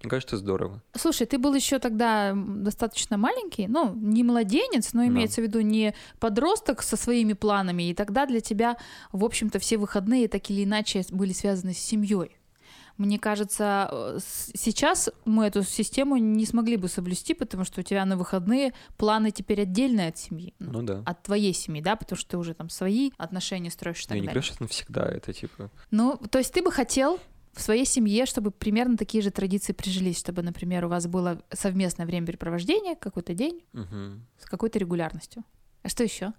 Мне 0.01 0.09
кажется, 0.11 0.37
здорово. 0.37 0.81
Слушай, 0.95 1.25
ты 1.25 1.39
был 1.39 1.53
еще 1.55 1.79
тогда 1.79 2.33
достаточно 2.35 3.17
маленький, 3.17 3.67
ну, 3.67 3.93
не 3.95 4.23
младенец, 4.23 4.93
но 4.93 5.01
Да. 5.01 5.07
имеется 5.07 5.41
в 5.41 5.43
виду 5.43 5.61
не 5.61 5.95
подросток 6.19 6.83
со 6.83 6.95
своими 6.97 7.33
планами, 7.33 7.89
и 7.89 7.93
тогда 7.95 8.27
для 8.27 8.39
тебя, 8.39 8.77
в 9.11 9.25
общем-то, 9.25 9.57
все 9.59 9.77
выходные 9.77 10.27
так 10.27 10.49
или 10.51 10.63
иначе 10.65 11.03
были 11.09 11.33
связаны 11.33 11.73
с 11.73 11.79
семьей. 11.79 12.36
Мне 12.97 13.19
кажется, 13.19 13.89
э, 13.91 14.19
сейчас 14.55 15.09
мы 15.25 15.45
эту 15.45 15.63
систему 15.63 16.17
не 16.17 16.45
смогли 16.45 16.77
бы 16.77 16.87
соблюсти, 16.87 17.33
потому 17.33 17.63
что 17.63 17.81
у 17.81 17.83
тебя 17.83 18.03
на 18.05 18.17
выходные 18.17 18.73
планы 18.97 19.31
теперь 19.31 19.61
отдельные 19.61 20.09
от 20.09 20.17
семьи. 20.17 20.53
ну, 20.59 20.71
Ну 20.71 20.81
да. 20.83 21.03
От 21.05 21.23
твоей 21.23 21.53
семьи, 21.53 21.81
да, 21.81 21.95
потому 21.95 22.17
что 22.17 22.31
ты 22.31 22.37
уже 22.37 22.53
там 22.53 22.69
свои 22.69 23.11
отношения 23.17 23.69
строишь 23.69 23.99
и 24.01 24.03
Ну, 24.03 24.07
так 24.09 24.15
я 24.15 24.21
не 24.21 24.27
далее. 24.27 24.33
говорю, 24.33 24.45
что 24.45 24.53
это 24.55 24.63
навсегда, 24.63 25.05
это 25.09 25.33
типа... 25.33 25.69
Ну, 25.91 26.17
то 26.29 26.39
есть 26.39 26.53
ты 26.53 26.63
бы 26.63 26.71
хотел 26.71 27.19
в 27.53 27.61
своей 27.61 27.85
семье, 27.85 28.25
чтобы 28.25 28.51
примерно 28.51 28.97
такие 28.97 29.23
же 29.23 29.31
традиции 29.31 29.73
прижились, 29.73 30.19
чтобы, 30.19 30.43
например, 30.43 30.85
у 30.85 30.89
вас 30.89 31.07
было 31.07 31.41
совместное 31.51 32.05
времяпрепровождение, 32.05 32.95
какой-то 32.95 33.33
день 33.33 33.63
мгм. 33.73 34.25
с 34.39 34.45
какой-то 34.45 34.77
регулярностью. 34.79 35.43
А 35.83 35.89
что 35.89 36.03
еще? 36.03 36.33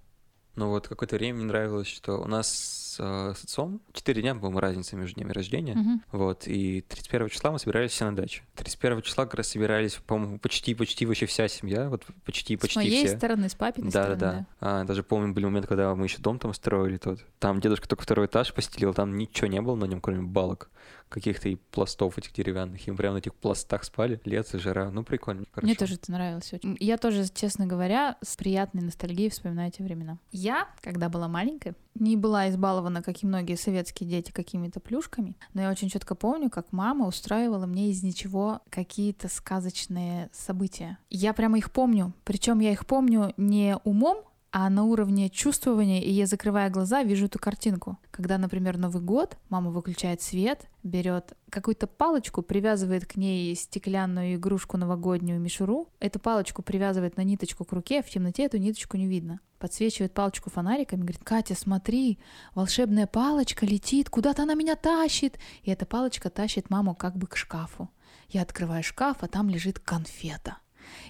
Но 0.55 0.71
вот 0.71 0.89
какое-то 0.89 1.17
время 1.17 1.39
мне 1.39 1.47
нравилось, 1.47 1.87
что 1.89 2.19
у 2.21 2.27
нас 2.27 2.88
э, 2.99 3.35
с 3.37 3.45
отцом 3.45 3.81
4 3.93 4.23
дня, 4.23 4.35
по-моему, 4.35 4.61
разница 4.61 4.97
между 4.97 5.17
днями 5.17 5.33
рождения. 5.33 6.01
Вот, 6.13 6.47
и 6.47 6.83
31 6.83 7.29
числа 7.29 7.51
мы 7.53 7.59
собирались 7.59 7.93
все 7.93 8.05
на 8.05 8.15
даче. 8.17 8.43
31 8.57 9.03
числа 9.03 9.25
как 9.25 9.35
раз 9.35 9.49
собирались, 9.49 9.95
по-моему, 10.07 10.39
почти-почти 10.39 11.07
вообще 11.07 11.27
вся 11.27 11.49
семья, 11.49 11.89
вот 11.89 12.05
С 12.05 12.25
почти-почти 12.25 12.79
моей 12.79 13.07
все. 13.07 13.17
стороны, 13.17 13.49
с 13.49 13.55
папиной 13.55 13.91
Да, 13.91 14.03
стороны, 14.03 14.21
да, 14.21 14.33
да. 14.33 14.39
да. 14.39 14.47
А, 14.81 14.85
даже 14.85 15.03
помню, 15.03 15.33
были 15.33 15.45
моменты, 15.45 15.69
когда 15.69 15.95
мы 15.95 16.05
еще 16.05 16.19
дом 16.19 16.39
там 16.39 16.53
строили 16.55 16.97
тот. 16.97 17.21
Там 17.39 17.61
дедушка 17.61 17.89
только 17.89 18.03
второй 18.03 18.27
этаж 18.27 18.53
постелил, 18.53 18.95
там 18.95 19.17
ничего 19.17 19.47
не 19.47 19.61
было 19.61 19.77
на 19.77 19.85
нем, 19.85 20.01
кроме 20.01 20.23
балок 20.23 20.71
каких-то 21.09 21.49
и 21.49 21.57
пластов 21.57 22.19
этих 22.19 22.33
деревянных. 22.35 22.87
И 22.87 22.91
мы 22.91 22.97
прямо 22.97 23.15
на 23.15 23.19
этих 23.19 23.35
пластах 23.35 23.85
спали. 23.85 24.21
Лето, 24.25 24.59
жара. 24.59 24.91
Ну, 24.91 25.03
прикольно. 25.05 25.41
Мне 25.41 25.49
хорошо. 25.53 25.75
тоже 25.79 25.95
это 25.95 26.13
нравилось 26.13 26.53
очень. 26.53 26.77
Я 26.81 26.99
тоже, 26.99 27.25
честно 27.33 27.67
говоря, 27.67 28.17
с 28.23 28.37
приятной 28.37 28.83
ностальгией 28.83 29.31
вспоминаю 29.31 29.69
эти 29.69 29.81
времена. 29.81 30.19
Я, 30.33 30.69
когда 30.83 31.09
была 31.09 31.27
маленькой, 31.29 31.75
не 31.99 32.17
была 32.17 32.49
избалована, 32.49 33.03
как 33.03 33.23
и 33.23 33.27
многие 33.27 33.57
советские 33.57 34.09
дети, 34.09 34.33
какими-то 34.33 34.81
плюшками, 34.81 35.37
но 35.55 35.63
я 35.63 35.71
очень 35.71 35.89
четко 35.89 36.15
помню, 36.15 36.51
как 36.51 36.73
мама 36.73 37.07
устраивала 37.07 37.67
мне 37.67 37.91
из 37.91 38.03
ничего 38.03 38.61
какие-то 38.71 39.29
сказочные 39.29 40.31
события. 40.33 40.99
Я 41.11 41.33
прямо 41.33 41.59
их 41.59 41.73
помню. 41.73 42.13
Причем 42.25 42.61
я 42.61 42.73
их 42.73 42.87
помню 42.87 43.33
не 43.37 43.77
умом, 43.85 44.25
а 44.51 44.71
на 44.71 44.85
уровне 44.85 45.29
чувствования, 45.29 46.01
и 46.01 46.11
я, 46.11 46.27
закрывая 46.27 46.71
глаза, 46.71 47.03
вижу 47.03 47.27
эту 47.27 47.39
картинку. 47.39 47.99
Когда, 48.11 48.39
например, 48.39 48.79
Новый 48.79 49.03
год, 49.03 49.37
мама 49.51 49.71
выключает 49.71 50.23
свет, 50.23 50.69
берет 50.83 51.35
какую-то 51.51 51.87
палочку, 51.87 52.43
привязывает 52.43 53.07
к 53.07 53.17
ней 53.17 53.55
стеклянную 53.55 54.37
игрушку 54.37 54.79
новогоднюю 54.79 55.41
мишуру, 55.41 55.89
эту 56.01 56.19
палочку 56.19 56.63
привязывает 56.63 57.17
на 57.17 57.23
ниточку 57.23 57.65
к 57.65 57.73
руке, 57.73 58.01
а 58.01 58.03
в 58.03 58.09
темноте 58.09 58.45
эту 58.45 58.57
ниточку 58.59 58.97
не 58.97 59.07
видно. 59.07 59.41
Подсвечивает 59.59 60.15
палочку 60.15 60.51
фонариком 60.51 61.01
и 61.01 61.03
говорит, 61.03 61.25
Катя, 61.25 61.55
смотри, 61.55 62.19
волшебная 62.55 63.07
палочка 63.07 63.67
летит, 63.67 64.09
куда-то 64.09 64.45
она 64.45 64.55
меня 64.55 64.77
тащит. 64.77 65.39
И 65.63 65.71
эта 65.71 65.85
палочка 65.85 66.31
тащит 66.31 66.71
маму 66.71 66.95
как 66.95 67.17
бы 67.17 67.27
к 67.27 67.37
шкафу. 67.37 67.91
Я 68.29 68.43
открываю 68.43 68.85
шкаф, 68.85 69.19
а 69.21 69.27
там 69.27 69.49
лежит 69.49 69.81
конфета. 69.81 70.59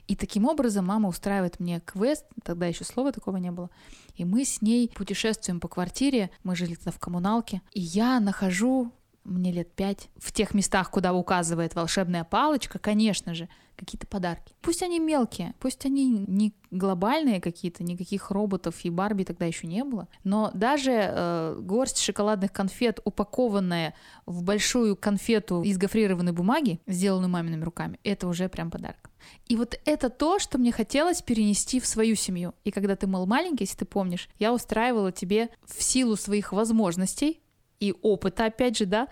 И 0.07 0.17
таким 0.17 0.45
образом 0.47 0.87
мама 0.87 1.09
устраивает 1.09 1.61
мне 1.61 1.81
квест, 1.81 2.25
тогда 2.43 2.67
еще 2.67 2.85
слова 2.85 3.13
такого 3.13 3.37
не 3.37 3.51
было. 3.51 3.71
И 4.17 4.25
мы 4.25 4.45
с 4.45 4.63
ней 4.63 4.91
путешествуем 4.95 5.61
по 5.61 5.69
квартире, 5.69 6.31
мы 6.43 6.57
жили 6.57 6.75
тогда 6.75 6.91
в 6.91 6.99
коммуналке, 6.99 7.63
и 7.73 7.81
я 7.81 8.21
нахожу, 8.21 8.93
мне 9.25 9.53
лет 9.53 9.73
пять, 9.75 10.09
в 10.17 10.33
тех 10.33 10.55
местах, 10.55 10.91
куда 10.91 11.13
указывает 11.13 11.75
волшебная 11.75 12.25
палочка, 12.25 12.79
конечно 12.79 13.35
же, 13.35 13.49
какие-то 13.79 14.07
подарки. 14.07 14.55
Пусть 14.61 14.83
они 14.83 14.99
мелкие, 14.99 15.55
пусть 15.61 15.87
они 15.87 16.25
не 16.27 16.53
глобальные 16.71 17.41
какие-то, 17.41 17.83
никаких 17.83 18.31
роботов 18.31 18.75
и 18.83 18.91
Барби 18.91 19.25
тогда 19.25 19.47
еще 19.47 19.67
не 19.67 19.85
было, 19.85 20.09
но 20.25 20.51
даже 20.53 20.93
э, 20.93 21.59
горсть 21.61 21.99
шоколадных 21.99 22.53
конфет, 22.53 23.01
упакованная 23.05 23.95
в 24.27 24.43
большую 24.43 24.97
конфету 24.97 25.63
из 25.63 25.79
гофрированной 25.79 26.33
бумаги, 26.33 26.81
сделанную 26.87 27.31
мамиными 27.31 27.65
руками, 27.65 27.99
это 28.05 28.29
уже 28.29 28.49
прям 28.49 28.71
подарок. 28.71 29.11
И 29.47 29.57
вот 29.57 29.79
это 29.85 30.11
то, 30.11 30.39
что 30.39 30.59
мне 30.59 30.73
хотелось 30.73 31.23
перенести 31.23 31.81
в 31.81 31.87
свою 31.87 32.15
семью. 32.17 32.55
И 32.65 32.71
когда 32.71 32.97
ты 32.97 33.07
был 33.07 33.27
маленький, 33.27 33.65
если 33.65 33.79
ты 33.79 33.85
помнишь, 33.85 34.29
я 34.39 34.53
устраивала 34.53 35.13
тебе 35.13 35.49
в 35.65 35.83
силу 35.83 36.17
своих 36.17 36.53
возможностей 36.53 37.41
и 37.81 37.95
опыта, 38.03 38.47
опять 38.47 38.77
же, 38.77 38.87
да, 38.87 39.09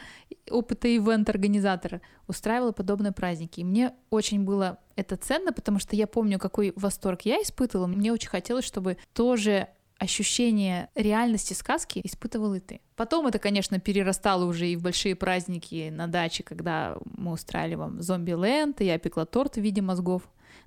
опыта 0.51 0.89
ивент-организатора, 0.89 2.01
устраивала 2.27 2.73
подобные 2.73 3.13
праздники. 3.13 3.61
И 3.61 3.65
мне 3.65 3.93
очень 4.11 4.45
было 4.45 4.79
это 4.97 5.17
ценно, 5.17 5.53
потому 5.53 5.79
что 5.79 5.95
я 5.95 6.07
помню, 6.07 6.39
какой 6.39 6.73
восторг 6.77 7.23
я 7.23 7.37
испытывала. 7.37 7.87
Мне 7.87 8.13
очень 8.13 8.29
хотелось, 8.29 8.65
чтобы 8.65 8.97
тоже 9.13 9.69
ощущение 9.99 10.91
реальности 10.95 11.55
сказки 11.55 12.01
испытывал 12.05 12.55
и 12.55 12.61
ты. 12.61 12.81
Потом 12.97 13.27
это, 13.27 13.39
конечно, 13.39 13.79
перерастало 13.81 14.45
уже 14.45 14.69
и 14.69 14.77
в 14.77 14.83
большие 14.83 15.15
праздники 15.15 15.89
на 15.91 16.07
даче, 16.07 16.43
когда 16.43 16.99
мы 17.05 17.33
устраивали 17.33 17.77
вам 17.77 18.03
зомби-ленд, 18.03 18.81
и 18.81 18.85
я 18.85 18.99
пекла 18.99 19.25
торт 19.25 19.57
в 19.57 19.61
виде 19.61 19.81
мозгов. 19.81 20.23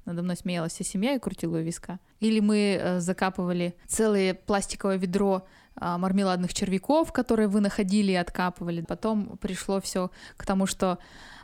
Надо 0.06 0.24
мной 0.24 0.36
смеялась 0.36 0.74
вся 0.74 0.84
семья 0.84 1.16
и 1.16 1.20
крутила 1.20 1.58
виска. 1.58 2.00
Или 2.20 2.40
мы 2.40 2.80
э, 2.80 3.00
закапывали 3.00 3.76
целое 3.88 4.34
пластиковое 4.34 4.98
ведро 4.98 5.46
мармеладных 5.80 6.54
червяков, 6.54 7.12
которые 7.12 7.48
вы 7.48 7.62
находили 7.62 8.12
и 8.12 8.16
откапывали. 8.16 8.82
Потом 8.82 9.38
пришло 9.38 9.80
все 9.82 10.12
к 10.38 10.46
тому, 10.46 10.66
что 10.66 11.00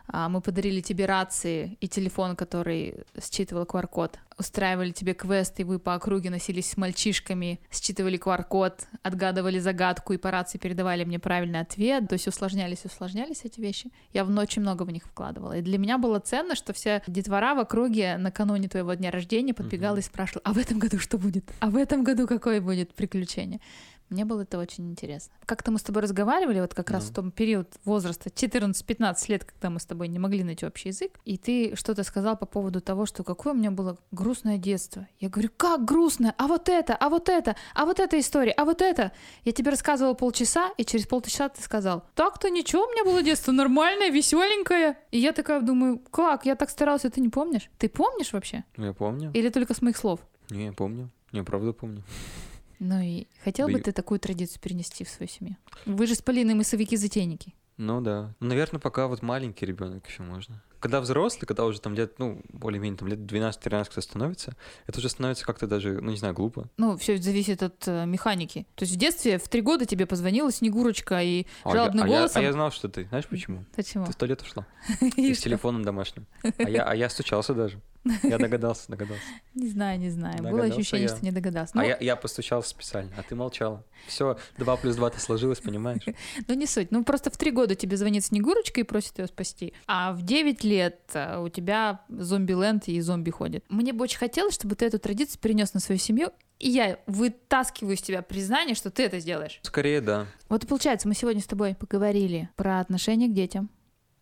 а, 0.08 0.30
мы 0.30 0.42
подарили 0.42 0.82
тебе 0.82 1.06
рации 1.06 1.78
и 1.82 1.88
телефон, 1.88 2.36
который 2.36 3.06
считывал 3.22 3.64
QR-код. 3.64 4.20
Устраивали 4.38 4.92
тебе 4.92 5.14
квест, 5.14 5.60
и 5.60 5.64
вы 5.64 5.80
по 5.80 5.96
округе 5.96 6.30
носились 6.30 6.72
с 6.72 6.78
мальчишками, 6.78 7.60
считывали 7.72 8.20
QR-код, 8.20 8.88
отгадывали 9.02 9.60
загадку 9.60 10.14
и 10.14 10.18
по 10.18 10.30
рации 10.30 10.58
передавали 10.58 11.06
мне 11.06 11.20
правильный 11.20 11.62
ответ. 11.62 12.08
То 12.08 12.14
есть 12.14 12.28
усложнялись, 12.28 12.86
усложнялись 12.86 13.46
эти 13.46 13.60
вещи. 13.60 13.92
Я 14.14 14.26
в 14.26 14.30
ночь 14.30 14.58
много 14.58 14.84
в 14.84 14.92
них 14.92 15.04
вкладывала. 15.04 15.58
И 15.58 15.62
для 15.62 15.78
меня 15.78 15.98
было 15.98 16.20
ценно, 16.20 16.56
что 16.56 16.74
вся 16.74 17.02
детвора 17.08 17.56
в 17.56 17.60
округе 17.60 18.18
накануне 18.18 18.68
твоего 18.68 18.94
дня 18.94 19.10
рождения 19.10 19.54
подбегала 19.54 19.96
mm-hmm. 19.96 20.00
и 20.00 20.04
спрашивала, 20.04 20.42
а 20.44 20.54
в 20.54 20.58
этом 20.58 20.80
году 20.80 21.00
что 21.00 21.18
будет? 21.18 21.46
А 21.62 21.70
в 21.70 21.78
этом 21.78 22.04
году 22.04 22.28
какое 22.28 22.62
будет 22.62 22.94
приключение? 22.94 23.60
Мне 24.10 24.24
было 24.24 24.42
это 24.42 24.60
очень 24.60 24.90
интересно. 24.92 25.34
Как-то 25.46 25.72
мы 25.72 25.80
с 25.80 25.84
тобой 25.84 26.04
разговаривали, 26.04 26.62
вот 26.62 26.74
как 26.74 26.90
mm. 26.90 26.94
раз 26.94 27.06
в 27.06 27.14
том 27.14 27.32
период 27.32 27.74
возраста 27.86 28.30
14-15 28.30 29.16
лет, 29.30 29.46
когда 29.46 29.70
мы 29.70 29.80
с 29.80 29.86
тобой 29.86 30.08
не 30.08 30.20
могли 30.20 30.44
найти 30.44 30.66
общий 30.66 30.90
язык, 30.90 31.20
и 31.26 31.38
ты 31.38 31.76
что-то 31.76 32.04
сказал 32.04 32.38
по 32.38 32.46
поводу 32.46 32.82
того, 32.82 33.06
что 33.06 33.24
какое 33.24 33.54
у 33.54 33.56
меня 33.56 33.72
было 33.72 33.98
грустное 34.12 34.58
детство. 34.58 35.08
Я 35.20 35.30
говорю, 35.30 35.50
как 35.58 35.86
грустное? 35.86 36.36
А 36.38 36.48
вот 36.48 36.70
это, 36.70 36.96
а 36.96 37.10
вот 37.10 37.30
это, 37.30 37.56
а 37.74 37.86
вот 37.86 38.00
эта 38.00 38.20
история, 38.20 38.52
а 38.52 38.66
вот 38.66 38.82
это. 38.82 39.12
Я 39.44 39.52
тебе 39.52 39.72
рассказывала 39.72 40.14
полчаса, 40.14 40.72
и 40.78 40.86
через 40.86 41.08
полчаса 41.08 41.50
ты 41.50 41.62
сказал, 41.62 42.06
так-то 42.14 42.50
ничего, 42.50 42.84
у 42.84 42.92
меня 42.92 43.04
было 43.04 43.24
детство 43.24 43.52
нормальное, 43.52 44.10
веселенькое. 44.10 44.98
И 45.12 45.18
я 45.18 45.34
такая 45.34 45.62
думаю, 45.62 46.00
как, 46.12 46.46
я 46.46 46.56
так 46.56 46.70
старался, 46.70 47.10
ты 47.10 47.22
не 47.22 47.30
помнишь? 47.30 47.70
Ты 47.80 47.90
помнишь 47.90 48.34
вообще? 48.34 48.64
Я 48.78 48.94
помню. 48.94 49.32
Или 49.34 49.50
только 49.50 49.74
с 49.74 49.82
моих 49.82 49.98
слов? 49.98 50.20
Не, 50.52 50.66
я 50.66 50.74
помню. 50.74 51.10
Я 51.32 51.44
правда 51.44 51.74
помню. 51.74 52.04
Ну 52.80 53.00
и 53.02 53.28
хотел 53.44 53.68
бы 53.68 53.80
ты 53.80 53.92
такую 53.92 54.20
традицию 54.20 54.60
перенести 54.62 55.04
в 55.04 55.10
свою 55.10 55.30
семью? 55.30 55.56
Вы 55.86 56.08
же 56.08 56.16
с 56.16 56.22
Полиной 56.22 56.56
мысовики-затейники. 56.56 57.54
Ну 57.78 58.00
да. 58.00 58.34
Ну, 58.40 58.48
наверное, 58.48 58.80
пока 58.80 59.08
вот 59.08 59.22
маленький 59.22 59.66
ребенок 59.66 60.08
еще 60.08 60.24
можно. 60.24 60.62
Когда 60.80 61.02
взрослый, 61.02 61.48
когда 61.48 61.66
уже 61.66 61.82
там 61.82 61.94
лет, 61.94 62.20
ну, 62.20 62.42
более-менее 62.50 62.98
там 62.98 63.08
лет 63.08 63.20
12-13 63.20 63.90
кто 63.90 64.02
становится, 64.02 64.56
это 64.88 65.00
уже 65.00 65.10
становится 65.10 65.46
как-то 65.46 65.68
даже, 65.68 66.00
ну, 66.00 66.12
не 66.12 66.18
знаю, 66.18 66.34
глупо. 66.34 66.70
Ну, 66.78 66.96
все 66.96 67.18
зависит 67.18 67.64
от 67.64 67.88
э, 67.88 68.06
механики. 68.06 68.68
То 68.76 68.84
есть 68.84 68.96
в 68.96 68.98
детстве 68.98 69.40
в 69.40 69.50
три 69.50 69.62
года 69.62 69.86
тебе 69.86 70.06
позвонила 70.06 70.52
Снегурочка 70.52 71.22
и 71.22 71.48
а 71.64 71.72
жалобным 71.72 72.06
я, 72.06 72.18
голосом... 72.18 72.40
А 72.40 72.42
я, 72.42 72.48
а 72.48 72.50
я 72.50 72.54
знал, 72.54 72.72
что 72.72 72.88
ты. 72.88 73.08
Знаешь 73.08 73.26
почему? 73.26 73.66
Почему? 73.76 74.06
Ты 74.06 74.14
сто 74.14 74.26
лет 74.26 74.42
ушла. 74.42 74.66
И 75.18 75.34
с 75.34 75.42
телефоном 75.42 75.84
домашним. 75.84 76.28
А 76.44 76.70
я, 76.70 76.84
а 76.84 76.96
я 76.96 77.10
стучался 77.10 77.54
даже. 77.54 77.82
Я 78.24 78.38
догадался, 78.38 78.90
догадался. 78.90 79.24
Не 79.56 79.68
знаю, 79.68 80.00
не 80.00 80.10
знаю. 80.10 80.38
Догадался 80.38 80.64
Было 80.64 80.76
ощущение, 80.76 81.08
я. 81.08 81.16
что 81.16 81.26
не 81.26 81.32
догадался. 81.32 81.72
А 81.74 81.78
Но... 81.78 81.84
А 81.84 81.86
я, 81.86 81.98
я 82.00 82.16
постучался 82.16 82.70
специально, 82.70 83.12
а 83.18 83.24
ты 83.24 83.36
молчала. 83.36 83.84
Все, 84.08 84.38
2 84.58 84.78
плюс 84.78 84.96
2 84.96 85.10
ты 85.10 85.20
сложилось, 85.20 85.60
понимаешь? 85.60 86.04
Ну, 86.48 86.54
не 86.54 86.68
суть. 86.68 86.92
Ну, 86.92 87.04
просто 87.04 87.32
в 87.32 87.38
три 87.38 87.52
года 87.52 87.76
тебе 87.76 87.98
звонит 87.98 88.24
Снегурочка 88.26 88.80
и 88.82 88.84
просит 88.84 89.18
ее 89.20 89.28
спасти. 89.28 89.74
А 89.88 90.14
в 90.14 90.22
9 90.22 90.64
лет 90.64 91.00
э, 91.14 91.40
у 91.40 91.50
тебя 91.50 92.02
зомби-ленд 92.10 92.88
и 92.88 93.00
зомби 93.02 93.32
ходит. 93.32 93.66
Мне 93.70 93.94
бы 93.94 94.04
очень 94.04 94.20
хотелось, 94.20 94.54
чтобы 94.54 94.76
ты 94.76 94.86
эту 94.86 95.00
традицию 95.00 95.40
перенес 95.42 95.74
на 95.74 95.80
свою 95.80 96.00
семью, 96.00 96.30
и 96.60 96.70
я 96.70 97.00
вытаскиваю 97.08 97.96
из 97.96 98.02
тебя 98.02 98.22
признание, 98.22 98.76
что 98.76 98.92
ты 98.92 99.04
это 99.04 99.20
сделаешь. 99.20 99.60
Скорее, 99.64 100.02
да. 100.02 100.28
Вот 100.50 100.64
и 100.64 100.68
получается, 100.68 101.08
мы 101.08 101.16
сегодня 101.16 101.42
с 101.42 101.46
тобой 101.48 101.76
поговорили 101.76 102.50
про 102.56 102.80
отношение 102.80 103.30
к 103.30 103.34
детям, 103.34 103.70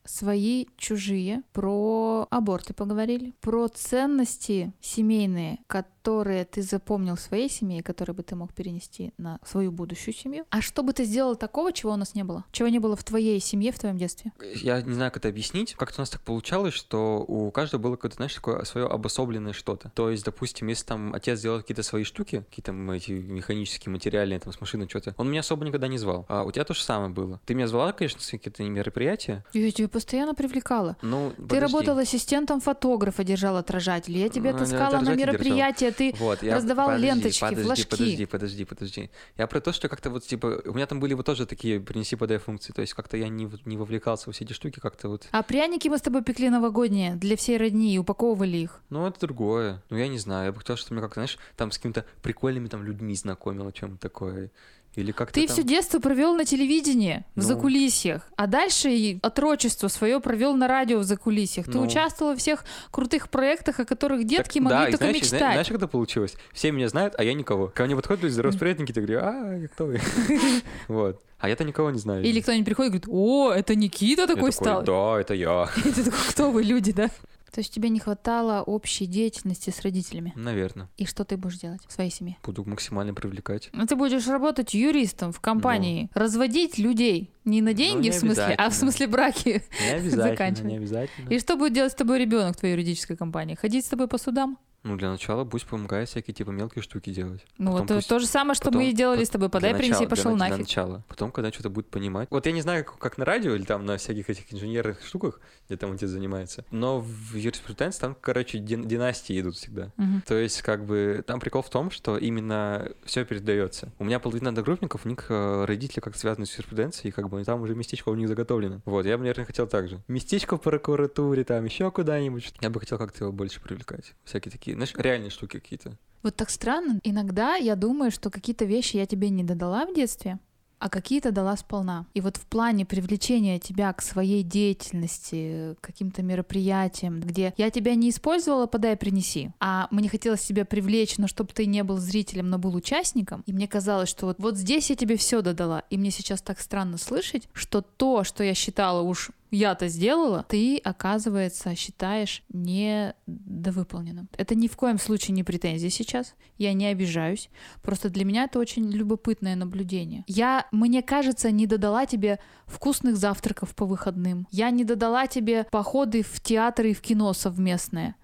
свои, 0.06 0.68
чужие, 0.78 1.44
про 1.54 2.28
аборты 2.30 2.74
поговорили, 2.74 3.34
про 3.42 3.68
ценности 3.68 4.74
семейные, 4.82 5.60
которые 5.68 6.46
ты 6.46 6.62
запомнил 6.62 7.16
в 7.16 7.22
своей 7.22 7.50
семье, 7.50 7.82
которые 7.82 8.14
бы 8.14 8.24
ты 8.24 8.36
мог 8.36 8.54
перенести 8.54 9.14
на 9.18 9.40
свою 9.46 9.72
будущую 9.72 10.14
семью. 10.14 10.46
А 10.50 10.62
что 10.62 10.84
бы 10.84 10.92
ты 10.94 11.06
сделал 11.06 11.36
такого, 11.36 11.72
чего 11.72 11.94
у 11.94 11.96
нас 11.96 12.14
не 12.14 12.24
было? 12.24 12.44
Чего 12.52 12.68
не 12.68 12.80
было 12.80 12.96
в 12.96 13.04
твоей 13.04 13.40
семье, 13.40 13.72
в 13.72 13.80
твоем 13.80 13.98
детстве? 13.98 14.32
Я 14.56 14.82
не 14.82 14.94
знаю, 14.94 15.12
как 15.12 15.22
это 15.22 15.30
объяснить. 15.30 15.76
Как-то 15.76 16.00
у 16.00 16.02
нас 16.02 16.10
так 16.10 16.22
получалось, 16.22 16.74
что 16.74 17.24
у 17.26 17.50
каждого 17.52 17.82
было 17.82 17.96
какое-то, 17.96 18.18
знаешь, 18.18 18.36
такое 18.36 18.64
свое 18.66 18.88
обособленное 18.88 19.54
что-то. 19.54 19.92
То 19.96 20.10
есть, 20.10 20.26
допустим, 20.26 20.68
если 20.68 20.86
там 20.86 21.14
отец 21.14 21.40
делал 21.40 21.62
какие-то 21.62 21.84
свои 21.84 22.04
штуки, 22.04 22.44
какие-то 22.50 22.74
эти 22.94 23.12
механические, 23.12 23.92
материальные, 23.92 24.40
там, 24.40 24.52
с 24.52 24.60
машины 24.60 24.90
что-то, 24.90 25.16
он 25.18 25.30
меня 25.30 25.40
особо 25.40 25.66
никогда 25.66 25.88
не 25.88 25.98
звал. 25.98 26.26
А 26.28 26.44
у 26.44 26.52
тебя 26.52 26.66
то 26.66 26.74
же 26.74 26.82
самое 26.82 27.12
было. 27.12 27.40
Ты 27.46 27.54
меня 27.54 27.68
звала, 27.68 27.94
конечно, 27.94 28.20
какие-то 28.20 28.64
мероприятия. 28.64 29.46
Я 29.54 29.72
тебе 29.72 29.88
постоянно 29.94 30.34
привлекала. 30.34 30.98
Ну, 31.02 31.30
Ты 31.30 31.42
подожди. 31.44 31.60
работала 31.60 32.02
ассистентом 32.02 32.60
фотографа, 32.60 33.24
держал 33.24 33.56
отражатель. 33.58 34.18
Я 34.18 34.28
тебя 34.30 34.52
ну, 34.52 34.60
таскала 34.60 35.00
на 35.00 35.16
мероприятия, 35.16 35.92
ты 35.92 36.14
вот, 36.20 36.44
я... 36.44 36.56
раздавал 36.56 36.88
подожди, 36.88 37.08
ленточки, 37.08 37.40
подожди, 37.42 37.64
флажки. 37.64 37.86
Подожди, 37.86 38.26
подожди, 38.26 38.66
подожди. 38.66 39.10
Я 39.38 39.48
про 39.48 39.62
то, 39.62 39.72
что 39.72 39.88
как-то 39.88 40.10
вот 40.10 40.26
типа 40.26 40.62
у 40.66 40.74
меня 40.74 40.88
там 40.88 41.00
были 41.00 41.14
вот 41.14 41.26
тоже 41.26 41.46
такие 41.46 41.80
принеси 41.80 42.16
подай 42.16 42.40
функции, 42.40 42.74
то 42.74 42.82
есть 42.82 42.94
как-то 42.94 43.16
я 43.16 43.30
не, 43.30 43.50
не 43.66 43.78
вовлекался 43.78 44.28
во 44.28 44.34
все 44.34 44.44
эти 44.44 44.54
штуки, 44.54 44.80
как-то 44.80 45.08
вот. 45.08 45.28
А 45.32 45.44
пряники 45.44 45.88
мы 45.88 45.98
с 45.98 46.02
тобой 46.02 46.24
пекли 46.24 46.50
новогодние 46.50 47.16
для 47.16 47.38
всей 47.38 47.58
родни 47.58 47.94
и 47.94 47.98
упаковывали 47.98 48.58
их. 48.58 48.82
Ну 48.90 49.08
это 49.08 49.20
другое. 49.22 49.84
Ну 49.90 49.98
я 49.98 50.08
не 50.08 50.18
знаю, 50.18 50.48
я 50.48 50.52
бы 50.52 50.60
хотел, 50.60 50.76
чтобы 50.76 50.96
меня 50.96 51.04
как-то, 51.04 51.22
знаешь, 51.22 51.38
там 51.56 51.72
с 51.72 51.78
какими-то 51.78 52.06
прикольными 52.22 52.68
там 52.68 52.84
людьми 52.84 53.16
знакомило, 53.16 53.72
чем 53.72 53.98
такое. 53.98 54.52
Или 54.96 55.12
как 55.12 55.32
Ты 55.32 55.48
там... 55.48 55.56
все 55.56 55.64
детство 55.64 56.00
провел 56.00 56.36
на 56.36 56.46
телевидении, 56.46 57.26
ну... 57.36 57.42
в 57.42 57.46
закулисьях, 57.46 58.28
а 58.36 58.46
дальше 58.46 59.20
отрочество 59.22 59.88
свое 59.88 60.20
провел 60.20 60.56
на 60.56 60.68
радио 60.68 61.00
в 61.00 61.04
закулисьях. 61.04 61.66
Ты 61.66 61.74
ну... 61.74 61.84
участвовал 61.84 62.34
во 62.34 62.38
всех 62.38 62.64
крутых 62.92 63.30
проектах, 63.30 63.80
о 63.80 63.86
которых 63.86 64.26
детки 64.26 64.60
так, 64.60 64.64
могли 64.64 64.78
да, 64.78 64.86
только 64.86 64.98
знаешь, 64.98 65.16
мечтать. 65.16 65.40
Знаешь, 65.40 65.54
знаешь, 65.54 65.68
как 65.68 65.78
это 65.78 65.88
получилось? 65.88 66.36
Все 66.52 66.72
меня 66.72 66.90
знают, 66.90 67.16
а 67.18 67.24
я 67.24 67.34
никого. 67.34 67.68
Ко 67.68 67.86
мне 67.86 67.96
подходят 67.96 68.24
люди, 68.24 68.34
здоровые 68.34 68.60
приятники, 68.60 68.92
ты 68.92 69.02
говоришь, 69.02 69.22
а, 69.24 69.68
кто 69.74 69.86
вы? 69.86 70.00
Вот. 70.88 71.22
А 71.40 71.50
я-то 71.50 71.66
никого 71.66 71.92
не 71.92 72.00
знаю. 72.00 72.24
Или 72.24 72.40
кто-нибудь 72.40 72.66
приходит 72.66 72.94
и 72.94 72.98
говорит, 73.00 73.08
о, 73.10 73.52
это 73.52 73.76
Никита 73.76 74.28
такой 74.28 74.54
стал. 74.54 74.82
Да, 74.84 75.20
это 75.20 75.34
я. 75.34 75.70
И 75.86 75.92
ты 75.92 76.06
такой, 76.06 76.20
кто 76.30 76.52
вы, 76.52 76.64
люди, 76.64 76.94
да? 76.94 77.10
То 77.54 77.60
есть 77.60 77.72
тебе 77.72 77.90
не 77.90 78.00
хватало 78.00 78.64
общей 78.64 79.06
деятельности 79.06 79.70
с 79.70 79.82
родителями? 79.82 80.34
Наверное. 80.36 80.90
И 80.98 81.06
что 81.06 81.24
ты 81.24 81.38
будешь 81.38 81.60
делать 81.60 81.82
в 81.88 81.92
своей 81.92 82.10
семье? 82.10 82.36
Буду 82.44 82.66
максимально 82.66 83.14
привлекать. 83.14 83.70
Ну, 83.74 83.86
ты 83.86 83.96
будешь 83.96 84.28
работать 84.28 84.74
юристом 84.74 85.32
в 85.32 85.40
компании, 85.40 86.10
ну. 86.16 86.22
разводить 86.22 86.80
людей. 86.80 87.32
Не 87.46 87.62
на 87.62 87.74
деньги, 87.74 87.98
ну, 87.98 88.04
не 88.06 88.10
в 88.10 88.16
смысле, 88.16 88.56
а 88.58 88.72
в 88.72 88.74
смысле 88.74 89.06
браки. 89.06 89.62
Не 89.84 89.94
обязательно, 89.98 90.68
не 90.68 90.78
обязательно. 90.78 91.30
И 91.30 91.40
что 91.40 91.56
будет 91.56 91.74
делать 91.74 91.92
с 91.92 91.96
тобой 91.96 92.18
ребенок 92.18 92.56
в 92.56 92.60
твоей 92.60 92.74
юридической 92.74 93.16
компании? 93.16 93.54
Ходить 93.54 93.86
с 93.86 93.90
тобой 93.90 94.08
по 94.08 94.18
судам? 94.18 94.58
Ну, 94.84 94.98
для 94.98 95.10
начала 95.10 95.46
пусть 95.46 95.66
помогает 95.66 96.10
всякие, 96.10 96.34
типа, 96.34 96.52
мелкие 96.52 96.82
штуки 96.82 97.10
делать. 97.12 97.46
Ну, 97.58 97.72
вот 97.72 97.88
пусть... 97.88 98.10
то 98.10 98.20
же 98.20 98.26
самое, 98.26 98.54
что 98.54 98.66
потом, 98.66 98.82
мы 98.82 98.90
и 98.90 98.94
делали 98.94 99.24
с 99.24 99.30
тобой. 99.30 99.50
Подай, 99.50 99.74
принеси, 99.74 100.06
пошел 100.06 100.32
для, 100.32 100.40
нафиг. 100.40 100.56
Для 100.56 100.64
начала. 100.64 101.04
Потом, 101.08 101.32
когда 101.32 101.52
что-то 101.52 101.70
будет 101.70 101.90
понимать. 101.90 102.28
Вот 102.30 102.46
я 102.46 102.52
не 102.52 102.62
знаю, 102.62 102.84
как, 102.84 102.98
как 102.98 103.18
на 103.18 103.26
радио 103.26 103.56
или 103.56 103.64
там 103.64 103.86
на 103.86 103.98
всяких 103.98 104.30
этих 104.30 104.54
инженерных 104.54 105.04
штуках, 105.06 105.40
где 105.68 105.78
там 105.78 105.94
отец 105.94 106.10
занимается, 106.10 106.66
но 106.72 107.00
в 107.00 107.36
юриспруденции 107.36 108.02
там, 108.02 108.18
короче, 108.20 108.58
дин- 108.58 108.86
династии 108.86 109.40
идут 109.40 109.56
всегда. 109.56 109.92
Угу. 109.98 110.24
То 110.28 110.36
есть, 110.36 110.62
как 110.62 110.86
бы, 110.86 111.24
там 111.26 111.40
прикол 111.40 111.62
в 111.62 111.70
том, 111.70 111.90
что 111.90 112.18
именно 112.18 112.90
все 113.06 113.26
передается. 113.26 113.92
У 114.00 114.04
меня 114.04 114.20
половина 114.20 114.50
одногруппников, 114.50 115.06
у 115.06 115.10
них 115.10 115.26
э, 115.30 115.66
родители 115.66 116.02
как-то 116.02 116.20
связаны 116.20 116.46
с 116.46 116.52
юриспруденцией, 116.54 117.10
и 117.10 117.12
как 117.12 117.30
бы 117.30 117.44
там 117.44 117.62
уже 117.62 117.76
местечко 117.76 118.10
у 118.10 118.16
них 118.16 118.28
заготовлено. 118.28 118.82
Вот, 118.86 119.06
я 119.06 119.18
бы, 119.18 119.24
наверное, 119.24 119.46
хотел 119.46 119.68
так 119.68 119.88
же. 119.88 120.02
Местечко 120.08 120.58
в 120.58 120.62
прокуратуре, 120.62 121.44
там 121.44 121.64
еще 121.66 121.90
куда-нибудь. 121.92 122.54
Я 122.62 122.70
бы 122.70 122.80
хотел 122.80 122.98
как-то 122.98 123.26
его 123.26 123.32
больше 123.32 123.62
привлекать. 123.62 124.14
Всякие 124.24 124.52
такие, 124.52 124.73
знаешь, 124.76 124.94
реальные 124.96 125.30
штуки 125.30 125.60
какие-то. 125.60 125.98
Вот 126.22 126.36
так 126.36 126.50
странно. 126.50 127.00
Иногда 127.04 127.56
я 127.56 127.76
думаю, 127.76 128.12
что 128.12 128.30
какие-то 128.30 128.66
вещи 128.66 128.96
я 128.98 129.06
тебе 129.06 129.30
не 129.30 129.44
додала 129.44 129.86
в 129.86 129.94
детстве, 129.94 130.40
а 130.84 130.90
какие-то 130.90 131.32
дала 131.32 131.56
сполна. 131.56 132.08
И 132.14 132.20
вот 132.20 132.36
в 132.36 132.46
плане 132.46 132.86
привлечения 132.86 133.58
тебя 133.58 133.94
к 133.94 134.02
своей 134.02 134.44
деятельности, 134.44 135.76
к 135.80 135.82
каким-то 135.82 136.24
мероприятиям, 136.24 137.22
где 137.22 137.54
я 137.56 137.70
тебя 137.70 137.96
не 137.96 138.10
использовала, 138.10 138.68
подай, 138.68 138.98
принеси, 138.98 139.52
а 139.62 139.88
мне 139.92 140.10
хотелось 140.10 140.42
тебя 140.42 140.66
привлечь, 140.66 141.18
но 141.18 141.28
чтобы 141.28 141.54
ты 141.54 141.68
не 141.68 141.84
был 141.84 142.00
зрителем, 142.00 142.50
но 142.50 142.58
был 142.58 142.76
участником, 142.76 143.44
и 143.46 143.54
мне 143.54 143.66
казалось, 143.66 144.10
что 144.10 144.26
вот, 144.26 144.40
вот 144.40 144.58
здесь 144.58 144.90
я 144.90 144.98
тебе 144.98 145.16
все 145.16 145.42
додала, 145.42 145.84
и 145.90 145.98
мне 145.98 146.12
сейчас 146.12 146.42
так 146.42 146.60
странно 146.60 146.98
слышать, 146.98 147.48
что 147.54 147.82
то, 147.82 148.26
что 148.26 148.44
я 148.44 148.54
считала 148.54 149.02
уж 149.04 149.32
я-то 149.54 149.88
сделала, 149.88 150.46
ты, 150.50 150.78
оказывается, 150.78 151.76
считаешь 151.76 152.44
недовыполненным. 152.50 154.28
Это 154.36 154.56
ни 154.56 154.68
в 154.68 154.76
коем 154.76 154.98
случае 154.98 155.36
не 155.36 155.44
претензия 155.44 155.90
сейчас, 155.90 156.36
я 156.58 156.74
не 156.74 156.88
обижаюсь, 156.88 157.50
просто 157.82 158.10
для 158.10 158.26
меня 158.26 158.46
это 158.46 158.60
очень 158.60 158.90
любопытное 158.92 159.56
наблюдение. 159.56 160.24
Я, 160.28 160.68
мне 160.72 161.04
кажется, 161.04 161.52
не 161.52 161.68
додала 161.68 162.06
тебе 162.06 162.40
вкусных 162.66 163.16
завтраков 163.16 163.76
по 163.76 163.86
выходным, 163.86 164.48
я 164.50 164.72
не 164.72 164.84
додала 164.84 165.28
тебе 165.28 165.66
походы 165.72 166.24
в 166.24 166.42
театр 166.42 166.88
и 166.88 166.94
в 166.94 167.02
кино 167.02 167.32
совместные, 167.34 168.16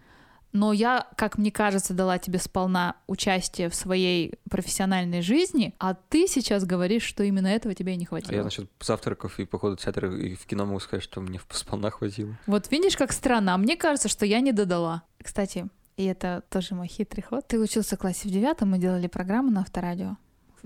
но 0.52 0.74
я, 0.74 1.08
как 1.16 1.38
мне 1.38 1.52
кажется, 1.52 1.94
дала 1.94 2.18
тебе 2.18 2.40
сполна 2.40 2.96
участие 3.08 3.70
в 3.70 3.76
своей 3.76 4.34
профессиональной 4.50 5.22
жизни, 5.22 5.76
а 5.80 5.94
ты 5.94 6.28
сейчас 6.28 6.66
говоришь, 6.66 7.04
что 7.04 7.24
именно 7.24 7.48
этого 7.48 7.76
тебе 7.76 7.94
и 7.94 7.98
не 7.98 8.06
хватило. 8.06 8.34
А 8.34 8.38
я 8.38 8.44
насчет 8.44 8.70
завтраков 8.80 9.40
и 9.40 9.46
похода 9.46 9.76
в 9.76 9.80
театр 9.80 10.06
и 10.12 10.36
в 10.36 10.46
кино 10.46 10.66
могу 10.66 10.80
сказать, 10.80 11.04
что 11.04 11.22
мне 11.22 11.40
сполна 11.52 11.92
хватило. 11.92 12.36
Вот 12.48 12.72
видишь, 12.72 12.98
как 12.98 13.12
странно. 13.12 13.54
А 13.54 13.58
мне 13.58 13.78
кажется, 13.78 14.10
что 14.10 14.26
я 14.26 14.40
не 14.40 14.52
додала. 14.52 15.04
Кстати, 15.22 15.68
и 15.98 16.06
это 16.06 16.44
тоже 16.50 16.76
мой 16.76 16.88
хитрый 16.88 17.24
ход. 17.24 17.48
Ты 17.48 17.60
учился 17.60 17.96
в 17.96 18.00
классе 18.00 18.30
в 18.30 18.32
девятом, 18.32 18.72
мы 18.72 18.78
делали 18.78 19.08
программу 19.08 19.52
на 19.52 19.62
авторадио. 19.62 20.18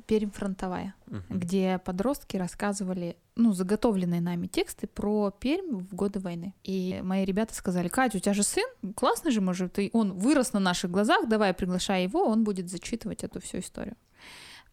Пермь 0.02 0.32
фронтовая, 0.32 0.96
Мгм. 1.08 1.24
где 1.30 1.80
подростки 1.84 2.38
рассказывали, 2.38 3.16
ну, 3.36 3.54
заготовленные 3.54 4.22
нами 4.22 4.48
тексты 4.48 4.88
про 4.88 5.32
Пермь 5.32 5.78
в 5.80 5.94
годы 5.96 6.20
войны. 6.20 6.54
И 6.64 7.00
мои 7.04 7.26
ребята 7.26 7.54
сказали, 7.54 7.88
Катя, 7.88 8.18
у 8.18 8.20
тебя 8.20 8.34
же 8.34 8.44
сын, 8.44 8.68
классный 8.96 9.32
же, 9.32 9.42
может, 9.42 9.80
и 9.80 9.90
он 9.94 10.14
вырос 10.14 10.54
на 10.54 10.60
наших 10.60 10.92
глазах, 10.92 11.28
давай 11.28 11.54
приглашай 11.54 12.04
его, 12.04 12.26
он 12.26 12.44
будет 12.44 12.70
зачитывать 12.70 13.24
эту 13.24 13.40
всю 13.42 13.60
историю. 13.60 13.96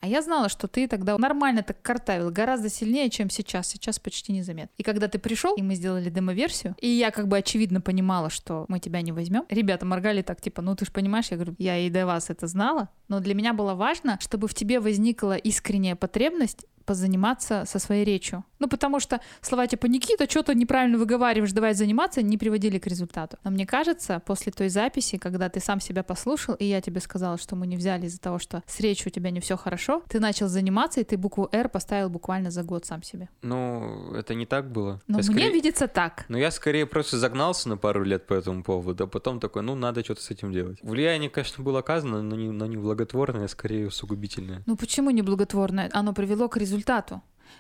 А 0.01 0.07
я 0.07 0.23
знала, 0.23 0.49
что 0.49 0.67
ты 0.67 0.89
тогда 0.89 1.19
нормально 1.19 1.63
так 1.63 1.83
картавил, 1.83 2.31
гораздо 2.31 2.71
сильнее, 2.71 3.11
чем 3.11 3.29
сейчас. 3.29 3.69
Сейчас 3.69 3.99
почти 3.99 4.33
незаметно. 4.33 4.73
И 4.79 4.83
когда 4.83 5.09
ты 5.09 5.19
пришел, 5.19 5.55
и 5.55 5.63
мы 5.63 5.75
сделали 5.75 6.09
демо-версию, 6.09 6.75
и 6.81 6.89
я 6.89 7.11
как 7.11 7.29
бы 7.29 7.37
очевидно 7.37 7.83
понимала, 7.83 8.31
что 8.31 8.65
мы 8.69 8.81
тебя 8.81 9.03
не 9.03 9.13
возьмем, 9.13 9.45
ребята 9.51 9.85
моргали 9.85 10.23
так, 10.23 10.41
типа, 10.41 10.63
ну 10.63 10.75
ты 10.75 10.87
же 10.87 10.93
понимаешь, 10.93 11.29
я 11.31 11.37
говорю, 11.37 11.55
я 11.59 11.77
и 11.77 11.91
до 11.91 12.07
вас 12.07 12.31
это 12.31 12.47
знала, 12.47 12.89
но 13.09 13.21
для 13.21 13.35
меня 13.35 13.53
было 13.53 13.75
важно, 13.75 14.19
чтобы 14.21 14.49
в 14.49 14.55
тебе 14.55 14.81
возникла 14.81 15.37
искренняя 15.37 15.97
потребность 15.97 16.65
позаниматься 16.91 17.65
со 17.67 17.79
своей 17.79 18.05
речью. 18.05 18.43
Ну, 18.59 18.67
потому 18.69 18.99
что 18.99 19.21
слова 19.43 19.69
типа 19.69 19.87
«Никита, 19.87 20.29
что-то 20.29 20.55
неправильно 20.55 20.99
выговариваешь, 20.99 21.53
давай 21.53 21.73
заниматься» 21.75 22.21
не 22.21 22.37
приводили 22.37 22.79
к 22.81 22.87
результату. 22.89 23.37
Но 23.45 23.51
мне 23.53 23.65
кажется, 23.65 24.21
после 24.27 24.51
той 24.51 24.69
записи, 24.69 25.19
когда 25.19 25.49
ты 25.49 25.61
сам 25.61 25.81
себя 25.81 26.03
послушал, 26.03 26.55
и 26.57 26.65
я 26.65 26.81
тебе 26.81 27.01
сказала, 27.01 27.39
что 27.39 27.55
мы 27.55 27.69
не 27.69 27.77
взяли 27.77 28.07
из-за 28.07 28.19
того, 28.21 28.41
что 28.41 28.63
с 28.67 28.81
речью 28.81 29.07
у 29.09 29.11
тебя 29.15 29.31
не 29.31 29.39
все 29.39 29.57
хорошо, 29.57 30.03
ты 30.09 30.19
начал 30.19 30.49
заниматься, 30.49 31.01
и 31.01 31.05
ты 31.05 31.17
букву 31.17 31.49
«Р» 31.53 31.69
поставил 31.69 32.11
буквально 32.11 32.51
за 32.51 32.65
год 32.65 32.85
сам 32.87 33.05
себе. 33.05 33.29
Ну, 33.43 34.13
это 34.15 34.35
не 34.35 34.47
так 34.47 34.73
было. 34.73 35.01
Но 35.07 35.19
Я 35.21 35.25
мне 35.25 35.33
скорее- 35.33 35.53
видится 35.53 35.87
так. 35.87 36.25
Ну, 36.29 36.39
я 36.39 36.51
скорее 36.51 36.87
просто 36.87 37.19
загнался 37.19 37.69
на 37.69 37.77
пару 37.77 38.03
лет 38.03 38.27
по 38.27 38.35
этому 38.35 38.65
поводу, 38.65 39.05
а 39.05 39.07
потом 39.07 39.39
такой, 39.39 39.63
ну, 39.63 39.77
надо 39.77 40.03
что-то 40.03 40.23
с 40.23 40.31
этим 40.33 40.53
делать. 40.53 40.79
Влияние, 40.83 41.31
конечно, 41.31 41.63
было 41.63 41.79
оказано, 41.79 42.21
но 42.23 42.35
не, 42.35 42.51
но 42.51 42.67
не 42.67 42.77
благотворное, 42.77 43.45
а 43.45 43.49
скорее 43.49 43.87
усугубительное. 43.87 44.63
Ну 44.67 44.77
почему 44.77 45.11
не 45.11 45.23
благотворное? 45.23 45.89
Оно 45.93 46.13
привело 46.13 46.49
к 46.49 46.57
результату. 46.57 46.80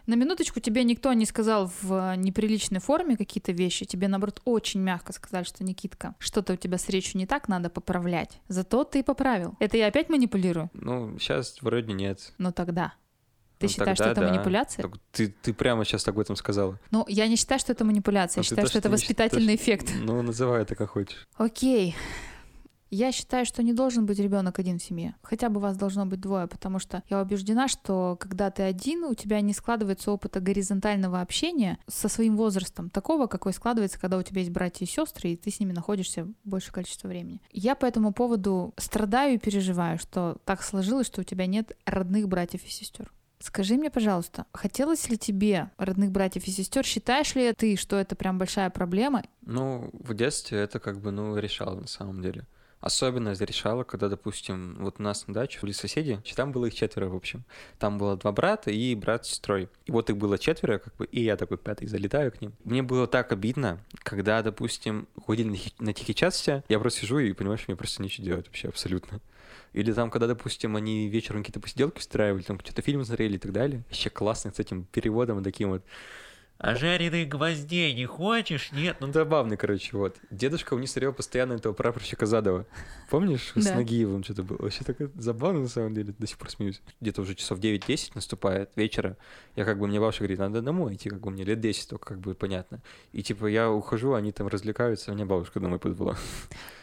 На 0.06 0.14
минуточку 0.14 0.60
тебе 0.60 0.84
никто 0.84 1.12
не 1.12 1.26
сказал 1.26 1.70
в 1.82 1.92
э, 1.92 2.16
неприличной 2.16 2.78
форме 2.80 3.16
какие-то 3.16 3.50
вещи. 3.52 3.84
Тебе, 3.84 4.06
наоборот, 4.08 4.40
очень 4.44 4.80
мягко 4.80 5.12
сказали, 5.12 5.42
что, 5.44 5.64
Никитка, 5.64 6.14
что-то 6.20 6.52
у 6.52 6.56
тебя 6.56 6.78
с 6.78 6.88
речью 6.88 7.18
не 7.18 7.26
так, 7.26 7.48
надо 7.48 7.70
поправлять. 7.70 8.40
Зато 8.48 8.84
ты 8.84 9.02
поправил. 9.02 9.56
Это 9.58 9.76
я 9.76 9.88
опять 9.88 10.08
манипулирую? 10.08 10.70
Ну, 10.74 11.18
сейчас 11.18 11.60
вроде 11.60 11.92
нет. 11.92 12.32
Но 12.38 12.52
тогда. 12.52 12.94
Ты 13.58 13.66
Ну, 13.66 13.70
считаешь, 13.72 13.98
тогда 13.98 14.04
что 14.04 14.12
это 14.12 14.20
да. 14.22 14.28
манипуляция? 14.32 14.82
Так 14.84 14.92
Ты, 15.12 15.28
ты 15.42 15.52
прямо 15.52 15.84
сейчас 15.84 16.06
об 16.08 16.18
этом 16.18 16.36
сказала. 16.36 16.78
Ну, 16.92 17.04
я 17.08 17.26
не 17.26 17.36
считаю, 17.36 17.58
что 17.58 17.72
это 17.72 17.84
манипуляция. 17.84 18.40
Я 18.40 18.42
Ну, 18.42 18.42
ты 18.44 18.48
считаю, 18.48 18.66
то, 18.66 18.70
что 18.70 18.78
это 18.78 18.88
не 18.88 18.92
воспитательный 18.94 19.58
считаешь- 19.58 19.80
эффект. 19.82 19.92
Ну, 20.02 20.22
называй 20.22 20.62
это 20.62 20.76
как 20.76 20.90
хочешь. 20.90 21.26
Окей. 21.36 21.94
Я 22.90 23.12
считаю, 23.12 23.46
что 23.46 23.62
не 23.62 23.72
должен 23.72 24.04
быть 24.04 24.18
ребенок 24.18 24.58
один 24.58 24.78
в 24.78 24.82
семье. 24.82 25.14
Хотя 25.22 25.48
бы 25.48 25.60
вас 25.60 25.76
должно 25.76 26.06
быть 26.06 26.20
двое, 26.20 26.48
потому 26.48 26.80
что 26.80 27.04
я 27.08 27.22
убеждена, 27.22 27.68
что 27.68 28.16
когда 28.20 28.50
ты 28.50 28.64
один, 28.64 29.04
у 29.04 29.14
тебя 29.14 29.40
не 29.40 29.52
складывается 29.52 30.10
опыта 30.10 30.40
горизонтального 30.40 31.20
общения 31.20 31.78
со 31.86 32.08
своим 32.08 32.36
возрастом, 32.36 32.90
такого, 32.90 33.28
какой 33.28 33.52
складывается, 33.52 34.00
когда 34.00 34.18
у 34.18 34.22
тебя 34.22 34.40
есть 34.40 34.52
братья 34.52 34.84
и 34.84 34.88
сестры, 34.88 35.30
и 35.30 35.36
ты 35.36 35.50
с 35.50 35.60
ними 35.60 35.72
находишься 35.72 36.26
большее 36.42 36.72
количество 36.72 37.06
времени. 37.06 37.40
Я 37.52 37.76
по 37.76 37.86
этому 37.86 38.12
поводу 38.12 38.74
страдаю 38.76 39.34
и 39.34 39.38
переживаю, 39.38 39.98
что 39.98 40.38
так 40.44 40.62
сложилось, 40.62 41.06
что 41.06 41.20
у 41.20 41.24
тебя 41.24 41.46
нет 41.46 41.76
родных 41.86 42.28
братьев 42.28 42.64
и 42.64 42.70
сестер. 42.70 43.12
Скажи 43.38 43.76
мне, 43.76 43.90
пожалуйста, 43.90 44.44
хотелось 44.52 45.08
ли 45.08 45.16
тебе 45.16 45.70
родных 45.78 46.10
братьев 46.10 46.46
и 46.46 46.50
сестер? 46.50 46.84
Считаешь 46.84 47.34
ли 47.34 47.52
ты, 47.54 47.76
что 47.76 47.96
это 47.96 48.14
прям 48.14 48.36
большая 48.36 48.68
проблема? 48.68 49.22
Ну, 49.42 49.90
в 49.92 50.12
детстве 50.12 50.58
это 50.58 50.78
как 50.78 51.00
бы, 51.00 51.10
ну, 51.10 51.38
решало 51.38 51.80
на 51.80 51.86
самом 51.86 52.20
деле. 52.20 52.46
Особенно 52.80 53.28
это 53.30 53.44
решало, 53.44 53.84
когда, 53.84 54.08
допустим, 54.08 54.76
вот 54.80 54.96
у 54.98 55.02
нас 55.02 55.26
на 55.26 55.34
даче 55.34 55.58
были 55.60 55.72
соседи, 55.72 56.22
там 56.34 56.50
было 56.50 56.66
их 56.66 56.74
четверо, 56.74 57.08
в 57.08 57.14
общем. 57.14 57.44
Там 57.78 57.98
было 57.98 58.16
два 58.16 58.32
брата 58.32 58.70
и 58.70 58.94
брат 58.94 59.26
с 59.26 59.30
сестрой. 59.30 59.68
И 59.84 59.92
вот 59.92 60.08
их 60.08 60.16
было 60.16 60.38
четверо, 60.38 60.78
как 60.78 60.96
бы, 60.96 61.04
и 61.04 61.22
я 61.22 61.36
такой 61.36 61.58
пятый 61.58 61.86
залетаю 61.86 62.32
к 62.32 62.40
ним. 62.40 62.54
Мне 62.64 62.82
было 62.82 63.06
так 63.06 63.32
обидно, 63.32 63.80
когда, 64.02 64.42
допустим, 64.42 65.08
ходили 65.26 65.48
на, 65.48 65.56
хи- 65.56 65.74
на 65.78 65.92
тихий 65.92 66.14
час 66.14 66.40
я 66.68 66.78
просто 66.78 67.00
сижу 67.00 67.18
и 67.18 67.32
понимаю, 67.34 67.58
что 67.58 67.70
мне 67.70 67.76
просто 67.76 68.02
нечего 68.02 68.24
делать 68.24 68.46
вообще 68.46 68.68
абсолютно. 68.68 69.20
Или 69.74 69.92
там, 69.92 70.10
когда, 70.10 70.26
допустим, 70.26 70.74
они 70.76 71.08
вечером 71.08 71.42
какие-то 71.42 71.60
посиделки 71.60 71.98
устраивали, 71.98 72.42
там 72.42 72.58
что-то 72.60 72.82
фильм 72.82 73.04
смотрели 73.04 73.34
и 73.34 73.38
так 73.38 73.52
далее. 73.52 73.84
Вообще 73.88 74.08
классно 74.10 74.52
с 74.52 74.58
этим 74.58 74.84
переводом 74.84 75.40
и 75.40 75.44
таким 75.44 75.70
вот. 75.70 75.82
А 76.62 76.74
жареных 76.74 77.26
гвоздей 77.26 77.94
не 77.94 78.04
хочешь? 78.04 78.70
Нет? 78.70 78.98
Ну, 79.00 79.10
забавный, 79.10 79.56
короче, 79.56 79.96
вот. 79.96 80.18
Дедушка 80.30 80.74
у 80.74 80.78
них 80.78 80.90
смотрел 80.90 81.14
постоянно 81.14 81.54
этого 81.54 81.72
прапорщика 81.72 82.26
Задова. 82.26 82.66
Помнишь? 83.08 83.52
С. 83.54 83.74
Нагиевым 83.74 84.22
что-то 84.22 84.42
было. 84.42 84.58
Вообще 84.58 84.84
так 84.84 84.98
забавно, 85.14 85.60
на 85.60 85.68
самом 85.68 85.94
деле. 85.94 86.14
До 86.18 86.26
сих 86.26 86.36
пор 86.36 86.50
смеюсь. 86.50 86.82
Где-то 87.00 87.22
уже 87.22 87.34
часов 87.34 87.60
9-10 87.60 88.10
наступает 88.14 88.72
вечера. 88.76 89.16
Я 89.56 89.64
как 89.64 89.78
бы, 89.78 89.86
мне 89.86 90.00
бабушка 90.00 90.24
говорит, 90.24 90.38
надо 90.38 90.60
домой 90.60 90.96
идти, 90.96 91.08
как 91.08 91.20
бы 91.20 91.30
мне 91.30 91.44
лет 91.44 91.60
10 91.60 91.88
только, 91.88 92.08
как 92.08 92.20
бы, 92.20 92.34
понятно. 92.34 92.82
И 93.12 93.22
типа 93.22 93.46
я 93.46 93.70
ухожу, 93.70 94.12
они 94.12 94.30
там 94.30 94.46
развлекаются, 94.46 95.12
а 95.12 95.14
меня 95.14 95.24
бабушка 95.24 95.60
домой 95.60 95.78
подвела. 95.78 96.18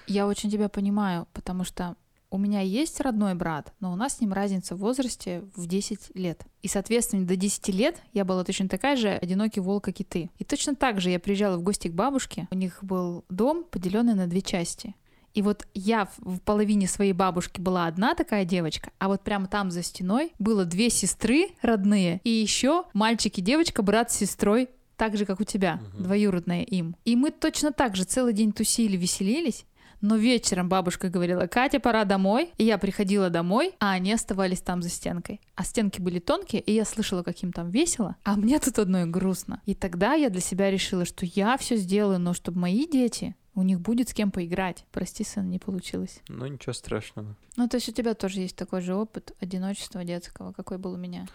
Я 0.08 0.26
очень 0.26 0.50
тебя 0.50 0.70
понимаю, 0.70 1.28
потому 1.34 1.64
что 1.64 1.96
у 2.30 2.38
меня 2.38 2.62
есть 2.62 3.00
родной 3.00 3.36
брат, 3.36 3.74
но 3.80 3.92
у 3.94 3.96
нас 3.96 4.18
с 4.18 4.22
ним 4.22 4.34
разница 4.34 4.76
в 4.76 4.80
возрасте 4.80 5.44
в 5.56 5.66
10 5.66 6.12
лет. 6.16 6.46
И, 6.62 6.68
соответственно, 6.68 7.26
до 7.26 7.36
10 7.36 7.70
лет 7.70 8.02
я 8.14 8.26
была 8.26 8.44
точно 8.44 8.68
такая 8.68 8.98
же 8.98 9.10
одинокий 9.10 9.60
волк, 9.62 9.86
как 9.86 10.00
и 10.02 10.04
ты. 10.04 10.30
И 10.38 10.44
точно 10.44 10.76
так 10.76 11.00
же 11.00 11.10
я 11.10 11.20
приезжала 11.20 11.58
в 11.58 11.64
гости 11.64 11.88
к 11.88 11.94
бабушке. 11.94 12.48
У 12.52 12.56
них 12.56 12.80
был 12.84 13.24
дом, 13.30 13.64
поделенный 13.64 14.14
на 14.14 14.28
две 14.28 14.42
части. 14.42 14.94
И 15.34 15.42
вот 15.42 15.68
я 15.74 16.10
в- 16.18 16.40
половине 16.40 16.88
своей 16.88 17.14
бабушки 17.14 17.62
была 17.62 17.86
одна 17.86 18.16
такая 18.16 18.44
девочка, 18.44 18.92
а 18.98 19.08
вот 19.08 19.22
прямо 19.22 19.48
там 19.48 19.70
за 19.72 19.84
стеной 19.84 20.32
было 20.40 20.66
две 20.66 20.90
сестры 20.90 21.50
родные, 21.62 22.20
и 22.24 22.30
еще 22.30 22.86
мальчик 22.94 23.38
и 23.38 23.42
девочка, 23.42 23.84
брат 23.84 24.12
с 24.12 24.16
сестрой, 24.18 24.68
так 24.96 25.16
же, 25.16 25.26
как 25.26 25.40
у 25.40 25.44
тебя, 25.44 25.76
Мгм. 25.94 26.04
двоюродная 26.04 26.64
им. 26.64 26.96
И 27.06 27.16
мы 27.16 27.30
точно 27.30 27.72
так 27.72 27.96
же 27.96 28.04
целый 28.04 28.34
день 28.34 28.52
тусили, 28.52 28.98
веселились, 28.98 29.64
но 30.02 30.16
вечером 30.16 30.70
бабушка 30.70 31.10
говорила, 31.10 31.48
Катя, 31.48 31.80
пора 31.80 32.06
домой. 32.06 32.52
И 32.58 32.64
я 32.64 32.78
приходила 32.78 33.30
домой, 33.30 33.74
а 33.80 33.92
они 33.92 34.14
оставались 34.14 34.62
там 34.62 34.82
за 34.82 34.90
стенкой. 34.90 35.42
А 35.56 35.64
стенки 35.64 36.02
были 36.02 36.20
тонкие, 36.20 36.62
и 36.62 36.74
я 36.74 36.86
слышала, 36.86 37.24
как 37.24 37.42
им 37.44 37.52
там 37.52 37.70
весело, 37.70 38.16
а 38.24 38.36
мне 38.36 38.60
тут 38.60 38.80
одной 38.80 39.06
грустно. 39.06 39.62
И 39.66 39.76
тогда 39.76 40.14
я 40.14 40.30
для 40.30 40.42
себя 40.42 40.70
решила, 40.70 41.06
что 41.06 41.26
я 41.26 41.58
все 41.58 41.78
сделаю, 41.78 42.20
но 42.20 42.34
чтобы 42.34 42.60
мои 42.60 42.88
дети, 42.88 43.36
у 43.56 43.64
них 43.64 43.82
будет 43.82 44.10
с 44.10 44.14
кем 44.14 44.30
поиграть. 44.30 44.86
Прости, 44.92 45.24
сын, 45.24 45.50
не 45.50 45.58
получилось. 45.58 46.22
Ну, 46.28 46.46
ничего 46.46 46.74
страшного. 46.74 47.36
Ну, 47.56 47.68
то 47.68 47.78
есть 47.78 47.90
у 47.90 47.92
тебя 47.92 48.14
тоже 48.14 48.42
есть 48.42 48.56
такой 48.56 48.82
же 48.82 48.94
опыт 48.94 49.36
одиночества 49.40 50.04
детского, 50.04 50.54
какой 50.54 50.78
был 50.78 50.94
у 50.94 50.98
меня. 50.98 51.26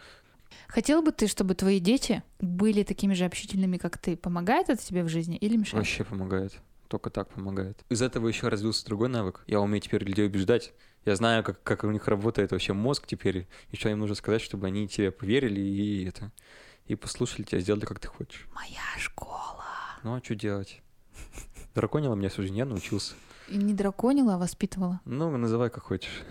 Хотел 0.69 1.03
бы 1.03 1.11
ты, 1.11 1.27
чтобы 1.27 1.55
твои 1.55 1.81
дети 1.81 2.23
были 2.41 2.85
такими 2.85 3.15
же 3.15 3.25
общительными, 3.25 3.77
как 3.77 3.99
ты? 3.99 4.17
Помогает 4.17 4.69
это 4.69 4.85
тебе 4.85 5.03
в 5.03 5.09
жизни 5.09 5.37
или 5.37 5.57
мешает? 5.57 5.85
Вообще 5.85 6.05
помогает. 6.05 6.53
Только 6.93 7.09
так 7.09 7.31
помогает. 7.31 7.83
Из 7.89 8.03
этого 8.03 8.29
еще 8.29 8.49
развился 8.49 8.85
другой 8.85 9.09
навык. 9.09 9.45
Я 9.47 9.63
умею 9.63 9.81
теперь 9.81 10.05
людей 10.05 10.27
убеждать. 10.27 10.75
Я 11.07 11.17
знаю, 11.17 11.43
как, 11.43 11.63
как 11.63 11.85
у 11.85 11.91
них 11.91 12.07
работает 12.07 12.51
вообще 12.51 12.75
мозг 12.75 13.07
теперь, 13.07 13.49
и 13.71 13.77
что 13.77 13.89
им 13.89 14.01
нужно 14.01 14.15
сказать, 14.15 14.43
чтобы 14.43 14.67
они 14.67 14.87
тебе 14.87 15.11
поверили 15.11 15.59
и 15.59 16.05
это 16.05 16.31
и 16.85 16.95
послушали 16.95 17.45
тебя, 17.45 17.61
сделали 17.61 17.87
как 17.87 17.99
ты 17.99 18.09
хочешь. 18.09 18.47
Моя 18.55 18.83
школа. 18.99 19.65
Ну 20.03 20.17
а 20.17 20.21
что 20.23 20.35
делать? 20.35 20.83
Драконила 21.75 22.15
меня 22.15 22.29
всю 22.29 22.43
жизнь, 22.43 22.59
я 22.59 22.67
научился. 22.67 23.15
И 23.49 23.57
Не 23.57 23.73
драконила, 23.73 24.35
а 24.35 24.39
воспитывала. 24.39 25.01
Ну, 25.07 25.35
называй 25.39 25.71
как 25.71 25.85
хочешь. 25.85 26.23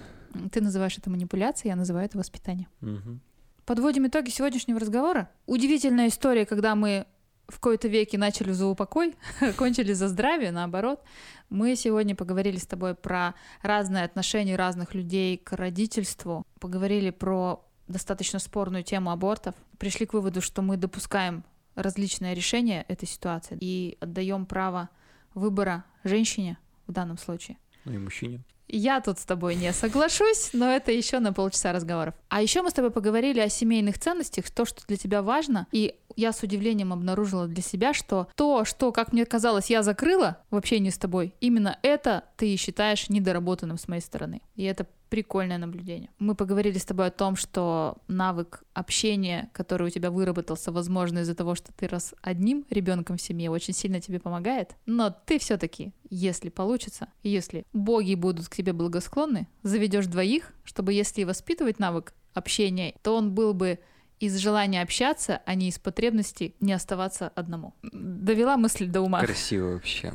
Ты 0.51 0.61
называешь 0.61 0.95
это 0.95 1.09
манипуляцией, 1.09 1.71
я 1.71 1.75
называю 1.75 2.05
это 2.05 2.19
воспитание. 2.19 2.67
Мгм. 2.81 3.19
Подводим 3.65 4.05
итоги 4.05 4.29
сегодняшнего 4.29 4.79
разговора. 4.79 5.31
Удивительная 5.47 6.09
история, 6.09 6.45
когда 6.45 6.75
мы 6.75 7.07
в 7.51 7.59
кои-то 7.59 7.87
веки 7.87 8.15
начали 8.15 8.51
за 8.51 8.65
упокой, 8.65 9.15
кончили 9.57 9.93
за 9.93 10.07
здравие, 10.07 10.51
наоборот. 10.51 11.01
Мы 11.49 11.75
сегодня 11.75 12.15
поговорили 12.15 12.57
с 12.57 12.65
тобой 12.65 12.95
про 12.95 13.35
разные 13.61 14.05
отношения 14.05 14.55
разных 14.55 14.95
людей 14.95 15.37
к 15.37 15.51
родительству, 15.53 16.45
поговорили 16.59 17.09
про 17.09 17.63
достаточно 17.87 18.39
спорную 18.39 18.83
тему 18.83 19.11
абортов, 19.11 19.53
пришли 19.77 20.05
к 20.05 20.13
выводу, 20.13 20.41
что 20.41 20.61
мы 20.61 20.77
допускаем 20.77 21.43
различное 21.75 22.33
решение 22.33 22.85
этой 22.87 23.07
ситуации 23.07 23.57
и 23.59 23.97
отдаем 23.99 24.45
право 24.45 24.89
выбора 25.33 25.83
женщине 26.03 26.57
в 26.87 26.91
данном 26.91 27.17
случае. 27.17 27.57
Ну 27.85 27.93
и 27.93 27.97
мужчине. 27.97 28.43
Я 28.73 29.01
тут 29.01 29.19
с 29.19 29.25
тобой 29.25 29.55
не 29.55 29.73
соглашусь, 29.73 30.51
но 30.53 30.71
это 30.71 30.93
еще 30.93 31.19
на 31.19 31.33
полчаса 31.33 31.73
разговоров. 31.73 32.13
А 32.29 32.41
еще 32.41 32.61
мы 32.61 32.69
с 32.69 32.73
тобой 32.73 32.89
поговорили 32.89 33.41
о 33.41 33.49
семейных 33.49 33.99
ценностях, 33.99 34.49
то, 34.49 34.63
что 34.63 34.81
для 34.87 34.95
тебя 34.95 35.21
важно. 35.21 35.67
И 35.73 35.95
я 36.15 36.31
с 36.31 36.41
удивлением 36.41 36.93
обнаружила 36.93 37.47
для 37.47 37.61
себя, 37.61 37.93
что 37.93 38.29
то, 38.35 38.63
что, 38.63 38.93
как 38.93 39.11
мне 39.11 39.25
казалось, 39.25 39.69
я 39.69 39.83
закрыла 39.83 40.37
в 40.51 40.55
общении 40.55 40.89
с 40.89 40.97
тобой, 40.97 41.33
именно 41.41 41.77
это 41.81 42.23
ты 42.37 42.55
считаешь 42.55 43.09
недоработанным 43.09 43.77
с 43.77 43.89
моей 43.89 44.01
стороны. 44.01 44.41
И 44.55 44.63
это 44.63 44.87
прикольное 45.11 45.57
наблюдение. 45.57 46.09
Мы 46.19 46.35
поговорили 46.35 46.77
с 46.77 46.85
тобой 46.85 47.07
о 47.07 47.11
том, 47.11 47.35
что 47.35 47.97
навык 48.07 48.63
общения, 48.73 49.49
который 49.51 49.87
у 49.87 49.89
тебя 49.89 50.09
выработался, 50.09 50.71
возможно, 50.71 51.19
из-за 51.19 51.35
того, 51.35 51.53
что 51.53 51.73
ты 51.73 51.89
рос 51.89 52.13
одним 52.21 52.65
ребенком 52.69 53.17
в 53.17 53.21
семье, 53.21 53.51
очень 53.51 53.73
сильно 53.73 53.99
тебе 53.99 54.21
помогает. 54.21 54.77
Но 54.85 55.13
ты 55.25 55.37
все-таки, 55.37 55.91
если 56.09 56.47
получится, 56.47 57.09
если 57.23 57.65
боги 57.73 58.15
будут 58.15 58.47
к 58.47 58.55
тебе 58.55 58.71
благосклонны, 58.71 59.49
заведешь 59.63 60.07
двоих, 60.07 60.53
чтобы 60.63 60.93
если 60.93 61.25
воспитывать 61.25 61.77
навык 61.77 62.13
общения, 62.33 62.95
то 63.03 63.17
он 63.17 63.35
был 63.35 63.53
бы 63.53 63.79
из 64.21 64.37
желания 64.37 64.81
общаться, 64.81 65.41
а 65.45 65.55
не 65.55 65.67
из 65.67 65.77
потребности 65.77 66.55
не 66.61 66.71
оставаться 66.71 67.27
одному. 67.35 67.73
Довела 67.83 68.55
мысль 68.55 68.87
до 68.87 69.01
ума. 69.01 69.19
Красиво 69.19 69.73
вообще. 69.73 70.13